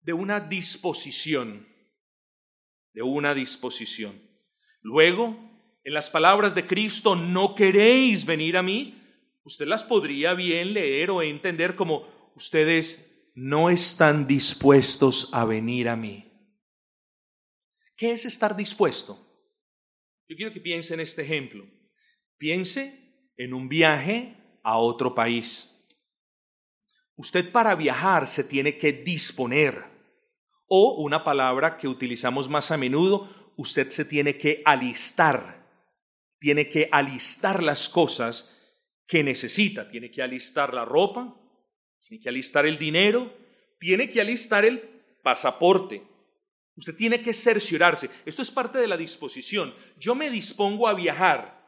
de 0.00 0.12
una 0.12 0.40
disposición, 0.40 1.68
de 2.92 3.02
una 3.02 3.34
disposición. 3.34 4.20
Luego, 4.80 5.38
en 5.84 5.94
las 5.94 6.10
palabras 6.10 6.54
de 6.54 6.66
Cristo, 6.66 7.14
no 7.14 7.54
queréis 7.54 8.24
venir 8.26 8.56
a 8.56 8.62
mí, 8.62 9.00
usted 9.44 9.66
las 9.66 9.84
podría 9.84 10.34
bien 10.34 10.72
leer 10.72 11.10
o 11.10 11.22
entender 11.22 11.76
como 11.76 12.08
ustedes 12.34 13.17
no 13.38 13.70
están 13.70 14.26
dispuestos 14.26 15.30
a 15.32 15.44
venir 15.44 15.88
a 15.88 15.94
mí. 15.94 16.24
¿Qué 17.96 18.10
es 18.10 18.24
estar 18.24 18.56
dispuesto? 18.56 19.16
Yo 20.28 20.36
quiero 20.36 20.52
que 20.52 20.60
piense 20.60 20.94
en 20.94 21.00
este 21.00 21.22
ejemplo. 21.22 21.64
Piense 22.36 23.30
en 23.36 23.54
un 23.54 23.68
viaje 23.68 24.36
a 24.64 24.78
otro 24.78 25.14
país. 25.14 25.72
Usted 27.14 27.52
para 27.52 27.76
viajar 27.76 28.26
se 28.26 28.42
tiene 28.42 28.76
que 28.76 28.92
disponer. 28.92 29.84
O 30.66 30.96
una 31.04 31.22
palabra 31.22 31.76
que 31.76 31.86
utilizamos 31.86 32.48
más 32.48 32.72
a 32.72 32.76
menudo, 32.76 33.52
usted 33.56 33.90
se 33.90 34.04
tiene 34.04 34.36
que 34.36 34.62
alistar. 34.64 35.64
Tiene 36.40 36.68
que 36.68 36.88
alistar 36.90 37.62
las 37.62 37.88
cosas 37.88 38.52
que 39.06 39.22
necesita. 39.22 39.86
Tiene 39.86 40.10
que 40.10 40.22
alistar 40.22 40.74
la 40.74 40.84
ropa, 40.84 41.36
tiene 42.08 42.22
que 42.22 42.28
alistar 42.28 42.66
el 42.66 42.78
dinero, 42.78 43.32
tiene 43.78 44.08
que 44.08 44.20
alistar 44.20 44.64
el 44.64 44.80
pasaporte. 45.22 46.02
Usted 46.74 46.94
tiene 46.94 47.20
que 47.20 47.34
cerciorarse. 47.34 48.08
Esto 48.24 48.40
es 48.40 48.50
parte 48.50 48.78
de 48.78 48.86
la 48.86 48.96
disposición. 48.96 49.74
Yo 49.98 50.14
me 50.14 50.30
dispongo 50.30 50.88
a 50.88 50.94
viajar. 50.94 51.58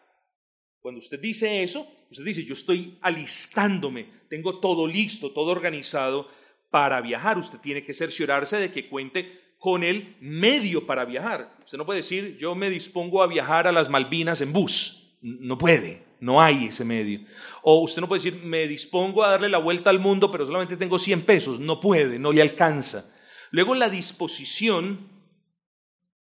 Cuando 0.81 1.01
usted 1.01 1.21
dice 1.21 1.63
eso, 1.63 1.87
usted 2.11 2.25
dice, 2.25 2.45
yo 2.45 2.55
estoy 2.55 2.99
alistándome, 3.03 4.09
tengo 4.31 4.61
todo 4.61 4.87
listo, 4.87 5.33
todo 5.33 5.51
organizado 5.51 6.31
para 6.71 7.01
viajar. 7.03 7.37
Usted 7.37 7.59
tiene 7.59 7.85
que 7.85 7.93
cerciorarse 7.93 8.57
de 8.57 8.71
que 8.71 8.89
cuente 8.89 9.57
con 9.59 9.85
el 9.85 10.17
medio 10.21 10.87
para 10.87 11.05
viajar. 11.05 11.55
Usted 11.63 11.77
no 11.77 11.85
puede 11.85 11.99
decir, 11.99 12.39
yo 12.39 12.55
me 12.55 12.71
dispongo 12.71 13.23
a 13.23 13.27
viajar 13.27 13.67
a 13.67 13.73
las 13.73 13.91
Malvinas 13.91 14.41
en 14.41 14.55
bus. 14.55 15.19
No 15.21 15.59
puede, 15.59 16.03
no 16.21 16.41
hay 16.41 16.67
ese 16.67 16.85
medio. 16.85 17.21
O 17.63 17.81
usted 17.81 18.01
no 18.01 18.09
puede 18.09 18.23
decir, 18.23 18.43
me 18.43 18.69
dispongo 18.69 19.25
a 19.25 19.31
darle 19.31 19.49
la 19.49 19.59
vuelta 19.59 19.91
al 19.91 20.01
mundo, 20.01 20.31
pero 20.31 20.47
solamente 20.47 20.77
tengo 20.77 20.99
100 20.99 21.23
pesos. 21.23 21.61
No 21.61 21.81
puede, 21.81 22.19
no 22.19 22.33
le 22.33 22.43
alcanza. 22.43 23.11
Luego 23.51 23.75
la 23.75 23.89
disposición, 23.89 25.09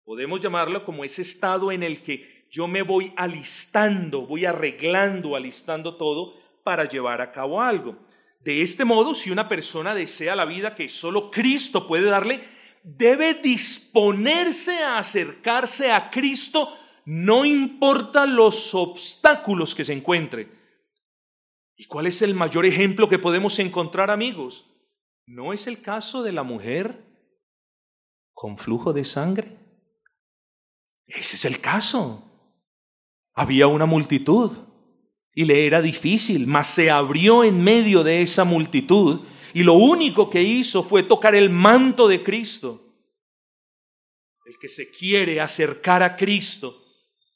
podemos 0.05 0.41
llamarlo 0.41 0.85
como 0.85 1.05
ese 1.05 1.23
estado 1.23 1.73
en 1.73 1.83
el 1.83 2.03
que 2.03 2.47
yo 2.51 2.69
me 2.69 2.83
voy 2.83 3.13
alistando, 3.17 4.27
voy 4.27 4.45
arreglando, 4.45 5.35
alistando 5.35 5.97
todo 5.97 6.35
para 6.63 6.89
llevar 6.89 7.21
a 7.21 7.33
cabo 7.33 7.61
algo. 7.63 7.97
De 8.41 8.63
este 8.63 8.85
modo, 8.85 9.15
si 9.15 9.31
una 9.31 9.49
persona 9.49 9.95
desea 9.95 10.37
la 10.37 10.45
vida 10.45 10.75
que 10.75 10.89
solo 10.89 11.31
Cristo 11.31 11.87
puede 11.87 12.09
darle, 12.09 12.41
debe 12.85 13.35
disponerse 13.35 14.79
a 14.79 14.99
acercarse 14.99 15.91
a 15.91 16.11
Cristo, 16.11 16.73
no 17.07 17.45
importa 17.45 18.27
los 18.27 18.75
obstáculos 18.75 19.77
que 19.77 19.85
se 19.85 19.93
encuentre. 19.93 20.51
¿Y 21.77 21.87
cuál 21.87 22.09
es 22.09 22.21
el 22.21 22.35
mayor 22.35 22.67
ejemplo 22.67 23.09
que 23.09 23.21
podemos 23.21 23.61
encontrar, 23.61 24.11
amigos? 24.11 24.67
¿No 25.25 25.53
es 25.53 25.69
el 25.69 25.81
caso 25.81 26.25
de 26.25 26.33
la 26.33 26.43
mujer 26.43 27.05
con 28.33 28.59
flujo 28.59 28.93
de 28.93 29.05
sangre? 29.05 29.57
Ese 31.07 31.37
es 31.37 31.45
el 31.45 31.61
caso. 31.61 32.25
Había 33.35 33.69
una 33.69 33.87
multitud 33.87 34.51
y 35.33 35.45
le 35.45 35.65
era 35.65 35.81
difícil, 35.81 36.49
mas 36.49 36.67
se 36.67 36.91
abrió 36.91 37.45
en 37.45 37.63
medio 37.63 38.03
de 38.03 38.23
esa 38.23 38.43
multitud 38.43 39.21
y 39.55 39.63
lo 39.63 39.75
único 39.75 40.29
que 40.29 40.43
hizo 40.43 40.83
fue 40.83 41.05
tocar 41.05 41.37
el 41.37 41.51
manto 41.51 42.09
de 42.09 42.25
Cristo. 42.25 42.83
El 44.45 44.59
que 44.59 44.69
se 44.69 44.91
quiere 44.91 45.41
acercar 45.41 46.03
a 46.03 46.17
Cristo 46.17 46.83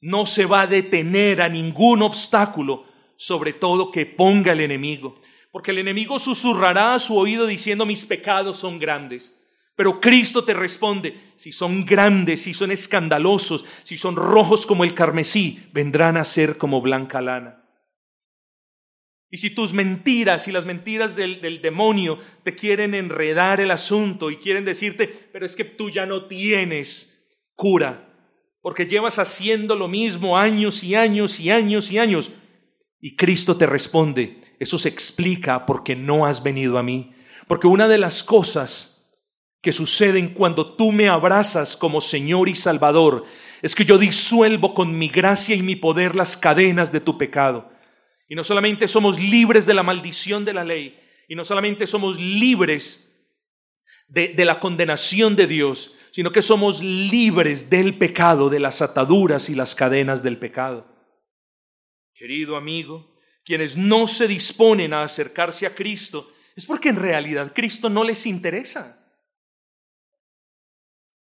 no 0.00 0.26
se 0.26 0.46
va 0.46 0.62
a 0.62 0.66
detener 0.66 1.42
a 1.42 1.48
ningún 1.48 2.02
obstáculo, 2.02 2.84
sobre 3.16 3.52
todo 3.52 3.90
que 3.90 4.06
ponga 4.06 4.52
el 4.52 4.60
enemigo, 4.60 5.20
porque 5.52 5.72
el 5.72 5.78
enemigo 5.78 6.18
susurrará 6.18 6.94
a 6.94 7.00
su 7.00 7.16
oído 7.16 7.46
diciendo 7.46 7.84
mis 7.84 8.04
pecados 8.04 8.56
son 8.56 8.78
grandes. 8.78 9.36
Pero 9.76 10.00
Cristo 10.00 10.44
te 10.44 10.52
responde, 10.52 11.32
si 11.36 11.52
son 11.52 11.86
grandes, 11.86 12.42
si 12.42 12.52
son 12.52 12.70
escandalosos, 12.70 13.64
si 13.82 13.96
son 13.96 14.16
rojos 14.16 14.66
como 14.66 14.84
el 14.84 14.94
carmesí, 14.94 15.68
vendrán 15.72 16.16
a 16.16 16.24
ser 16.24 16.58
como 16.58 16.82
blanca 16.82 17.20
lana. 17.22 17.64
Y 19.30 19.38
si 19.38 19.50
tus 19.50 19.72
mentiras 19.72 20.48
y 20.48 20.52
las 20.52 20.66
mentiras 20.66 21.14
del, 21.14 21.40
del, 21.40 21.62
demonio 21.62 22.18
te 22.42 22.54
quieren 22.54 22.94
enredar 22.94 23.60
el 23.60 23.70
asunto 23.70 24.30
y 24.30 24.36
quieren 24.36 24.64
decirte, 24.64 25.06
pero 25.32 25.46
es 25.46 25.54
que 25.54 25.64
tú 25.64 25.88
ya 25.88 26.04
no 26.04 26.26
tienes 26.26 27.24
cura, 27.54 28.09
porque 28.62 28.86
llevas 28.86 29.18
haciendo 29.18 29.74
lo 29.74 29.88
mismo 29.88 30.36
años 30.36 30.84
y 30.84 30.94
años 30.94 31.40
y 31.40 31.50
años 31.50 31.90
y 31.90 31.98
años, 31.98 32.30
y 33.00 33.16
Cristo 33.16 33.56
te 33.56 33.66
responde, 33.66 34.40
eso 34.58 34.78
se 34.78 34.88
explica 34.88 35.64
porque 35.64 35.96
no 35.96 36.26
has 36.26 36.42
venido 36.42 36.78
a 36.78 36.82
mí, 36.82 37.14
porque 37.48 37.66
una 37.66 37.88
de 37.88 37.98
las 37.98 38.22
cosas 38.22 38.90
que 39.62 39.72
suceden 39.72 40.28
cuando 40.28 40.74
tú 40.74 40.92
me 40.92 41.08
abrazas 41.08 41.76
como 41.76 42.00
Señor 42.00 42.48
y 42.48 42.54
Salvador 42.54 43.24
es 43.62 43.74
que 43.74 43.84
yo 43.84 43.98
disuelvo 43.98 44.72
con 44.74 44.98
mi 44.98 45.08
gracia 45.08 45.54
y 45.54 45.62
mi 45.62 45.76
poder 45.76 46.16
las 46.16 46.36
cadenas 46.36 46.92
de 46.92 47.00
tu 47.00 47.18
pecado. 47.18 47.70
Y 48.28 48.34
no 48.34 48.44
solamente 48.44 48.88
somos 48.88 49.18
libres 49.18 49.66
de 49.66 49.74
la 49.74 49.82
maldición 49.82 50.44
de 50.44 50.54
la 50.54 50.64
ley, 50.64 50.98
y 51.28 51.34
no 51.34 51.44
solamente 51.44 51.86
somos 51.86 52.18
libres 52.18 53.12
de, 54.08 54.28
de 54.28 54.44
la 54.44 54.60
condenación 54.60 55.36
de 55.36 55.46
Dios, 55.46 55.94
sino 56.10 56.32
que 56.32 56.42
somos 56.42 56.82
libres 56.82 57.70
del 57.70 57.96
pecado, 57.96 58.50
de 58.50 58.60
las 58.60 58.82
ataduras 58.82 59.48
y 59.48 59.54
las 59.54 59.74
cadenas 59.74 60.22
del 60.22 60.38
pecado. 60.38 60.86
Querido 62.14 62.56
amigo, 62.56 63.16
quienes 63.44 63.76
no 63.76 64.06
se 64.06 64.28
disponen 64.28 64.92
a 64.92 65.02
acercarse 65.02 65.66
a 65.66 65.74
Cristo 65.74 66.32
es 66.56 66.66
porque 66.66 66.88
en 66.90 66.96
realidad 66.96 67.52
Cristo 67.54 67.88
no 67.88 68.04
les 68.04 68.26
interesa. 68.26 68.96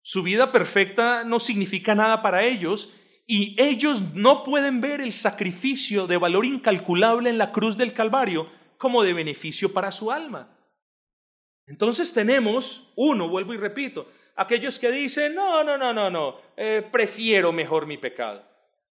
Su 0.01 0.21
vida 0.21 0.51
perfecta 0.51 1.23
no 1.23 1.39
significa 1.39 1.95
nada 1.95 2.21
para 2.21 2.43
ellos 2.43 2.91
y 3.25 3.55
ellos 3.57 4.01
no 4.13 4.43
pueden 4.43 4.81
ver 4.81 4.99
el 4.99 5.13
sacrificio 5.13 6.07
de 6.07 6.17
valor 6.17 6.45
incalculable 6.45 7.29
en 7.29 7.37
la 7.37 7.53
cruz 7.53 7.77
del 7.77 7.93
Calvario 7.93 8.51
como 8.77 9.01
de 9.03 9.13
beneficio 9.13 9.71
para 9.71 9.93
su 9.93 10.11
alma. 10.11 10.57
Entonces 11.65 12.13
tenemos, 12.13 12.91
uno, 12.97 13.29
vuelvo 13.29 13.53
y 13.53 13.57
repito, 13.57 14.11
aquellos 14.35 14.79
que 14.79 14.91
dicen, 14.91 15.35
no, 15.35 15.63
no, 15.63 15.77
no, 15.77 15.93
no, 15.93 16.09
no, 16.09 16.37
eh, 16.57 16.87
prefiero 16.91 17.51
mejor 17.51 17.85
mi 17.85 17.97
pecado. 17.97 18.43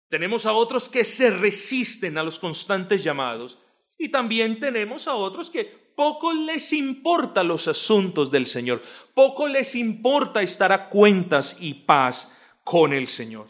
Tenemos 0.08 0.46
a 0.46 0.52
otros 0.52 0.88
que 0.88 1.04
se 1.04 1.30
resisten 1.30 2.18
a 2.18 2.22
los 2.22 2.38
constantes 2.38 3.02
llamados 3.02 3.58
y 3.98 4.10
también 4.10 4.60
tenemos 4.60 5.08
a 5.08 5.14
otros 5.14 5.50
que 5.50 5.64
poco 5.64 6.32
les 6.32 6.72
importa 6.72 7.42
los 7.42 7.68
asuntos 7.68 8.30
del 8.30 8.46
Señor, 8.46 8.82
poco 9.14 9.46
les 9.48 9.74
importa 9.74 10.42
estar 10.42 10.72
a 10.72 10.88
cuentas 10.88 11.56
y 11.60 11.74
paz 11.74 12.32
con 12.64 12.92
el 12.92 13.08
Señor. 13.08 13.46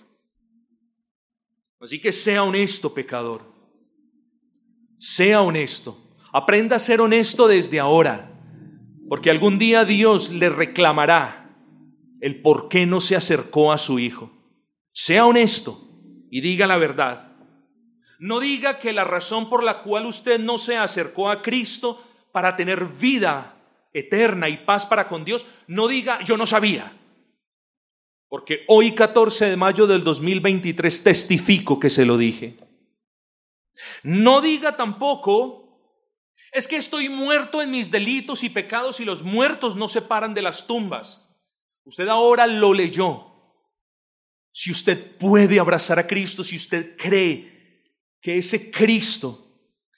Así 1.80 2.00
que 2.00 2.12
sea 2.12 2.44
honesto, 2.44 2.94
pecador. 2.94 3.42
Sea 4.98 5.42
honesto. 5.42 5.98
Aprenda 6.32 6.76
a 6.76 6.78
ser 6.78 7.00
honesto 7.00 7.48
desde 7.48 7.80
ahora, 7.80 8.40
porque 9.08 9.30
algún 9.30 9.58
día 9.58 9.84
Dios 9.84 10.30
le 10.30 10.48
reclamará 10.48 11.41
el 12.22 12.40
por 12.40 12.68
qué 12.68 12.86
no 12.86 13.00
se 13.00 13.16
acercó 13.16 13.72
a 13.72 13.78
su 13.78 13.98
Hijo. 13.98 14.30
Sea 14.92 15.26
honesto 15.26 15.78
y 16.30 16.40
diga 16.40 16.66
la 16.66 16.78
verdad. 16.78 17.32
No 18.20 18.38
diga 18.38 18.78
que 18.78 18.92
la 18.92 19.02
razón 19.04 19.50
por 19.50 19.64
la 19.64 19.82
cual 19.82 20.06
usted 20.06 20.38
no 20.38 20.56
se 20.56 20.76
acercó 20.76 21.28
a 21.28 21.42
Cristo 21.42 22.02
para 22.30 22.54
tener 22.54 22.86
vida 22.86 23.56
eterna 23.92 24.48
y 24.48 24.58
paz 24.58 24.86
para 24.86 25.08
con 25.08 25.24
Dios, 25.24 25.44
no 25.66 25.88
diga 25.88 26.22
yo 26.22 26.36
no 26.36 26.46
sabía. 26.46 26.96
Porque 28.28 28.64
hoy 28.68 28.94
14 28.94 29.50
de 29.50 29.56
mayo 29.56 29.88
del 29.88 30.04
2023 30.04 31.02
testifico 31.02 31.80
que 31.80 31.90
se 31.90 32.06
lo 32.06 32.16
dije. 32.16 32.56
No 34.04 34.40
diga 34.40 34.76
tampoco, 34.76 35.76
es 36.52 36.68
que 36.68 36.76
estoy 36.76 37.08
muerto 37.08 37.60
en 37.60 37.72
mis 37.72 37.90
delitos 37.90 38.44
y 38.44 38.48
pecados 38.48 39.00
y 39.00 39.04
los 39.04 39.24
muertos 39.24 39.74
no 39.74 39.88
se 39.88 40.02
paran 40.02 40.34
de 40.34 40.42
las 40.42 40.68
tumbas. 40.68 41.31
Usted 41.84 42.08
ahora 42.08 42.46
lo 42.46 42.72
leyó. 42.72 43.26
Si 44.52 44.70
usted 44.70 45.16
puede 45.16 45.58
abrazar 45.58 45.98
a 45.98 46.06
Cristo, 46.06 46.44
si 46.44 46.56
usted 46.56 46.96
cree 46.96 47.52
que 48.20 48.36
ese 48.36 48.70
Cristo 48.70 49.46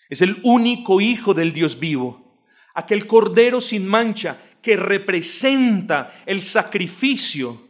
es 0.08 0.22
el 0.22 0.40
único 0.44 1.00
Hijo 1.00 1.34
del 1.34 1.52
Dios 1.52 1.78
vivo, 1.78 2.40
aquel 2.74 3.06
Cordero 3.06 3.60
sin 3.60 3.86
mancha 3.86 4.40
que 4.62 4.76
representa 4.76 6.22
el 6.24 6.42
sacrificio 6.42 7.62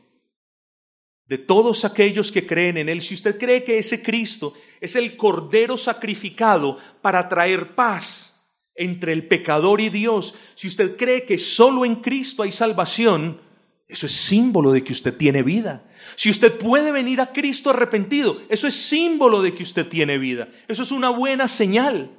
de 1.26 1.38
todos 1.38 1.84
aquellos 1.84 2.30
que 2.30 2.46
creen 2.46 2.76
en 2.76 2.88
Él, 2.88 3.00
si 3.00 3.14
usted 3.14 3.38
cree 3.38 3.64
que 3.64 3.78
ese 3.78 4.02
Cristo 4.02 4.52
es 4.80 4.94
el 4.94 5.16
Cordero 5.16 5.76
sacrificado 5.76 6.78
para 7.00 7.28
traer 7.28 7.74
paz 7.74 8.46
entre 8.74 9.12
el 9.12 9.26
pecador 9.26 9.80
y 9.80 9.88
Dios, 9.88 10.34
si 10.54 10.68
usted 10.68 10.96
cree 10.96 11.24
que 11.24 11.38
solo 11.38 11.84
en 11.84 11.96
Cristo 11.96 12.42
hay 12.42 12.52
salvación, 12.52 13.40
eso 13.87 14.07
es 14.07 14.12
símbolo 14.12 14.72
de 14.72 14.82
que 14.82 14.93
usted 14.93 15.16
tiene 15.16 15.43
vida. 15.43 15.85
Si 16.16 16.30
usted 16.30 16.57
puede 16.57 16.91
venir 16.91 17.20
a 17.20 17.32
Cristo 17.32 17.70
arrepentido, 17.70 18.41
eso 18.49 18.66
es 18.66 18.74
símbolo 18.74 19.43
de 19.43 19.55
que 19.55 19.62
usted 19.62 19.89
tiene 19.89 20.18
vida. 20.18 20.49
Eso 20.68 20.82
es 20.82 20.91
una 20.91 21.11
buena 21.11 21.49
señal. 21.49 22.11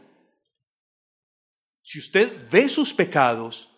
Si 1.82 2.00
usted 2.00 2.50
ve 2.52 2.70
sus 2.70 2.94
pecados, 2.94 3.70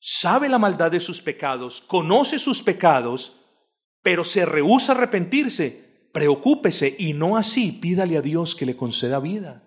sabe 0.00 0.48
la 0.48 0.58
maldad 0.58 0.90
de 0.90 1.00
sus 1.00 1.20
pecados, 1.20 1.80
conoce 1.80 2.38
sus 2.38 2.62
pecados, 2.62 3.40
pero 4.02 4.24
se 4.24 4.44
rehúsa 4.44 4.92
a 4.92 4.96
arrepentirse, 4.96 6.08
preocúpese 6.12 6.94
y 6.98 7.12
no 7.12 7.36
así 7.36 7.72
pídale 7.72 8.16
a 8.16 8.22
Dios 8.22 8.54
que 8.54 8.66
le 8.66 8.76
conceda 8.76 9.20
vida. 9.20 9.62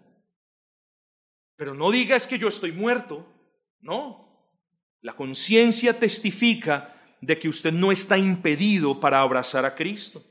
Pero 1.55 1.73
no 1.73 1.91
diga 1.91 2.15
es 2.15 2.27
que 2.27 2.39
yo 2.39 2.47
estoy 2.47 2.71
muerto. 2.71 3.25
No. 3.81 4.55
La 5.01 5.13
conciencia 5.13 5.99
testifica 5.99 6.98
de 7.21 7.37
que 7.37 7.49
usted 7.49 7.73
no 7.73 7.91
está 7.91 8.17
impedido 8.17 8.99
para 8.99 9.21
abrazar 9.21 9.65
a 9.65 9.75
Cristo. 9.75 10.23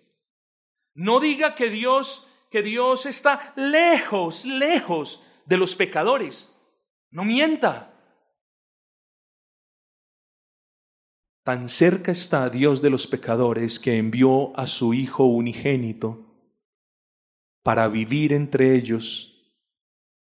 No 0.95 1.21
diga 1.21 1.55
que 1.55 1.71
Dios, 1.71 2.27
que 2.51 2.63
Dios 2.63 3.07
está 3.07 3.53
lejos, 3.57 4.45
lejos 4.45 5.23
de 5.47 5.57
los 5.57 5.75
pecadores. 5.75 6.55
No 7.11 7.25
mienta. 7.25 7.95
Tan 11.45 11.69
cerca 11.69 12.13
está 12.13 12.51
Dios 12.51 12.83
de 12.83 12.91
los 12.91 13.07
pecadores 13.07 13.79
que 13.79 13.97
envió 13.97 14.55
a 14.59 14.67
su 14.67 14.93
Hijo 14.93 15.25
unigénito 15.25 16.27
para 17.63 17.89
vivir 17.89 18.33
entre 18.33 18.77
ellos, 18.77 19.55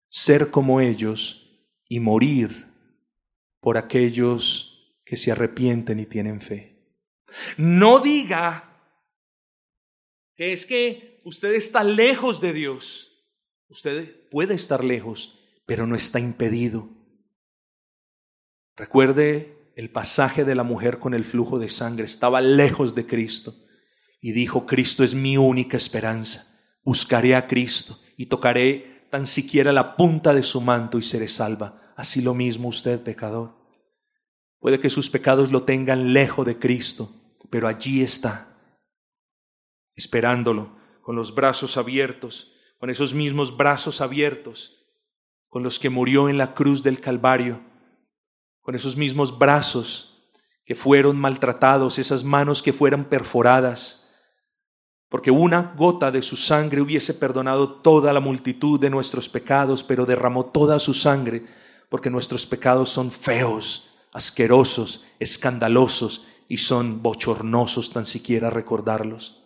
ser 0.10 0.52
como 0.52 0.80
ellos 0.80 1.48
y 1.90 2.00
morir 2.00 2.68
por 3.60 3.78
aquellos 3.78 4.67
que 5.08 5.18
se 5.18 5.32
arrepienten 5.32 6.00
y 6.00 6.06
tienen 6.06 6.42
fe. 6.42 6.78
No 7.58 8.00
diga 8.00 8.64
que 10.36 10.54
es 10.54 10.66
que 10.66 11.22
usted 11.24 11.54
está 11.54 11.84
lejos 11.84 12.42
de 12.42 12.54
Dios. 12.54 13.26
Usted 13.70 14.28
puede 14.30 14.54
estar 14.54 14.84
lejos, 14.84 15.40
pero 15.66 15.88
no 15.88 15.96
está 15.96 16.20
impedido. 16.20 16.90
Recuerde 18.76 19.72
el 19.76 19.90
pasaje 19.90 20.44
de 20.44 20.56
la 20.56 20.64
mujer 20.64 21.00
con 21.00 21.14
el 21.14 21.24
flujo 21.24 21.58
de 21.58 21.70
sangre. 21.70 22.04
Estaba 22.04 22.42
lejos 22.42 22.94
de 22.94 23.08
Cristo 23.08 23.56
y 24.20 24.34
dijo, 24.34 24.66
Cristo 24.66 25.04
es 25.04 25.16
mi 25.16 25.38
única 25.38 25.78
esperanza. 25.78 26.54
Buscaré 26.84 27.36
a 27.36 27.48
Cristo 27.48 28.00
y 28.18 28.26
tocaré 28.26 29.08
tan 29.10 29.26
siquiera 29.26 29.72
la 29.72 29.96
punta 29.96 30.34
de 30.34 30.44
su 30.44 30.60
manto 30.60 30.98
y 30.98 31.04
seré 31.04 31.30
salva. 31.30 31.94
Así 31.96 32.22
lo 32.22 32.34
mismo 32.34 32.68
usted, 32.68 33.02
pecador. 33.02 33.57
Puede 34.60 34.80
que 34.80 34.90
sus 34.90 35.10
pecados 35.10 35.52
lo 35.52 35.64
tengan 35.64 36.14
lejos 36.14 36.46
de 36.46 36.58
Cristo, 36.58 37.12
pero 37.50 37.68
allí 37.68 38.02
está, 38.02 38.58
esperándolo, 39.96 40.78
con 41.02 41.16
los 41.16 41.34
brazos 41.34 41.78
abiertos, 41.78 42.54
con 42.80 42.90
esos 42.90 43.14
mismos 43.14 43.56
brazos 43.56 44.02
abiertos, 44.02 44.86
con 45.48 45.64
los 45.64 45.80
que 45.80 45.90
murió 45.90 46.30
en 46.30 46.38
la 46.38 46.54
cruz 46.54 46.84
del 46.84 47.00
Calvario, 47.00 47.62
con 48.62 48.76
esos 48.76 48.98
mismos 48.98 49.38
brazos 49.38 50.32
que 50.66 50.76
fueron 50.76 51.18
maltratados, 51.18 51.98
esas 51.98 52.24
manos 52.24 52.62
que 52.62 52.74
fueron 52.74 53.06
perforadas, 53.06 54.10
porque 55.10 55.32
una 55.32 55.74
gota 55.78 56.12
de 56.12 56.22
su 56.22 56.36
sangre 56.36 56.82
hubiese 56.82 57.14
perdonado 57.14 57.82
toda 57.82 58.12
la 58.12 58.20
multitud 58.20 58.78
de 58.80 58.90
nuestros 58.90 59.30
pecados, 59.30 59.84
pero 59.84 60.06
derramó 60.06 60.48
toda 60.48 60.80
su 60.80 60.94
sangre, 60.94 61.46
porque 61.90 62.10
nuestros 62.10 62.46
pecados 62.46 62.90
son 62.90 63.12
feos, 63.12 63.87
asquerosos, 64.18 65.06
escandalosos 65.20 66.28
y 66.50 66.58
son 66.58 67.02
bochornosos 67.02 67.94
tan 67.94 68.06
siquiera 68.06 68.50
recordarlos. 68.50 69.44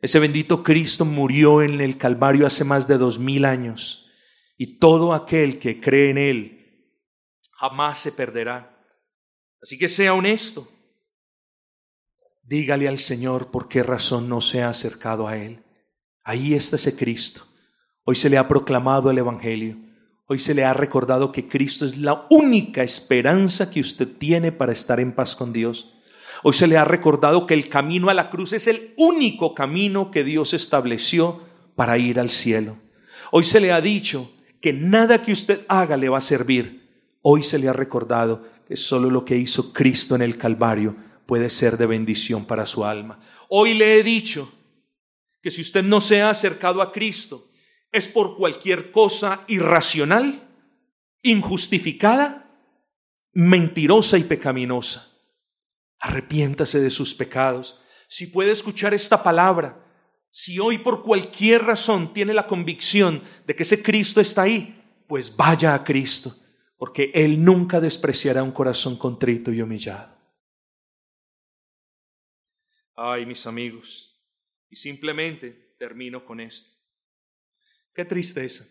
Ese 0.00 0.18
bendito 0.18 0.62
Cristo 0.62 1.04
murió 1.04 1.62
en 1.62 1.80
el 1.80 1.96
Calvario 1.96 2.46
hace 2.46 2.64
más 2.64 2.88
de 2.88 2.98
dos 2.98 3.18
mil 3.18 3.44
años 3.44 4.10
y 4.58 4.78
todo 4.78 5.14
aquel 5.14 5.58
que 5.58 5.80
cree 5.80 6.10
en 6.10 6.18
Él 6.18 6.58
jamás 7.62 8.00
se 8.00 8.10
perderá. 8.10 8.76
Así 9.62 9.78
que 9.78 9.86
sea 9.86 10.14
honesto. 10.14 10.68
Dígale 12.42 12.88
al 12.88 12.98
Señor 12.98 13.52
por 13.52 13.68
qué 13.68 13.84
razón 13.84 14.28
no 14.28 14.40
se 14.40 14.62
ha 14.62 14.68
acercado 14.68 15.28
a 15.28 15.36
Él. 15.36 15.64
Ahí 16.24 16.54
está 16.54 16.74
ese 16.74 16.96
Cristo. 16.96 17.46
Hoy 18.02 18.16
se 18.16 18.28
le 18.28 18.36
ha 18.36 18.48
proclamado 18.48 19.12
el 19.12 19.18
Evangelio. 19.18 19.76
Hoy 20.26 20.38
se 20.38 20.54
le 20.54 20.64
ha 20.64 20.72
recordado 20.72 21.32
que 21.32 21.48
Cristo 21.48 21.84
es 21.84 21.98
la 21.98 22.26
única 22.30 22.82
esperanza 22.82 23.70
que 23.70 23.80
usted 23.80 24.08
tiene 24.08 24.52
para 24.52 24.72
estar 24.72 25.00
en 25.00 25.12
paz 25.12 25.34
con 25.34 25.52
Dios. 25.52 25.94
Hoy 26.42 26.52
se 26.52 26.66
le 26.66 26.76
ha 26.76 26.84
recordado 26.84 27.46
que 27.46 27.54
el 27.54 27.68
camino 27.68 28.08
a 28.08 28.14
la 28.14 28.30
cruz 28.30 28.52
es 28.52 28.66
el 28.66 28.94
único 28.96 29.54
camino 29.54 30.10
que 30.10 30.24
Dios 30.24 30.54
estableció 30.54 31.42
para 31.74 31.98
ir 31.98 32.18
al 32.18 32.30
cielo. 32.30 32.78
Hoy 33.30 33.44
se 33.44 33.60
le 33.60 33.72
ha 33.72 33.80
dicho 33.80 34.30
que 34.60 34.72
nada 34.72 35.22
que 35.22 35.32
usted 35.32 35.62
haga 35.68 35.96
le 35.96 36.08
va 36.08 36.18
a 36.18 36.22
servir. 36.22 36.88
Hoy 37.20 37.42
se 37.42 37.58
le 37.58 37.68
ha 37.68 37.72
recordado 37.72 38.44
que 38.66 38.76
solo 38.76 39.10
lo 39.10 39.24
que 39.24 39.36
hizo 39.36 39.72
Cristo 39.72 40.14
en 40.14 40.22
el 40.22 40.38
Calvario 40.38 40.96
puede 41.26 41.50
ser 41.50 41.76
de 41.76 41.86
bendición 41.86 42.44
para 42.44 42.66
su 42.66 42.84
alma. 42.84 43.20
Hoy 43.48 43.74
le 43.74 43.98
he 43.98 44.02
dicho 44.02 44.52
que 45.42 45.50
si 45.50 45.60
usted 45.60 45.82
no 45.82 46.00
se 46.00 46.22
ha 46.22 46.30
acercado 46.30 46.80
a 46.80 46.92
Cristo, 46.92 47.48
es 47.92 48.08
por 48.08 48.36
cualquier 48.36 48.90
cosa 48.90 49.44
irracional, 49.46 50.48
injustificada, 51.22 52.50
mentirosa 53.32 54.18
y 54.18 54.24
pecaminosa. 54.24 55.08
Arrepiéntase 56.00 56.80
de 56.80 56.90
sus 56.90 57.14
pecados. 57.14 57.80
Si 58.08 58.26
puede 58.26 58.50
escuchar 58.50 58.94
esta 58.94 59.22
palabra, 59.22 59.78
si 60.30 60.58
hoy 60.58 60.78
por 60.78 61.02
cualquier 61.02 61.62
razón 61.62 62.12
tiene 62.12 62.32
la 62.32 62.46
convicción 62.46 63.22
de 63.46 63.54
que 63.54 63.62
ese 63.62 63.82
Cristo 63.82 64.20
está 64.20 64.42
ahí, 64.42 64.82
pues 65.06 65.36
vaya 65.36 65.74
a 65.74 65.84
Cristo, 65.84 66.34
porque 66.78 67.10
Él 67.14 67.44
nunca 67.44 67.80
despreciará 67.80 68.42
un 68.42 68.52
corazón 68.52 68.96
contrito 68.96 69.52
y 69.52 69.60
humillado. 69.60 70.18
Ay, 72.96 73.26
mis 73.26 73.46
amigos, 73.46 74.18
y 74.70 74.76
simplemente 74.76 75.74
termino 75.78 76.24
con 76.24 76.40
esto. 76.40 76.81
Qué 77.94 78.04
tristeza. 78.04 78.66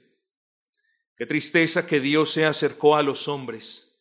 Qué 1.16 1.26
tristeza 1.26 1.86
que 1.86 2.00
Dios 2.00 2.34
se 2.34 2.46
acercó 2.46 2.96
a 2.96 3.04
los 3.04 3.28
hombres. 3.28 3.92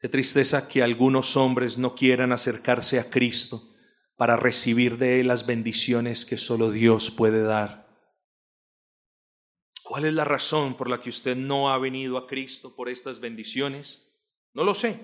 Qué 0.00 0.08
tristeza 0.08 0.68
que 0.68 0.82
algunos 0.82 1.36
hombres 1.36 1.78
no 1.78 1.94
quieran 1.94 2.32
acercarse 2.32 2.98
a 2.98 3.08
Cristo 3.08 3.74
para 4.16 4.36
recibir 4.36 4.98
de 4.98 5.20
Él 5.20 5.28
las 5.28 5.46
bendiciones 5.46 6.24
que 6.26 6.36
solo 6.36 6.70
Dios 6.70 7.10
puede 7.10 7.42
dar. 7.42 7.84
¿Cuál 9.82 10.06
es 10.06 10.14
la 10.14 10.24
razón 10.24 10.76
por 10.76 10.90
la 10.90 11.00
que 11.00 11.10
usted 11.10 11.36
no 11.36 11.70
ha 11.70 11.78
venido 11.78 12.18
a 12.18 12.26
Cristo 12.26 12.74
por 12.74 12.88
estas 12.88 13.20
bendiciones? 13.20 14.10
No 14.52 14.64
lo 14.64 14.74
sé. 14.74 14.98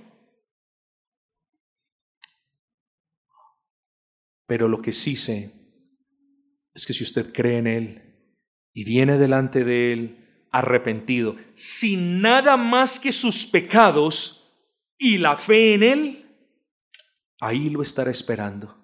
Pero 4.46 4.68
lo 4.68 4.82
que 4.82 4.92
sí 4.92 5.14
sé 5.16 5.52
es 6.74 6.86
que 6.86 6.92
si 6.92 7.04
usted 7.04 7.32
cree 7.32 7.58
en 7.58 7.66
Él, 7.68 8.09
y 8.72 8.84
viene 8.84 9.18
delante 9.18 9.64
de 9.64 9.92
Él 9.92 10.46
arrepentido, 10.50 11.36
sin 11.54 12.20
nada 12.20 12.56
más 12.56 12.98
que 12.98 13.12
sus 13.12 13.46
pecados 13.46 14.40
y 14.98 15.18
la 15.18 15.36
fe 15.36 15.74
en 15.74 15.82
Él, 15.82 16.26
ahí 17.40 17.70
lo 17.70 17.82
estará 17.82 18.10
esperando. 18.10 18.76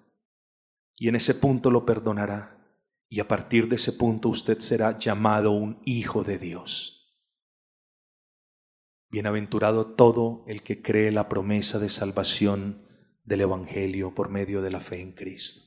Y 0.95 1.09
en 1.09 1.15
ese 1.15 1.35
punto 1.35 1.69
lo 1.69 1.85
perdonará. 1.85 2.55
Y 3.09 3.19
a 3.19 3.27
partir 3.27 3.69
de 3.69 3.75
ese 3.75 3.93
punto 3.93 4.29
usted 4.29 4.59
será 4.59 4.97
llamado 4.97 5.51
un 5.51 5.79
hijo 5.85 6.23
de 6.23 6.39
Dios. 6.39 6.97
Bienaventurado 9.09 9.93
todo 9.93 10.43
el 10.47 10.63
que 10.63 10.81
cree 10.81 11.11
la 11.11 11.29
promesa 11.29 11.79
de 11.79 11.89
salvación 11.89 12.85
del 13.23 13.41
Evangelio 13.41 14.13
por 14.13 14.29
medio 14.29 14.61
de 14.61 14.71
la 14.71 14.81
fe 14.81 15.01
en 15.01 15.13
Cristo. 15.13 15.66